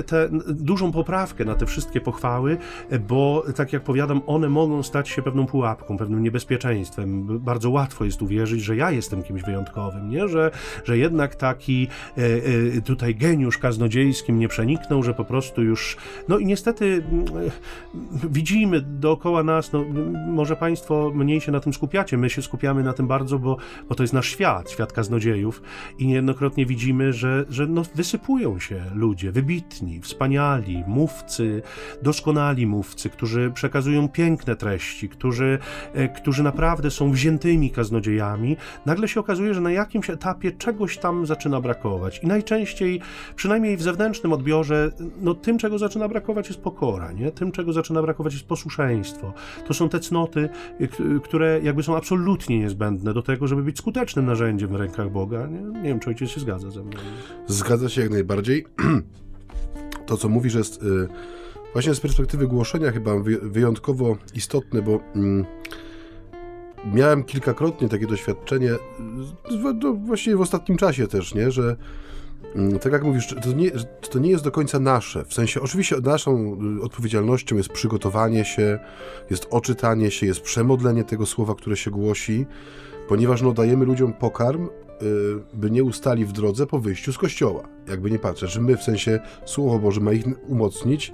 tę 0.06 0.28
dużą 0.48 0.92
poprawkę 0.92 1.44
na 1.44 1.54
te 1.54 1.66
wszystkie 1.66 2.00
pochwały, 2.00 2.56
bo 3.08 3.44
tak 3.56 3.72
jak 3.72 3.82
powiadam, 3.82 4.20
one 4.26 4.48
mogą 4.48 4.82
stać 4.82 5.08
się 5.08 5.22
pewną 5.22 5.46
pułapką, 5.46 5.96
pewnym 5.96 6.22
niebezpieczeństwem. 6.22 7.38
Bardzo 7.38 7.70
łatwo 7.70 8.04
jest 8.04 8.22
uwierzyć, 8.22 8.60
że 8.60 8.76
ja 8.76 8.90
jestem 8.90 9.22
kimś 9.22 9.42
wyjątkowym, 9.42 10.10
nie? 10.10 10.28
Że, 10.28 10.50
że 10.84 10.98
jednak 10.98 11.34
taki 11.34 11.88
e, 12.18 12.22
e, 12.78 12.82
tutaj 12.82 13.14
geniusz 13.14 13.58
kaznodziejski 13.58 14.32
mnie 14.32 14.48
przeniknął, 14.48 15.02
że 15.02 15.14
po 15.14 15.24
prostu 15.24 15.62
już, 15.62 15.96
no 16.28 16.38
i 16.38 16.46
niestety 16.46 17.02
e, 17.94 18.28
widzimy 18.28 18.80
dookoła 18.80 19.42
nas, 19.54 19.72
no 19.72 19.84
może 20.26 20.56
Państwo 20.56 21.10
mniej 21.14 21.40
się 21.40 21.52
na 21.52 21.60
tym 21.60 21.72
skupiacie, 21.72 22.18
my 22.18 22.30
się 22.30 22.42
skupiamy 22.42 22.82
na 22.82 22.92
tym 22.92 23.06
bardzo, 23.06 23.38
bo, 23.38 23.56
bo 23.88 23.94
to 23.94 24.02
jest 24.02 24.12
nasz 24.12 24.28
świat, 24.28 24.70
świat 24.70 24.92
kaznodziejów 24.92 25.62
i 25.98 26.06
niejednokrotnie 26.06 26.66
widzimy, 26.66 27.12
że, 27.12 27.44
że 27.48 27.66
no, 27.66 27.82
wysypują 27.94 28.58
się 28.58 28.84
ludzie 28.94 29.32
wybitni, 29.32 30.00
wspaniali, 30.00 30.84
mówcy, 30.86 31.62
doskonali 32.02 32.66
mówcy, 32.66 33.10
którzy 33.10 33.50
przekazują 33.54 34.08
piękne 34.08 34.56
treści, 34.56 35.08
którzy, 35.08 35.58
e, 35.94 36.08
którzy 36.08 36.42
naprawdę 36.42 36.90
są 36.90 37.12
wziętymi 37.12 37.70
kaznodziejami, 37.70 38.56
nagle 38.86 39.08
się 39.08 39.20
okazuje, 39.20 39.54
że 39.54 39.60
na 39.60 39.70
jakimś 39.70 40.10
etapie 40.10 40.52
czegoś 40.52 40.98
tam 40.98 41.26
zaczyna 41.26 41.60
brakować. 41.60 42.20
I 42.22 42.26
najczęściej, 42.26 43.00
przynajmniej 43.36 43.76
w 43.76 43.82
zewnętrznym 43.82 44.32
odbiorze, 44.32 44.90
no 45.20 45.34
tym, 45.34 45.58
czego 45.58 45.78
zaczyna 45.78 46.08
brakować, 46.08 46.48
jest 46.48 46.60
pokora, 46.60 47.12
nie? 47.12 47.30
Tym, 47.30 47.52
czego 47.52 47.72
zaczyna 47.72 48.02
brakować, 48.02 48.32
jest 48.32 48.46
posłuszeństwo. 48.46 49.32
To 49.66 49.74
są 49.74 49.88
te 49.88 50.00
cnoty, 50.00 50.48
e, 50.80 50.88
które 51.24 51.60
jakby 51.62 51.82
są 51.82 51.96
absolutnie 51.96 52.58
niezbędne 52.58 53.14
do 53.14 53.22
tego, 53.22 53.46
żeby 53.46 53.62
być 53.62 53.78
skutecznym 53.78 54.26
narzędziem 54.26 54.68
w 54.68 54.74
rękach 54.74 55.10
Boga. 55.10 55.46
Nie, 55.46 55.60
nie 55.60 55.88
wiem, 55.88 56.00
czy 56.00 56.10
ojciec 56.10 56.30
się 56.30 56.40
zgadza 56.40 56.70
ze 56.70 56.82
mną. 56.82 56.96
Zgadza 57.46 57.88
się 57.88 58.00
jak 58.00 58.10
najbardziej. 58.10 58.64
To, 60.06 60.16
co 60.16 60.28
mówisz, 60.28 60.54
jest 60.54 60.82
y, 60.82 61.08
właśnie 61.72 61.94
z 61.94 62.00
perspektywy 62.00 62.46
głoszenia 62.46 62.92
chyba 62.92 63.12
wyjątkowo 63.42 64.16
istotne, 64.34 64.82
bo 64.82 65.00
mm, 65.14 65.44
miałem 66.92 67.24
kilkakrotnie 67.24 67.88
takie 67.88 68.06
doświadczenie, 68.06 68.70
właściwie 69.94 70.36
w 70.36 70.40
ostatnim 70.40 70.78
czasie 70.78 71.06
też, 71.06 71.34
nie, 71.34 71.50
że 71.50 71.76
tak 72.80 72.92
jak 72.92 73.02
mówisz, 73.02 73.26
to 73.42 73.52
nie, 73.52 73.70
to 74.10 74.18
nie 74.18 74.30
jest 74.30 74.44
do 74.44 74.50
końca 74.50 74.78
nasze. 74.78 75.24
W 75.24 75.34
sensie, 75.34 75.60
oczywiście 75.60 75.96
naszą 75.96 76.58
y, 76.78 76.82
odpowiedzialnością 76.82 77.56
jest 77.56 77.68
przygotowanie 77.68 78.44
się, 78.44 78.78
jest 79.30 79.46
oczytanie 79.50 80.10
się, 80.10 80.26
jest 80.26 80.40
przemodlenie 80.40 81.04
tego 81.04 81.26
słowa, 81.26 81.54
które 81.54 81.76
się 81.76 81.90
głosi, 81.90 82.46
ponieważ 83.08 83.42
no, 83.42 83.52
dajemy 83.52 83.84
ludziom 83.84 84.12
pokarm, 84.12 84.66
y, 84.66 84.68
by 85.54 85.70
nie 85.70 85.84
ustali 85.84 86.24
w 86.24 86.32
drodze 86.32 86.66
po 86.66 86.78
wyjściu 86.78 87.12
z 87.12 87.18
kościoła. 87.18 87.68
Jakby 87.88 88.10
nie 88.10 88.18
patrzę, 88.18 88.48
że 88.48 88.60
my 88.60 88.76
w 88.76 88.82
sensie 88.82 89.20
Słowo 89.44 89.78
Boże 89.78 90.00
ma 90.00 90.12
ich 90.12 90.24
umocnić, 90.48 91.12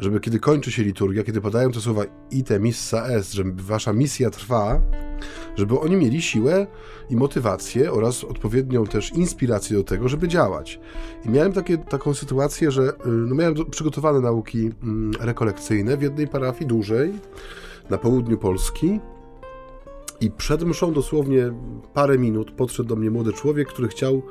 żeby 0.00 0.20
kiedy 0.20 0.40
kończy 0.40 0.72
się 0.72 0.82
liturgia, 0.82 1.22
kiedy 1.22 1.40
padają 1.40 1.72
te 1.72 1.80
słowa 1.80 2.02
ite 2.30 2.60
missa 2.60 3.06
est, 3.06 3.32
że 3.32 3.44
wasza 3.56 3.92
misja 3.92 4.30
trwa, 4.30 4.80
żeby 5.56 5.78
oni 5.78 5.96
mieli 5.96 6.22
siłę 6.22 6.66
i 7.10 7.16
motywację 7.16 7.92
oraz 7.92 8.24
odpowiednią 8.24 8.86
też 8.86 9.12
inspirację 9.12 9.76
do 9.76 9.84
tego, 9.84 10.08
żeby 10.08 10.28
działać. 10.28 10.80
I 11.24 11.30
miałem 11.30 11.52
takie, 11.52 11.78
taką 11.78 12.14
sytuację, 12.14 12.70
że 12.70 12.82
y, 12.82 12.94
no 13.06 13.34
miałem 13.34 13.54
przygotowane 13.70 14.20
nauki 14.20 14.70
mm, 14.82 15.12
rekolekcyjne 15.20 15.96
w 15.96 16.02
jednej 16.02 16.28
parafii 16.28 16.66
dużej 16.66 17.12
na 17.90 17.98
południu 17.98 18.38
Polski. 18.38 19.00
I 20.20 20.30
przed 20.30 20.62
mszą 20.62 20.92
dosłownie 20.92 21.52
parę 21.94 22.18
minut 22.18 22.50
podszedł 22.50 22.88
do 22.88 22.96
mnie 22.96 23.10
młody 23.10 23.32
człowiek, 23.32 23.68
który 23.68 23.88
chciał 23.88 24.22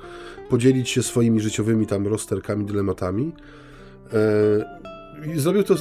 podzielić 0.49 0.89
się 0.89 1.03
swoimi 1.03 1.39
życiowymi 1.39 1.86
tam 1.86 2.07
rozterkami, 2.07 2.65
dylematami. 2.65 3.32
E, 4.13 4.97
i 5.26 5.39
zrobił 5.39 5.63
to, 5.63 5.76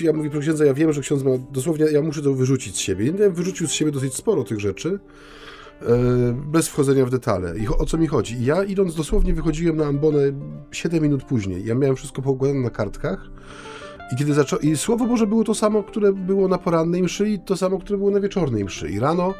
ja 0.00 0.12
mówię, 0.12 0.30
proszę 0.30 0.42
księdza, 0.42 0.64
ja 0.64 0.74
wiem, 0.74 0.92
że 0.92 1.00
ksiądz 1.00 1.22
ma, 1.22 1.30
dosłownie, 1.52 1.84
ja 1.84 2.02
muszę 2.02 2.22
to 2.22 2.34
wyrzucić 2.34 2.76
z 2.76 2.78
siebie. 2.78 3.12
Ja 3.18 3.30
wyrzucił 3.30 3.68
z 3.68 3.72
siebie 3.72 3.92
dosyć 3.92 4.14
sporo 4.14 4.44
tych 4.44 4.60
rzeczy, 4.60 4.98
e, 5.82 5.86
bez 6.46 6.68
wchodzenia 6.68 7.06
w 7.06 7.10
detale. 7.10 7.58
I 7.58 7.68
o 7.68 7.86
co 7.86 7.98
mi 7.98 8.06
chodzi? 8.06 8.34
I 8.34 8.44
ja 8.44 8.64
idąc 8.64 8.94
dosłownie 8.94 9.34
wychodziłem 9.34 9.76
na 9.76 9.86
ambonę 9.86 10.18
7 10.72 11.02
minut 11.02 11.24
później. 11.24 11.64
Ja 11.64 11.74
miałem 11.74 11.96
wszystko 11.96 12.22
poukładane 12.22 12.60
na 12.60 12.70
kartkach. 12.70 13.30
I 14.12 14.16
kiedy 14.16 14.34
zaczą... 14.34 14.56
I 14.56 14.76
Słowo 14.76 15.06
Boże 15.06 15.26
było 15.26 15.44
to 15.44 15.54
samo, 15.54 15.82
które 15.82 16.12
było 16.12 16.48
na 16.48 16.58
porannej 16.58 17.02
mszy 17.02 17.28
i 17.28 17.38
to 17.38 17.56
samo, 17.56 17.78
które 17.78 17.98
było 17.98 18.10
na 18.10 18.20
wieczornej 18.20 18.64
mszy. 18.64 18.90
I 18.90 19.00
rano 19.00 19.34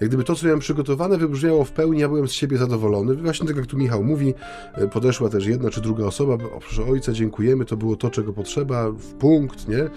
jak 0.00 0.08
gdyby 0.08 0.24
to, 0.24 0.34
co 0.34 0.46
miałem 0.46 0.60
przygotowane, 0.60 1.18
wybrzmiało 1.18 1.64
w 1.64 1.72
pełni, 1.72 2.00
ja 2.00 2.08
byłem 2.08 2.28
z 2.28 2.32
siebie 2.32 2.58
zadowolony. 2.58 3.14
Właśnie 3.14 3.46
tak 3.46 3.56
jak 3.56 3.66
tu 3.66 3.78
Michał 3.78 4.04
mówi, 4.04 4.34
e, 4.74 4.88
podeszła 4.88 5.28
też 5.28 5.46
jedna 5.46 5.70
czy 5.70 5.80
druga 5.80 6.04
osoba, 6.04 6.38
proszę 6.60 6.84
ojca, 6.84 7.12
dziękujemy, 7.12 7.64
to 7.64 7.76
było 7.76 7.96
to, 7.96 8.10
czego 8.10 8.32
potrzeba, 8.32 8.90
w 8.90 9.14
punkt, 9.14 9.68
nie? 9.68 9.88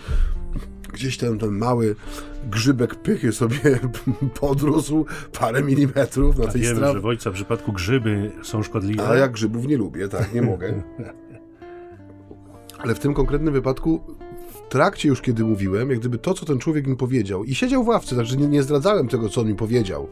Gdzieś 0.93 1.17
ten, 1.17 1.39
ten 1.39 1.49
mały 1.49 1.95
grzybek 2.51 2.95
pychy 2.95 3.31
sobie 3.31 3.79
podrósł 4.41 5.05
parę 5.39 5.63
milimetrów 5.63 6.37
na 6.37 6.47
tej 6.47 6.63
stronie. 6.63 6.81
Wiem, 6.81 6.93
że 6.93 6.99
w 7.01 7.05
ojca 7.05 7.31
w 7.31 7.33
przypadku 7.33 7.73
grzyby 7.73 8.31
są 8.43 8.63
szkodliwe. 8.63 9.07
A 9.07 9.15
ja 9.15 9.27
grzybów 9.27 9.67
nie 9.67 9.77
lubię, 9.77 10.07
tak, 10.07 10.33
nie 10.33 10.41
mogę. 10.41 10.73
Ale 12.79 12.95
w 12.95 12.99
tym 12.99 13.13
konkretnym 13.13 13.53
wypadku 13.53 14.14
trakcie 14.69 15.09
już, 15.09 15.21
kiedy 15.21 15.43
mówiłem, 15.43 15.89
jak 15.89 15.99
gdyby 15.99 16.17
to, 16.17 16.33
co 16.33 16.45
ten 16.45 16.59
człowiek 16.59 16.87
mi 16.87 16.95
powiedział, 16.95 17.43
i 17.43 17.55
siedział 17.55 17.83
w 17.83 17.87
ławce, 17.87 18.15
także 18.15 18.37
nie, 18.37 18.47
nie 18.47 18.63
zdradzałem 18.63 19.07
tego, 19.07 19.29
co 19.29 19.41
on 19.41 19.47
mi 19.47 19.55
powiedział, 19.55 20.07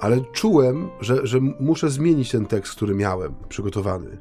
ale 0.00 0.20
czułem, 0.32 0.88
że, 1.00 1.26
że 1.26 1.40
muszę 1.60 1.90
zmienić 1.90 2.30
ten 2.30 2.46
tekst, 2.46 2.74
który 2.74 2.94
miałem 2.94 3.34
przygotowany. 3.48 4.18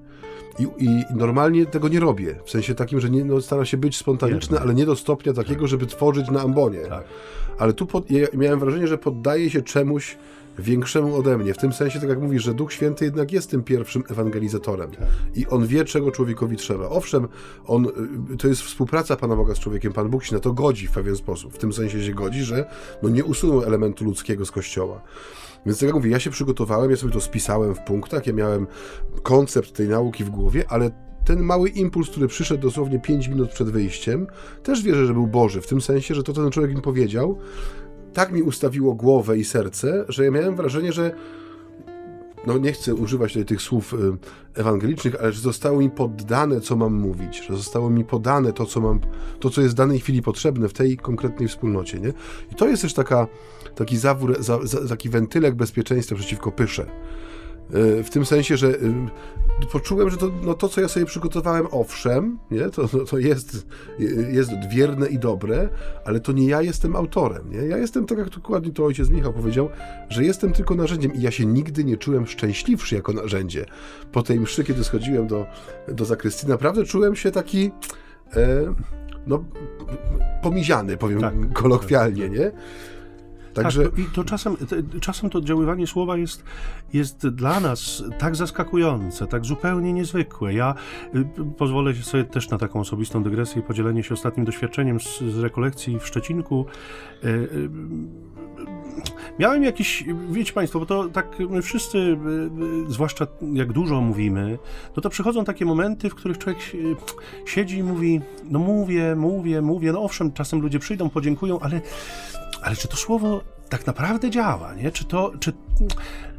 I, 0.59 0.63
I, 0.85 1.03
normalnie 1.15 1.65
tego 1.65 1.87
nie 1.87 1.99
robię. 1.99 2.35
W 2.45 2.49
sensie 2.51 2.75
takim, 2.75 2.99
że 2.99 3.09
nie, 3.09 3.25
no, 3.25 3.41
staram 3.41 3.65
się 3.65 3.77
być 3.77 3.97
spontaniczny, 3.97 4.59
ale 4.59 4.73
nie 4.73 4.85
do 4.85 4.95
stopnia 4.95 5.33
takiego, 5.33 5.67
żeby 5.67 5.85
tworzyć 5.85 6.31
na 6.31 6.41
ambonie. 6.41 6.79
Tak. 6.79 7.03
Ale 7.57 7.73
tu 7.73 7.85
pod, 7.85 8.11
ja 8.11 8.27
miałem 8.33 8.59
wrażenie, 8.59 8.87
że 8.87 8.97
poddaję 8.97 9.49
się 9.49 9.61
czemuś, 9.61 10.17
większemu 10.59 11.15
ode 11.15 11.37
mnie. 11.37 11.53
W 11.53 11.57
tym 11.57 11.73
sensie, 11.73 11.99
tak 11.99 12.09
jak 12.09 12.21
mówisz, 12.21 12.43
że 12.43 12.53
Duch 12.53 12.73
Święty 12.73 13.05
jednak 13.05 13.31
jest 13.31 13.49
tym 13.49 13.63
pierwszym 13.63 14.03
ewangelizatorem 14.09 14.91
i 15.35 15.47
on 15.47 15.67
wie, 15.67 15.85
czego 15.85 16.11
człowiekowi 16.11 16.57
trzeba. 16.57 16.89
Owszem, 16.89 17.27
on, 17.65 17.85
y, 18.33 18.37
to 18.37 18.47
jest 18.47 18.61
współpraca 18.61 19.15
Pana 19.15 19.35
Boga 19.35 19.55
z 19.55 19.59
człowiekiem. 19.59 19.93
Pan 19.93 20.09
Bóg 20.09 20.23
się 20.23 20.35
na 20.35 20.41
to 20.41 20.53
godzi 20.53 20.87
w 20.87 20.91
pewien 20.91 21.15
sposób. 21.15 21.53
W 21.53 21.57
tym 21.57 21.73
sensie 21.73 22.03
się 22.03 22.13
godzi, 22.13 22.43
że 22.43 22.69
no, 23.03 23.09
nie 23.09 23.25
usunął 23.25 23.63
elementu 23.63 24.05
ludzkiego 24.05 24.45
z 24.45 24.51
Kościoła. 24.51 25.01
Więc 25.65 25.79
tak 25.79 25.87
jak 25.87 25.95
mówię, 25.95 26.11
ja 26.11 26.19
się 26.19 26.29
przygotowałem, 26.29 26.91
ja 26.91 26.97
sobie 26.97 27.13
to 27.13 27.21
spisałem 27.21 27.75
w 27.75 27.79
punktach, 27.79 28.27
ja 28.27 28.33
miałem 28.33 28.67
koncept 29.23 29.73
tej 29.73 29.87
nauki 29.87 30.23
w 30.23 30.29
głowie, 30.29 30.65
ale 30.69 30.91
ten 31.25 31.39
mały 31.39 31.69
impuls, 31.69 32.09
który 32.09 32.27
przyszedł 32.27 32.61
dosłownie 32.61 32.99
5 32.99 33.27
minut 33.27 33.49
przed 33.49 33.69
wyjściem, 33.69 34.27
też 34.63 34.83
wierzę, 34.83 35.05
że 35.05 35.13
był 35.13 35.27
Boży, 35.27 35.61
w 35.61 35.67
tym 35.67 35.81
sensie, 35.81 36.15
że 36.15 36.23
to, 36.23 36.33
co 36.33 36.41
ten 36.41 36.51
człowiek 36.51 36.75
mi 36.75 36.81
powiedział, 36.81 37.37
tak 38.17 38.31
mi 38.31 38.41
ustawiło 38.41 38.93
głowę 38.93 39.37
i 39.37 39.43
serce, 39.43 40.05
że 40.09 40.25
ja 40.25 40.31
miałem 40.31 40.55
wrażenie, 40.55 40.93
że 40.93 41.11
no 42.47 42.57
nie 42.57 42.71
chcę 42.71 42.95
używać 42.95 43.33
tutaj 43.33 43.45
tych 43.45 43.61
słów 43.61 43.93
y, 43.93 43.97
ewangelicznych, 44.59 45.15
ale 45.19 45.31
że 45.31 45.41
zostało 45.41 45.79
mi 45.79 45.89
poddane, 45.89 46.61
co 46.61 46.75
mam 46.75 46.93
mówić, 46.93 47.45
że 47.47 47.55
zostało 47.55 47.89
mi 47.89 48.05
podane 48.05 48.53
to, 48.53 48.65
co 48.65 48.81
mam, 48.81 48.99
to, 49.39 49.49
co 49.49 49.61
jest 49.61 49.73
w 49.73 49.77
danej 49.77 49.99
chwili 49.99 50.21
potrzebne 50.21 50.69
w 50.69 50.73
tej 50.73 50.97
konkretnej 50.97 51.47
wspólnocie, 51.47 51.99
nie? 51.99 52.13
I 52.51 52.55
to 52.55 52.67
jest 52.67 52.81
też 52.81 52.93
taka, 52.93 53.27
taki 53.75 53.97
zawór, 53.97 54.43
za, 54.43 54.59
za, 54.63 54.87
taki 54.87 55.09
wentylek 55.09 55.55
bezpieczeństwa 55.55 56.15
przeciwko 56.15 56.51
pysze. 56.51 56.85
E, 57.73 58.03
w 58.03 58.09
tym 58.09 58.25
sensie, 58.25 58.57
że 58.57 58.67
e, 58.67 58.73
poczułem, 59.71 60.09
że 60.09 60.17
to, 60.17 60.31
no 60.43 60.53
to 60.53 60.69
co 60.69 60.81
ja 60.81 60.87
sobie 60.87 61.05
przygotowałem, 61.05 61.67
owszem, 61.71 62.39
nie? 62.51 62.69
To, 62.69 62.89
no, 62.93 62.99
to 63.05 63.17
jest, 63.17 63.67
jest 64.29 64.51
wierne 64.71 65.07
i 65.07 65.19
dobre, 65.19 65.69
ale 66.05 66.19
to 66.19 66.31
nie 66.31 66.47
ja 66.47 66.61
jestem 66.61 66.95
autorem. 66.95 67.51
Nie? 67.51 67.57
Ja 67.57 67.77
jestem, 67.77 68.05
tak 68.05 68.17
jak 68.17 68.29
dokładnie 68.29 68.71
to 68.71 68.85
ojciec 68.85 69.09
Michał 69.09 69.33
powiedział, 69.33 69.69
że 70.09 70.23
jestem 70.23 70.53
tylko 70.53 70.75
narzędziem 70.75 71.13
i 71.13 71.21
ja 71.21 71.31
się 71.31 71.45
nigdy 71.45 71.83
nie 71.83 71.97
czułem 71.97 72.27
szczęśliwszy 72.27 72.95
jako 72.95 73.13
narzędzie. 73.13 73.65
Po 74.11 74.23
tej 74.23 74.39
mszy, 74.39 74.63
kiedy 74.63 74.83
schodziłem 74.83 75.27
do, 75.27 75.45
do 75.87 76.05
zakrystii, 76.05 76.47
naprawdę 76.47 76.83
czułem 76.83 77.15
się 77.15 77.31
taki... 77.31 77.71
E, 78.35 78.73
no, 79.27 79.43
pomiziany, 80.43 80.97
powiem 80.97 81.21
Tak. 81.21 81.33
kolokwialnie, 81.53 82.29
nie? 82.29 82.51
Także 83.63 83.83
Tak, 83.83 83.95
to, 83.95 84.01
I 84.01 84.05
to 84.05 84.23
czasem, 84.23 84.57
te- 84.57 84.99
czasem 84.99 85.29
to 85.29 85.37
oddziaływanie 85.37 85.87
słowa 85.87 86.17
jest, 86.17 86.43
jest 86.93 87.27
dla 87.27 87.59
nas 87.59 88.03
tak 88.19 88.35
zaskakujące, 88.35 89.27
tak 89.27 89.45
zupełnie 89.45 89.93
niezwykłe. 89.93 90.53
Ja 90.53 90.75
y, 91.15 91.25
pozwolę 91.57 91.93
sobie 91.93 92.23
też 92.23 92.49
na 92.49 92.57
taką 92.57 92.79
osobistą 92.79 93.23
dygresję 93.23 93.61
i 93.61 93.65
podzielenie 93.65 94.03
się 94.03 94.13
ostatnim 94.13 94.45
doświadczeniem 94.45 94.99
z, 94.99 95.19
z 95.19 95.39
rekolekcji 95.39 95.99
w 95.99 96.07
Szczecinku. 96.07 96.65
Y, 97.23 97.27
y, 97.27 97.69
Miałem 99.39 99.63
jakiś, 99.63 100.03
wiecie 100.29 100.53
Państwo, 100.53 100.79
bo 100.79 100.85
to 100.85 101.09
tak 101.09 101.39
my 101.49 101.61
wszyscy, 101.61 101.97
y, 101.97 102.01
y, 102.89 102.91
zwłaszcza 102.91 103.27
jak 103.53 103.73
dużo 103.73 104.01
mówimy, 104.01 104.57
no 104.95 105.01
to 105.01 105.09
przychodzą 105.09 105.45
takie 105.45 105.65
momenty, 105.65 106.09
w 106.09 106.15
których 106.15 106.37
człowiek 106.37 106.61
y, 106.73 106.95
siedzi 107.45 107.77
i 107.77 107.83
mówi, 107.83 108.21
no 108.43 108.59
mówię, 108.59 109.15
mówię, 109.15 109.61
mówię, 109.61 109.91
no 109.91 110.03
owszem, 110.03 110.33
czasem 110.33 110.61
ludzie 110.61 110.79
przyjdą, 110.79 111.09
podziękują, 111.09 111.59
ale 111.59 111.81
ale 112.61 112.75
czy 112.75 112.87
to 112.87 112.97
słowo 112.97 113.41
tak 113.69 113.87
naprawdę 113.87 114.29
działa, 114.29 114.73
nie? 114.73 114.91
Czy 114.91 115.05
to, 115.05 115.31
czy, 115.39 115.53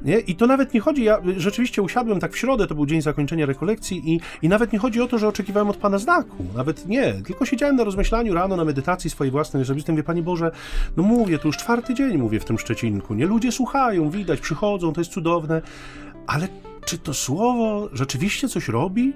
nie? 0.05 0.19
I 0.19 0.37
to 0.37 0.47
nawet 0.47 0.75
nie 0.75 0.81
chodzi, 0.81 1.05
ja 1.05 1.19
rzeczywiście 1.37 1.83
usiadłem 1.83 2.21
tak 2.21 2.33
w 2.33 2.39
środę, 2.39 2.67
to 2.67 2.75
był 2.75 2.87
dzień 2.87 3.03
zakończenia 3.03 3.47
rekolekcji 3.47 4.15
i, 4.15 4.21
i 4.43 4.49
nawet 4.49 4.73
nie 4.73 4.79
chodzi 4.79 5.01
o 5.01 5.07
to, 5.07 5.19
że 5.19 5.29
oczekiwałem 5.29 5.71
od 5.71 5.77
Pana 5.77 5.99
znaku, 5.99 6.45
nawet 6.57 6.87
nie, 6.87 7.13
tylko 7.13 7.45
siedziałem 7.45 7.77
na 7.77 7.85
rozmyślaniu 7.85 8.35
rano, 8.35 8.57
na 8.57 8.65
medytacji 8.65 9.11
swojej 9.11 9.31
własnej 9.31 9.63
osobistej, 9.63 9.93
mówię, 9.93 10.03
Panie 10.05 10.23
Boże, 10.23 10.51
no 10.97 11.03
mówię, 11.03 11.39
to 11.39 11.49
już 11.49 11.57
czwarty 11.57 11.95
dzień 11.95 12.19
mówię 12.19 12.41
w 12.41 12.45
tym 12.45 12.59
Szczecinku, 12.59 13.15
nie? 13.15 13.27
Ludzie 13.27 13.53
słuchają, 13.53 14.11
widać, 14.11 14.41
przychodzą, 14.41 14.93
to 14.93 15.01
jest 15.01 15.13
cudowne, 15.13 15.63
ale 16.27 16.49
czy 16.85 16.99
to 16.99 17.15
słowo 17.15 17.89
rzeczywiście 17.93 18.49
coś 18.49 18.69
robi? 18.69 19.13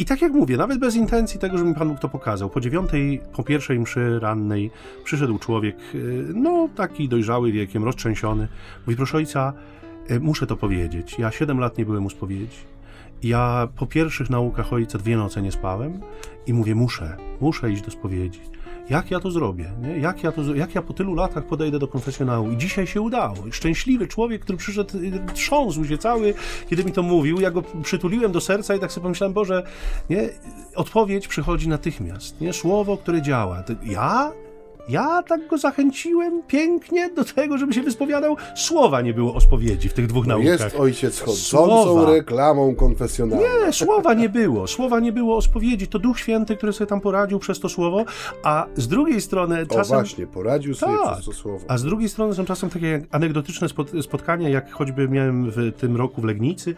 I 0.00 0.04
tak 0.04 0.22
jak 0.22 0.32
mówię, 0.32 0.56
nawet 0.56 0.78
bez 0.78 0.96
intencji 0.96 1.40
tego, 1.40 1.58
żeby 1.58 1.70
mi 1.70 1.76
Pan 1.76 1.88
Bóg 1.88 1.98
to 1.98 2.08
pokazał, 2.08 2.50
po 2.50 2.60
dziewiątej, 2.60 3.20
po 3.32 3.42
pierwszej 3.42 3.78
mszy 3.78 4.20
rannej 4.20 4.70
przyszedł 5.04 5.38
człowiek, 5.38 5.76
e, 5.76 5.98
no 6.34 6.68
taki 6.76 7.08
dojrzały 7.08 7.52
wiekiem, 7.52 7.84
roztrzęsiony. 7.84 8.48
Mówi, 8.86 8.96
proszę 8.96 9.16
ojca, 9.16 9.52
e, 10.08 10.20
muszę 10.20 10.46
to 10.46 10.56
powiedzieć. 10.56 11.18
Ja 11.18 11.30
siedem 11.30 11.60
lat 11.60 11.78
nie 11.78 11.84
byłem 11.84 12.06
u 12.06 12.10
spowiedzi. 12.10 12.58
Ja 13.22 13.68
po 13.76 13.86
pierwszych 13.86 14.30
naukach 14.30 14.72
ojca 14.72 14.98
dwie 14.98 15.16
noce 15.16 15.42
nie 15.42 15.52
spałem 15.52 16.00
i 16.46 16.52
mówię, 16.52 16.74
muszę, 16.74 17.16
muszę 17.40 17.72
iść 17.72 17.82
do 17.82 17.90
spowiedzi. 17.90 18.40
Jak 18.90 19.10
ja 19.10 19.20
to 19.20 19.30
zrobię? 19.30 19.72
Nie? 19.82 19.98
Jak, 19.98 20.22
ja 20.22 20.32
to, 20.32 20.54
jak 20.54 20.74
ja 20.74 20.82
po 20.82 20.92
tylu 20.92 21.14
latach 21.14 21.44
podejdę 21.44 21.78
do 21.78 21.88
konfesjonału? 21.88 22.50
I 22.50 22.56
dzisiaj 22.56 22.86
się 22.86 23.00
udało. 23.00 23.36
Szczęśliwy 23.50 24.08
człowiek, 24.08 24.42
który 24.42 24.58
przyszedł, 24.58 24.98
y, 24.98 25.20
trząsł 25.34 25.84
się 25.84 25.98
cały, 25.98 26.34
kiedy 26.70 26.84
mi 26.84 26.92
to 26.92 27.02
mówił. 27.02 27.40
Ja 27.40 27.50
go 27.50 27.62
przytuliłem 27.82 28.32
do 28.32 28.40
serca 28.40 28.74
i 28.74 28.80
tak 28.80 28.92
sobie 28.92 29.02
pomyślałem, 29.02 29.34
Boże, 29.34 29.62
nie? 30.10 30.28
odpowiedź 30.74 31.28
przychodzi 31.28 31.68
natychmiast. 31.68 32.40
Nie? 32.40 32.52
Słowo, 32.52 32.96
które 32.96 33.22
działa. 33.22 33.64
Ja? 33.82 34.32
Ja 34.90 35.22
tak 35.22 35.46
go 35.46 35.58
zachęciłem 35.58 36.42
pięknie 36.46 37.10
do 37.10 37.24
tego, 37.24 37.58
żeby 37.58 37.72
się 37.74 37.82
wyspowiadał. 37.82 38.36
Słowa 38.56 39.00
nie 39.02 39.14
było 39.14 39.34
o 39.34 39.40
spowiedzi 39.40 39.88
w 39.88 39.92
tych 39.92 40.06
dwóch 40.06 40.26
no 40.26 40.34
naukach. 40.38 40.60
jest 40.60 40.76
ojciec 40.76 41.20
chodzącą 41.20 41.84
Słowa. 41.84 42.12
reklamą 42.12 42.74
konfesjonalną. 42.74 43.46
Nie, 43.66 43.72
słowa 43.72 44.14
nie 44.14 44.28
było. 44.28 44.66
Słowa 44.66 45.00
nie 45.00 45.12
było 45.12 45.36
o 45.36 45.42
spowiedzi. 45.42 45.86
To 45.88 45.98
Duch 45.98 46.18
Święty, 46.18 46.56
który 46.56 46.72
sobie 46.72 46.88
tam 46.88 47.00
poradził 47.00 47.38
przez 47.38 47.60
to 47.60 47.68
słowo, 47.68 48.04
a 48.42 48.66
z 48.76 48.88
drugiej 48.88 49.20
strony 49.20 49.62
O 49.62 49.74
czasem... 49.74 49.96
właśnie, 49.96 50.26
poradził 50.26 50.74
sobie 50.74 50.92
Tak. 51.04 51.12
przez 51.14 51.26
to 51.26 51.32
słowo. 51.32 51.64
A 51.68 51.78
z 51.78 51.82
drugiej 51.84 52.08
strony 52.08 52.34
są 52.34 52.44
czasem 52.44 52.70
takie 52.70 53.02
anegdotyczne 53.10 53.68
spot- 53.68 54.02
spotkania, 54.02 54.48
jak 54.48 54.72
choćby 54.72 55.08
miałem 55.08 55.50
w 55.50 55.72
tym 55.80 55.96
roku 55.96 56.20
w 56.20 56.24
Legnicy 56.24 56.74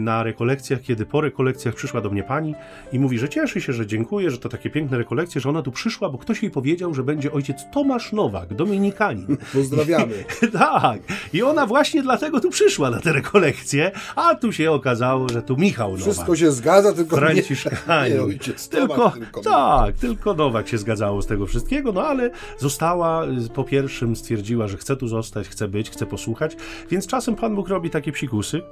na 0.00 0.22
rekolekcjach, 0.22 0.80
kiedy 0.80 1.06
po 1.06 1.20
rekolekcjach 1.20 1.74
przyszła 1.74 2.00
do 2.00 2.10
mnie 2.10 2.22
pani 2.22 2.54
i 2.92 2.98
mówi, 2.98 3.18
że 3.18 3.28
cieszy 3.28 3.60
się, 3.60 3.72
że 3.72 3.86
dziękuję, 3.86 4.30
że 4.30 4.38
to 4.38 4.48
takie 4.48 4.70
piękne 4.70 4.98
rekolekcje, 4.98 5.40
że 5.40 5.48
ona 5.48 5.62
tu 5.62 5.72
przyszła, 5.72 6.08
bo 6.08 6.18
ktoś 6.18 6.42
jej 6.42 6.50
powiedział, 6.50 6.94
że 6.94 7.02
będzie 7.02 7.32
ojciec 7.32 7.56
Tomasz 7.72 8.12
Nowak, 8.12 8.54
dominikanin. 8.54 9.36
Pozdrawiamy. 9.54 10.24
tak. 10.52 11.00
I 11.32 11.42
ona 11.42 11.66
właśnie 11.66 12.02
dlatego 12.02 12.40
tu 12.40 12.50
przyszła 12.50 12.90
na 12.90 13.00
te 13.00 13.12
rekolekcje, 13.12 13.90
a 14.16 14.34
tu 14.34 14.52
się 14.52 14.70
okazało, 14.70 15.28
że 15.28 15.42
tu 15.42 15.56
Michał 15.56 15.90
Nowak. 15.90 16.02
Wszystko 16.02 16.36
się 16.36 16.52
zgadza, 16.52 16.92
tylko 16.92 17.16
Franciszkanin. 17.16 18.14
nie 18.14 18.22
ojciec 18.22 18.68
Tylko, 18.68 18.94
Tomasz, 18.94 19.14
tylko 19.14 19.40
tak, 19.40 19.96
tylko 19.96 20.34
Nowak 20.34 20.68
się 20.68 20.78
zgadzało 20.78 21.22
z 21.22 21.26
tego 21.26 21.46
wszystkiego, 21.46 21.92
no 21.92 22.02
ale 22.02 22.30
została, 22.58 23.26
po 23.54 23.64
pierwszym 23.64 24.16
stwierdziła, 24.16 24.68
że 24.68 24.76
chce 24.76 24.96
tu 24.96 25.08
zostać, 25.08 25.48
chce 25.48 25.68
być, 25.68 25.90
chce 25.90 26.06
posłuchać, 26.06 26.56
więc 26.90 27.06
czasem 27.06 27.36
Pan 27.36 27.54
Bóg 27.54 27.68
robi 27.68 27.90
takie 27.90 28.12
psikusy, 28.12 28.62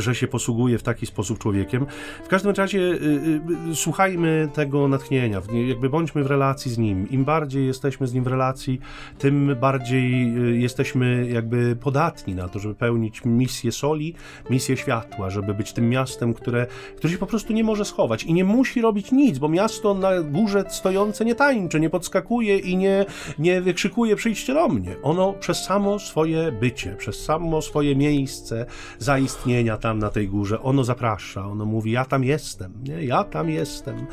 że 0.00 0.14
się 0.14 0.28
posługuje 0.28 0.78
w 0.78 0.82
taki 0.82 1.06
sposób 1.06 1.38
człowiekiem. 1.38 1.86
W 2.24 2.28
każdym 2.28 2.52
razie 2.54 2.78
y, 2.78 3.40
y, 3.70 3.74
słuchajmy 3.74 4.48
tego 4.54 4.88
natchnienia, 4.88 5.42
jakby 5.68 5.90
bądźmy 5.90 6.24
w 6.24 6.26
relacji 6.26 6.70
z 6.70 6.78
Nim. 6.78 7.10
Im 7.10 7.24
bardziej 7.24 7.66
jesteśmy 7.66 8.06
z 8.06 8.14
Nim 8.14 8.24
w 8.24 8.26
relacji, 8.26 8.80
tym 9.18 9.56
bardziej 9.60 10.36
y, 10.38 10.58
jesteśmy 10.58 11.26
jakby 11.32 11.76
podatni 11.76 12.34
na 12.34 12.48
to, 12.48 12.58
żeby 12.58 12.74
pełnić 12.74 13.24
misję 13.24 13.72
soli, 13.72 14.14
misję 14.50 14.76
światła, 14.76 15.30
żeby 15.30 15.54
być 15.54 15.72
tym 15.72 15.88
miastem, 15.88 16.34
które, 16.34 16.66
które 16.96 17.12
się 17.12 17.18
po 17.18 17.26
prostu 17.26 17.52
nie 17.52 17.64
może 17.64 17.84
schować 17.84 18.24
i 18.24 18.32
nie 18.32 18.44
musi 18.44 18.80
robić 18.80 19.12
nic, 19.12 19.38
bo 19.38 19.48
miasto 19.48 19.94
na 19.94 20.22
górze 20.22 20.64
stojące 20.68 21.24
nie 21.24 21.34
tańczy, 21.34 21.80
nie 21.80 21.90
podskakuje 21.90 22.58
i 22.58 22.76
nie, 22.76 23.06
nie 23.38 23.60
wykrzykuje 23.60 24.16
przyjdźcie 24.16 24.54
do 24.54 24.68
mnie. 24.68 24.96
Ono 25.02 25.32
przez 25.32 25.64
samo 25.64 25.98
swoje 25.98 26.52
bycie, 26.52 26.96
przez 26.98 27.24
samo 27.24 27.62
swoje 27.62 27.96
miejsce 27.96 28.66
zaistnienia 28.98 29.76
tam 29.76 29.87
na 29.94 30.10
tej 30.10 30.28
górze, 30.28 30.62
ono 30.62 30.84
zaprasza, 30.84 31.46
ono 31.46 31.64
mówi 31.64 31.90
ja 31.90 32.04
tam 32.04 32.24
jestem, 32.24 32.72
nie? 32.84 33.04
ja 33.04 33.24
tam 33.24 33.50
jestem. 33.50 34.06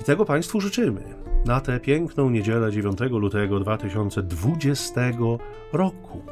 I 0.00 0.04
tego 0.04 0.24
Państwu 0.24 0.60
życzymy 0.60 1.02
na 1.46 1.60
tę 1.60 1.80
piękną 1.80 2.30
niedzielę 2.30 2.72
9 2.72 2.98
lutego 3.10 3.60
2020 3.60 5.00
roku. 5.72 6.22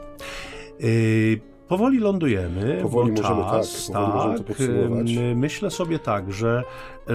Yy, 0.81 1.41
powoli 1.69 1.99
lądujemy. 1.99 2.79
Powoli 2.83 3.13
bo 3.13 3.23
możemy, 3.23 3.43
czas, 3.43 3.87
tak, 3.87 3.97
powoli 3.97 4.17
możemy 4.17 4.39
to 4.39 4.45
podsumować. 4.45 5.11
yy, 5.11 5.37
Myślę 5.37 5.71
sobie 5.71 5.99
tak, 5.99 6.33
że, 6.33 6.65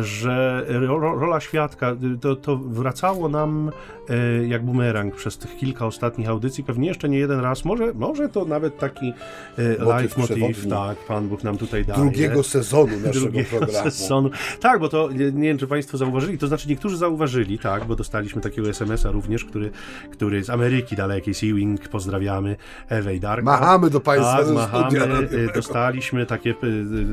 że 0.02 0.66
ro, 0.68 1.00
ro- 1.00 1.20
rola 1.20 1.40
świadka 1.40 1.92
y, 2.16 2.18
to, 2.18 2.36
to 2.36 2.58
wracało 2.58 3.30
nam 3.30 3.72
e, 4.10 4.48
jak 4.48 4.64
bumerang 4.66 5.16
przez 5.16 5.38
tych 5.38 5.58
kilka 5.58 5.86
ostatnich 5.86 6.30
audycji. 6.30 6.64
Pewnie 6.64 6.88
jeszcze 6.88 7.10
nie 7.10 7.18
jeden 7.18 7.40
raz. 7.40 7.66
Może, 7.66 7.94
może 7.94 8.30
to 8.30 8.46
nawet 8.46 8.78
taki 8.78 9.14
e, 9.58 9.86
live 9.86 10.18
motiv, 10.18 10.36
przewodni. 10.36 10.72
tak, 10.72 10.98
Pan 10.98 11.28
Bóg 11.28 11.44
nam 11.44 11.58
tutaj 11.58 11.86
daje 11.86 12.00
Drugiego 12.02 12.44
sezonu 12.44 12.92
naszego 13.06 13.20
drugiego 13.20 13.50
programu. 13.50 13.92
sezonu. 13.92 14.30
Tak, 14.62 14.80
bo 14.80 14.90
to 14.90 15.10
nie, 15.12 15.32
wiem, 15.48 15.58
czy 15.58 15.68
Państwo 15.68 15.98
zauważyli, 15.98 16.38
to 16.38 16.48
znaczy 16.48 16.70
niektórzy 16.70 16.98
zauważyli, 16.98 17.60
tak, 17.60 17.86
bo 17.86 17.96
dostaliśmy 17.96 18.42
takiego 18.42 18.70
SMS-a 18.70 19.12
również, 19.12 19.46
który, 19.46 19.72
który 20.12 20.44
z 20.44 20.50
Ameryki 20.50 20.96
dalekiej, 20.96 21.34
Seawing, 21.34 21.88
pozdrawiamy 21.88 22.56
Ewę 22.90 23.16
i 23.16 23.20
Darka. 23.20 23.44
Machamy 23.44 23.90
do 23.90 24.00
Państwa 24.00 24.38
Tak, 24.38 24.54
machamy, 24.54 25.00
y, 25.32 25.50
dostaliśmy 25.56 26.26
takie 26.26 26.54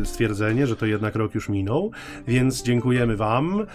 y, 0.03 0.07
stwierdzenie, 0.07 0.67
że 0.67 0.77
to 0.77 0.87
jednak 0.87 1.15
rok 1.15 1.35
już 1.35 1.49
minął, 1.49 1.91
więc 2.29 2.63
dziękujemy 2.71 3.17
Wam, 3.17 3.67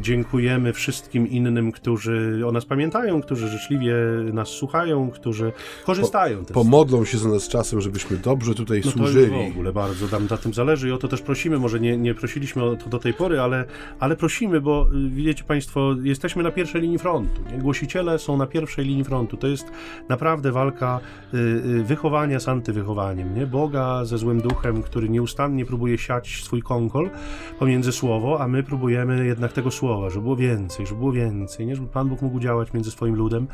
dziękujemy 0.00 0.72
wszystkim 0.72 1.28
innym, 1.28 1.72
którzy 1.72 2.42
o 2.46 2.52
nas 2.52 2.64
pamiętają, 2.64 3.22
którzy 3.22 3.48
życzliwie 3.48 3.94
nas 4.32 4.48
słuchają, 4.48 5.10
którzy 5.10 5.52
korzystają 5.84 6.44
też 6.44 6.54
Pomodlą 6.54 7.04
się 7.04 7.18
za 7.18 7.28
nas 7.28 7.48
czasem, 7.48 7.80
żebyśmy 7.80 8.16
dobrze 8.16 8.54
tutaj 8.54 8.82
no 8.84 8.92
to 8.92 8.98
służyli. 8.98 9.48
w 9.48 9.52
ogóle 9.52 9.72
bardzo 9.72 10.06
nam 10.06 10.26
na 10.30 10.36
tym 10.36 10.54
zależy 10.54 10.88
i 10.88 10.92
o 10.92 10.98
to 10.98 11.08
też 11.08 11.22
prosimy. 11.22 11.58
Może 11.58 11.80
nie, 11.80 11.96
nie 11.96 12.14
prosiliśmy 12.14 12.64
o 12.64 12.76
to 12.76 12.90
do 12.90 12.98
tej 12.98 13.14
pory, 13.14 13.40
ale, 13.40 13.64
ale 14.00 14.16
prosimy, 14.16 14.60
bo 14.60 14.86
y, 14.94 15.10
wiecie 15.10 15.44
Państwo, 15.44 15.94
jesteśmy 16.02 16.42
na 16.42 16.50
pierwszej 16.50 16.82
linii 16.82 16.98
frontu. 16.98 17.42
Nie? 17.52 17.58
Głosiciele 17.58 18.18
są 18.18 18.36
na 18.36 18.46
pierwszej 18.46 18.84
linii 18.84 19.04
frontu. 19.04 19.36
To 19.36 19.46
jest 19.46 19.70
naprawdę 20.08 20.52
walka 20.52 21.00
y, 21.34 21.38
y, 21.38 21.84
wychowania 21.84 22.40
z 22.40 22.48
antywychowaniem. 22.48 23.34
Nie? 23.34 23.46
Boga 23.46 24.04
ze 24.04 24.18
złym 24.18 24.40
duchem, 24.40 24.82
który 24.82 25.08
nieustannie 25.08 25.66
próbuje 25.66 25.98
siać 25.98 26.42
swój 26.44 26.62
kąkol 26.62 27.10
pomiędzy 27.58 27.92
słowo, 28.02 28.40
a 28.40 28.48
my 28.48 28.62
próbujemy 28.62 29.26
jednak 29.26 29.52
tego 29.52 29.70
słowa, 29.70 30.10
żeby 30.10 30.22
było 30.22 30.36
więcej, 30.36 30.86
żeby 30.86 30.98
było 30.98 31.12
więcej, 31.12 31.66
nie? 31.66 31.76
żeby 31.76 31.88
Pan 31.88 32.08
Bóg 32.08 32.22
mógł 32.22 32.40
działać 32.40 32.72
między 32.72 32.90
swoim 32.90 33.14
ludem. 33.14 33.46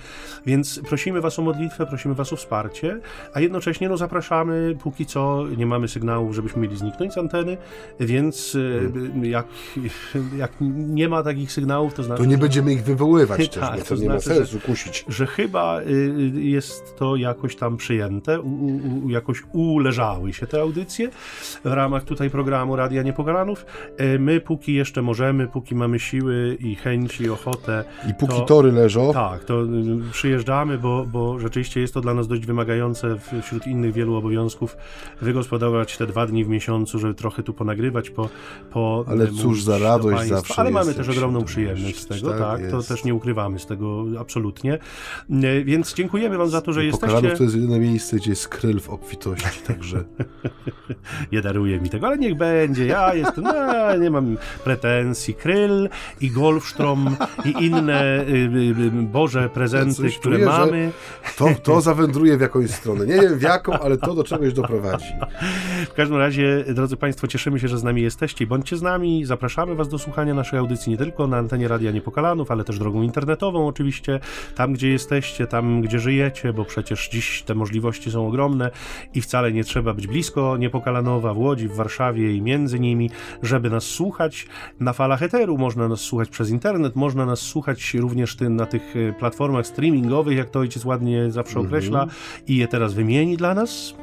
Więc 0.46 0.80
prosimy 0.88 1.20
Was 1.20 1.38
o 1.38 1.42
modlitwę, 1.42 1.86
prosimy 1.86 2.14
Was 2.14 2.32
o 2.32 2.36
wsparcie, 2.36 3.00
a 3.34 3.40
jednocześnie 3.40 3.88
no, 3.88 3.96
zapraszamy, 3.96 4.76
póki 4.82 5.06
co 5.06 5.44
nie 5.56 5.66
mamy 5.66 5.88
sygnałów, 5.88 6.34
żebyśmy 6.34 6.62
mieli 6.62 6.76
zniknąć 6.76 7.12
z 7.12 7.18
anteny, 7.18 7.56
więc 8.00 8.54
y, 8.54 8.90
jak, 9.22 9.46
jak 10.36 10.52
nie 10.60 11.08
ma 11.08 11.22
takich 11.22 11.52
sygnałów, 11.52 11.94
to 11.94 12.02
znaczy, 12.02 12.22
To 12.22 12.28
nie 12.28 12.38
będziemy 12.38 12.72
ich 12.72 12.82
wywoływać 12.82 13.48
też, 13.48 13.60
Tak, 13.60 13.78
bo 13.78 13.84
to 13.84 13.96
to 13.96 14.02
nie 14.02 14.08
ma 14.08 14.18
znaczy, 14.20 14.38
sensu 14.38 14.60
kusić. 14.66 15.04
że 15.08 15.26
chyba 15.26 15.80
y, 15.80 16.32
jest 16.34 16.96
to 16.96 17.16
jakoś 17.16 17.56
tam 17.56 17.76
przyjęte 17.76 18.40
u, 18.40 18.48
u, 18.48 19.04
u, 19.04 19.10
jakoś 19.10 19.42
uleżały 19.52 20.32
się 20.32 20.46
te 20.46 20.60
audycje 20.60 21.10
w 21.64 21.66
ramach 21.66 22.04
tutaj 22.04 22.30
programu 22.30 22.76
Radia 22.76 23.02
Niepokalanów. 23.02 23.66
E, 23.96 24.18
My 24.38 24.42
póki 24.42 24.74
jeszcze 24.74 25.02
możemy, 25.02 25.46
póki 25.46 25.74
mamy 25.74 25.98
siły 25.98 26.56
i 26.60 26.74
chęci, 26.74 27.24
i 27.24 27.30
ochotę. 27.30 27.84
I 28.10 28.14
póki 28.14 28.34
to- 28.34 28.40
tory 28.40 28.72
leżą, 28.72 29.12
Tak, 29.12 29.44
to 29.44 29.62
y, 29.62 29.66
przyjeżdżamy, 30.12 30.78
bo, 30.78 31.06
bo 31.12 31.38
rzeczywiście 31.38 31.80
jest 31.80 31.94
to 31.94 32.00
dla 32.00 32.14
nas 32.14 32.28
dość 32.28 32.46
wymagające 32.46 33.16
wśród 33.42 33.66
innych 33.66 33.92
wielu 33.92 34.14
obowiązków 34.14 34.76
wygospodarować 35.22 35.96
te 35.96 36.06
dwa 36.06 36.26
dni 36.26 36.44
w 36.44 36.48
miesiącu, 36.48 36.98
żeby 36.98 37.14
trochę 37.14 37.42
tu 37.42 37.54
ponagrywać, 37.54 38.10
po, 38.10 38.28
po 38.70 39.04
Ale 39.08 39.24
y, 39.24 39.32
cóż 39.32 39.62
za 39.62 39.78
do 39.78 39.84
radość 39.84 40.28
zawsze 40.28 40.54
Ale 40.56 40.70
mamy 40.70 40.94
też 40.94 41.08
ogromną 41.08 41.44
przyjemność 41.44 41.98
z 42.00 42.06
tego, 42.06 42.30
Tak 42.30 42.38
tak, 42.38 42.70
to 42.70 42.82
też 42.82 43.04
nie 43.04 43.14
ukrywamy 43.14 43.58
z 43.58 43.66
tego 43.66 44.04
absolutnie. 44.18 44.78
Y, 45.30 45.64
Więc 45.64 45.94
dziękujemy 45.94 46.38
wam 46.38 46.48
za 46.48 46.60
to, 46.60 46.72
że 46.72 46.84
jesteście. 46.84 47.36
to 47.36 47.42
jest 47.42 47.54
jedyne 47.56 47.80
miejsce, 47.80 48.16
gdzie 48.16 48.30
jest 48.30 48.48
kryl 48.48 48.80
w 48.80 48.90
obfitości, 48.90 49.62
także 49.66 50.04
Nie 51.32 51.40
daruje 51.42 51.80
mi 51.80 51.90
tego, 51.90 52.06
ale 52.06 52.18
niech 52.18 52.34
będzie. 52.34 52.86
Ja 52.86 53.14
jestem, 53.14 53.44
no, 53.44 53.96
nie 53.96 54.10
mam 54.20 54.36
pretensji. 54.64 55.34
Kryl 55.34 55.88
i 56.20 56.30
Golfstrom 56.30 57.16
i 57.44 57.64
inne 57.66 58.20
y, 58.20 58.30
y, 58.30 58.84
y, 58.84 58.90
Boże 59.02 59.48
prezenty, 59.48 60.10
które 60.10 60.36
czuję, 60.36 60.46
mamy. 60.46 60.92
to, 61.36 61.48
to 61.62 61.80
zawędruje 61.80 62.36
w 62.36 62.40
jakąś 62.40 62.70
stronę. 62.70 63.06
Nie 63.06 63.20
wiem 63.20 63.38
w 63.38 63.42
jaką, 63.42 63.72
ale 63.72 63.96
to 63.98 64.14
do 64.14 64.24
czegoś 64.24 64.52
doprowadzi. 64.52 65.14
W 65.90 65.94
każdym 65.94 66.18
razie, 66.18 66.64
drodzy 66.74 66.96
Państwo, 66.96 67.26
cieszymy 67.26 67.60
się, 67.60 67.68
że 67.68 67.78
z 67.78 67.84
nami 67.84 68.02
jesteście. 68.02 68.46
Bądźcie 68.46 68.76
z 68.76 68.82
nami, 68.82 69.24
zapraszamy 69.24 69.74
Was 69.74 69.88
do 69.88 69.98
słuchania 69.98 70.34
naszej 70.34 70.58
audycji 70.58 70.92
nie 70.92 70.98
tylko 70.98 71.26
na 71.26 71.36
antenie 71.36 71.68
Radia 71.68 71.90
Niepokalanów, 71.90 72.50
ale 72.50 72.64
też 72.64 72.78
drogą 72.78 73.02
internetową 73.02 73.66
oczywiście, 73.66 74.20
tam 74.54 74.72
gdzie 74.72 74.88
jesteście, 74.88 75.46
tam 75.46 75.80
gdzie 75.82 75.98
żyjecie, 75.98 76.52
bo 76.52 76.64
przecież 76.64 77.08
dziś 77.08 77.42
te 77.42 77.54
możliwości 77.54 78.10
są 78.10 78.26
ogromne 78.26 78.70
i 79.14 79.20
wcale 79.20 79.52
nie 79.52 79.64
trzeba 79.64 79.94
być 79.94 80.06
blisko 80.06 80.56
Niepokalanowa, 80.56 81.34
w 81.34 81.38
Łodzi, 81.38 81.68
w 81.68 81.74
Warszawie 81.74 82.34
i 82.34 82.42
między 82.42 82.80
nimi, 82.80 83.10
żeby 83.42 83.70
nas 83.70 83.84
słuchać. 83.84 84.07
Na 84.80 84.92
falach 84.92 85.22
eteru 85.22 85.58
można 85.58 85.88
nas 85.88 86.00
słuchać 86.00 86.28
przez 86.28 86.50
internet, 86.50 86.96
można 86.96 87.26
nas 87.26 87.40
słuchać 87.40 87.94
również 87.94 88.36
ty, 88.36 88.50
na 88.50 88.66
tych 88.66 88.96
e, 88.96 89.12
platformach 89.12 89.66
streamingowych, 89.66 90.38
jak 90.38 90.50
to 90.50 90.58
ojciec 90.58 90.84
ładnie 90.84 91.30
zawsze 91.30 91.60
określa. 91.60 92.06
I 92.46 92.56
je 92.56 92.68
teraz 92.68 92.94
wymieni 92.94 93.36
dla 93.36 93.54
nas. 93.54 93.94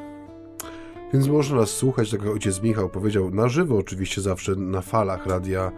Więc 1.13 1.27
można 1.27 1.57
nas 1.57 1.69
słuchać, 1.69 2.11
tak 2.11 2.21
jak 2.21 2.33
ojciec 2.33 2.61
Michał 2.61 2.89
powiedział, 2.89 3.31
na 3.31 3.49
żywo 3.49 3.77
oczywiście 3.77 4.21
zawsze 4.21 4.55
na 4.55 4.81
falach 4.81 5.25
radia 5.25 5.71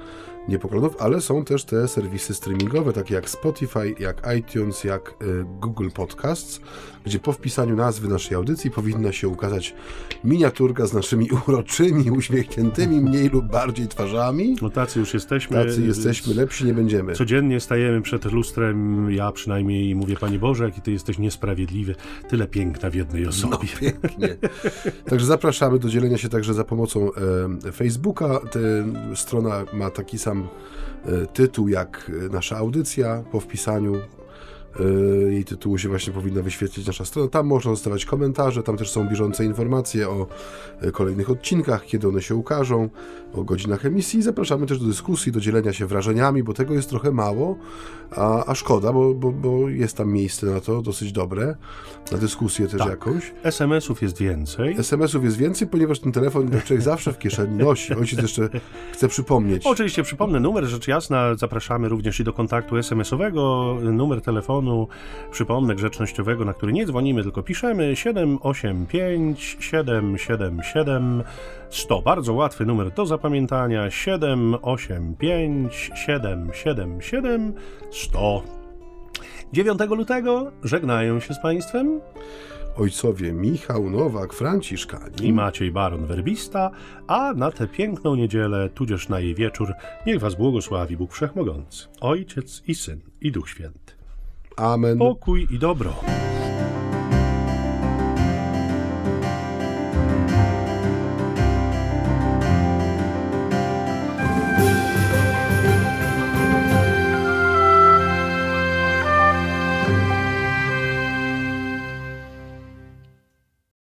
Niepokolanów, 0.48 0.96
ale 1.00 1.22
są 1.22 1.46
też 1.46 1.66
te 1.66 1.88
serwisy 1.88 2.34
streamingowe, 2.34 2.94
takie 2.94 3.16
jak 3.16 3.30
Spotify, 3.30 3.96
jak 4.00 4.22
iTunes, 4.38 4.84
jak 4.84 5.10
y, 5.22 5.46
Google 5.60 5.90
Podcasts, 5.90 6.62
gdzie 7.08 7.20
po 7.20 7.34
wpisaniu 7.34 7.76
nazwy 7.76 8.08
naszej 8.08 8.38
audycji 8.38 8.72
powinna 8.72 9.12
się 9.12 9.28
ukazać 9.28 9.74
miniaturka 10.24 10.86
z 10.86 10.94
naszymi 10.94 11.30
uroczymi, 11.48 12.12
uśmiechniętymi 12.12 13.02
mniej 13.02 13.30
lub 13.30 13.46
bardziej 13.46 13.88
twarzami. 13.88 14.56
No 14.62 14.70
tacy 14.70 15.00
już 15.00 15.14
jesteśmy. 15.14 15.66
Tacy 15.66 15.82
jesteśmy, 15.82 16.34
lepsi 16.34 16.66
nie 16.66 16.74
będziemy. 16.74 17.14
Codziennie 17.14 17.60
stajemy 17.60 18.02
przed 18.02 18.26
lustrem, 18.26 19.12
ja 19.12 19.32
przynajmniej 19.32 19.90
i 19.90 19.96
mówię, 19.96 20.16
Panie 20.16 20.40
Boże, 20.40 20.64
jaki 20.64 20.82
Ty 20.82 20.92
jesteś 20.92 21.18
niesprawiedliwy, 21.18 21.96
tyle 22.30 22.48
piękna 22.48 22.90
w 22.90 22.96
jednej 22.96 23.24
No, 23.24 23.30
osobie. 23.30 23.68
pięknie. 23.80 24.36
Także 25.10 25.26
zapraszamy 25.26 25.80
do 25.80 25.90
dzielenia 25.90 26.18
się 26.18 26.30
także 26.30 26.54
za 26.54 26.64
pomocą 26.64 27.10
e, 27.68 27.72
Facebooka. 27.72 28.40
Te, 28.52 28.60
strona 29.16 29.66
ma 29.74 29.90
taki 29.90 30.18
sam 30.18 30.48
e, 31.06 31.26
tytuł 31.26 31.68
jak 31.68 32.12
e, 32.26 32.30
nasza 32.30 32.58
audycja 32.58 33.24
po 33.32 33.40
wpisaniu. 33.40 33.96
E, 34.80 34.84
Jej 35.32 35.46
tytułu 35.46 35.78
się 35.78 35.90
właśnie 35.90 36.14
powinna 36.14 36.42
wyświetlić 36.42 36.88
nasza 36.88 37.06
strona. 37.06 37.30
Tam 37.30 37.48
można 37.48 37.72
zostawiać 37.72 38.06
komentarze, 38.06 38.64
tam 38.64 38.78
też 38.78 38.90
są 38.90 39.08
bieżące 39.10 39.46
informacje 39.46 40.10
o 40.10 40.28
e, 40.82 40.92
kolejnych 40.92 41.30
odcinkach, 41.30 41.86
kiedy 41.86 42.08
one 42.08 42.22
się 42.22 42.36
ukażą, 42.36 42.90
o 43.34 43.44
godzinach 43.44 43.86
emisji. 43.86 44.22
Zapraszamy 44.22 44.66
też 44.66 44.80
do 44.80 44.86
dyskusji, 44.86 45.32
do 45.32 45.40
dzielenia 45.40 45.74
się 45.74 45.86
wrażeniami, 45.86 46.44
bo 46.44 46.54
tego 46.54 46.74
jest 46.74 46.90
trochę 46.90 47.12
mało, 47.12 47.58
a, 48.12 48.46
a 48.46 48.56
szkoda, 48.56 48.94
bo, 48.94 49.14
bo, 49.14 49.32
bo 49.32 49.70
jest 49.70 49.98
tam 49.98 50.12
miejsce 50.12 50.46
na 50.48 50.62
to 50.62 50.82
dosyć 50.82 51.12
dobre, 51.12 51.56
na 52.12 52.18
dyskusję 52.18 52.68
też 52.68 52.80
Tak. 52.80 52.90
jakąś. 52.90 53.34
SMS-ów 53.44 54.02
jest 54.02 54.18
więcej. 54.18 54.76
SMS-ów 54.78 55.24
jest 55.24 55.38
więcej, 55.38 55.68
ponieważ 55.68 56.00
ten 56.00 56.12
telefon 56.12 56.50
człowiek 56.66 56.82
zawsze 56.82 57.14
w 57.14 57.20
kieszeni 57.20 57.58
nosi. 57.58 57.94
Ojciec 57.94 58.22
jeszcze 58.22 58.50
chce 58.94 59.08
przypomnieć. 59.08 59.66
Oczywiście 59.66 60.04
przypomnę 60.04 60.40
numer, 60.40 60.66
rzecz 60.66 60.88
jasna, 60.88 61.36
zapraszamy 61.36 61.90
również 61.90 62.20
i 62.20 62.24
do 62.24 62.34
kontaktu 62.34 62.78
SMS-owego, 62.78 63.76
numer 63.94 64.22
telefonu, 64.22 64.67
przypomnę, 65.32 65.76
grzecznościowego, 65.76 66.46
na 66.46 66.54
który 66.54 66.74
nie 66.74 66.86
dzwonimy, 66.86 67.24
tylko 67.24 67.44
piszemy 67.44 67.96
785 67.96 69.58
777 69.60 71.24
100. 71.70 72.02
Bardzo 72.02 72.34
łatwy 72.34 72.66
numer 72.66 72.92
do 72.92 73.06
zapamiętania 73.06 73.92
785 73.92 75.92
777 75.96 77.54
100. 77.92 78.44
9 79.54 79.80
lutego 79.90 80.52
żegnają 80.64 81.20
się 81.20 81.34
z 81.34 81.42
Państwem 81.42 82.02
Ojcowie 82.78 83.34
Michał 83.34 83.90
Nowak, 83.90 84.34
Franciszkani. 84.34 85.28
i 85.28 85.34
Maciej 85.34 85.72
Baron 85.72 86.06
Werbista, 86.06 86.72
a 87.08 87.34
na 87.34 87.52
tę 87.52 87.68
piękną 87.68 88.16
niedzielę, 88.16 88.70
tudzież 88.70 89.10
na 89.10 89.20
jej 89.20 89.36
wieczór, 89.36 89.74
niech 90.06 90.20
Was 90.20 90.36
błogosławi 90.36 90.98
Bóg 90.98 91.14
Wszechmogący, 91.14 91.88
Ojciec 92.02 92.64
i 92.68 92.76
Syn 92.76 93.00
i 93.22 93.32
Duch 93.32 93.50
Święty. 93.50 93.87
Amen. 94.58 94.98
Pokój 94.98 95.48
i 95.52 95.58
dobro. 95.58 95.94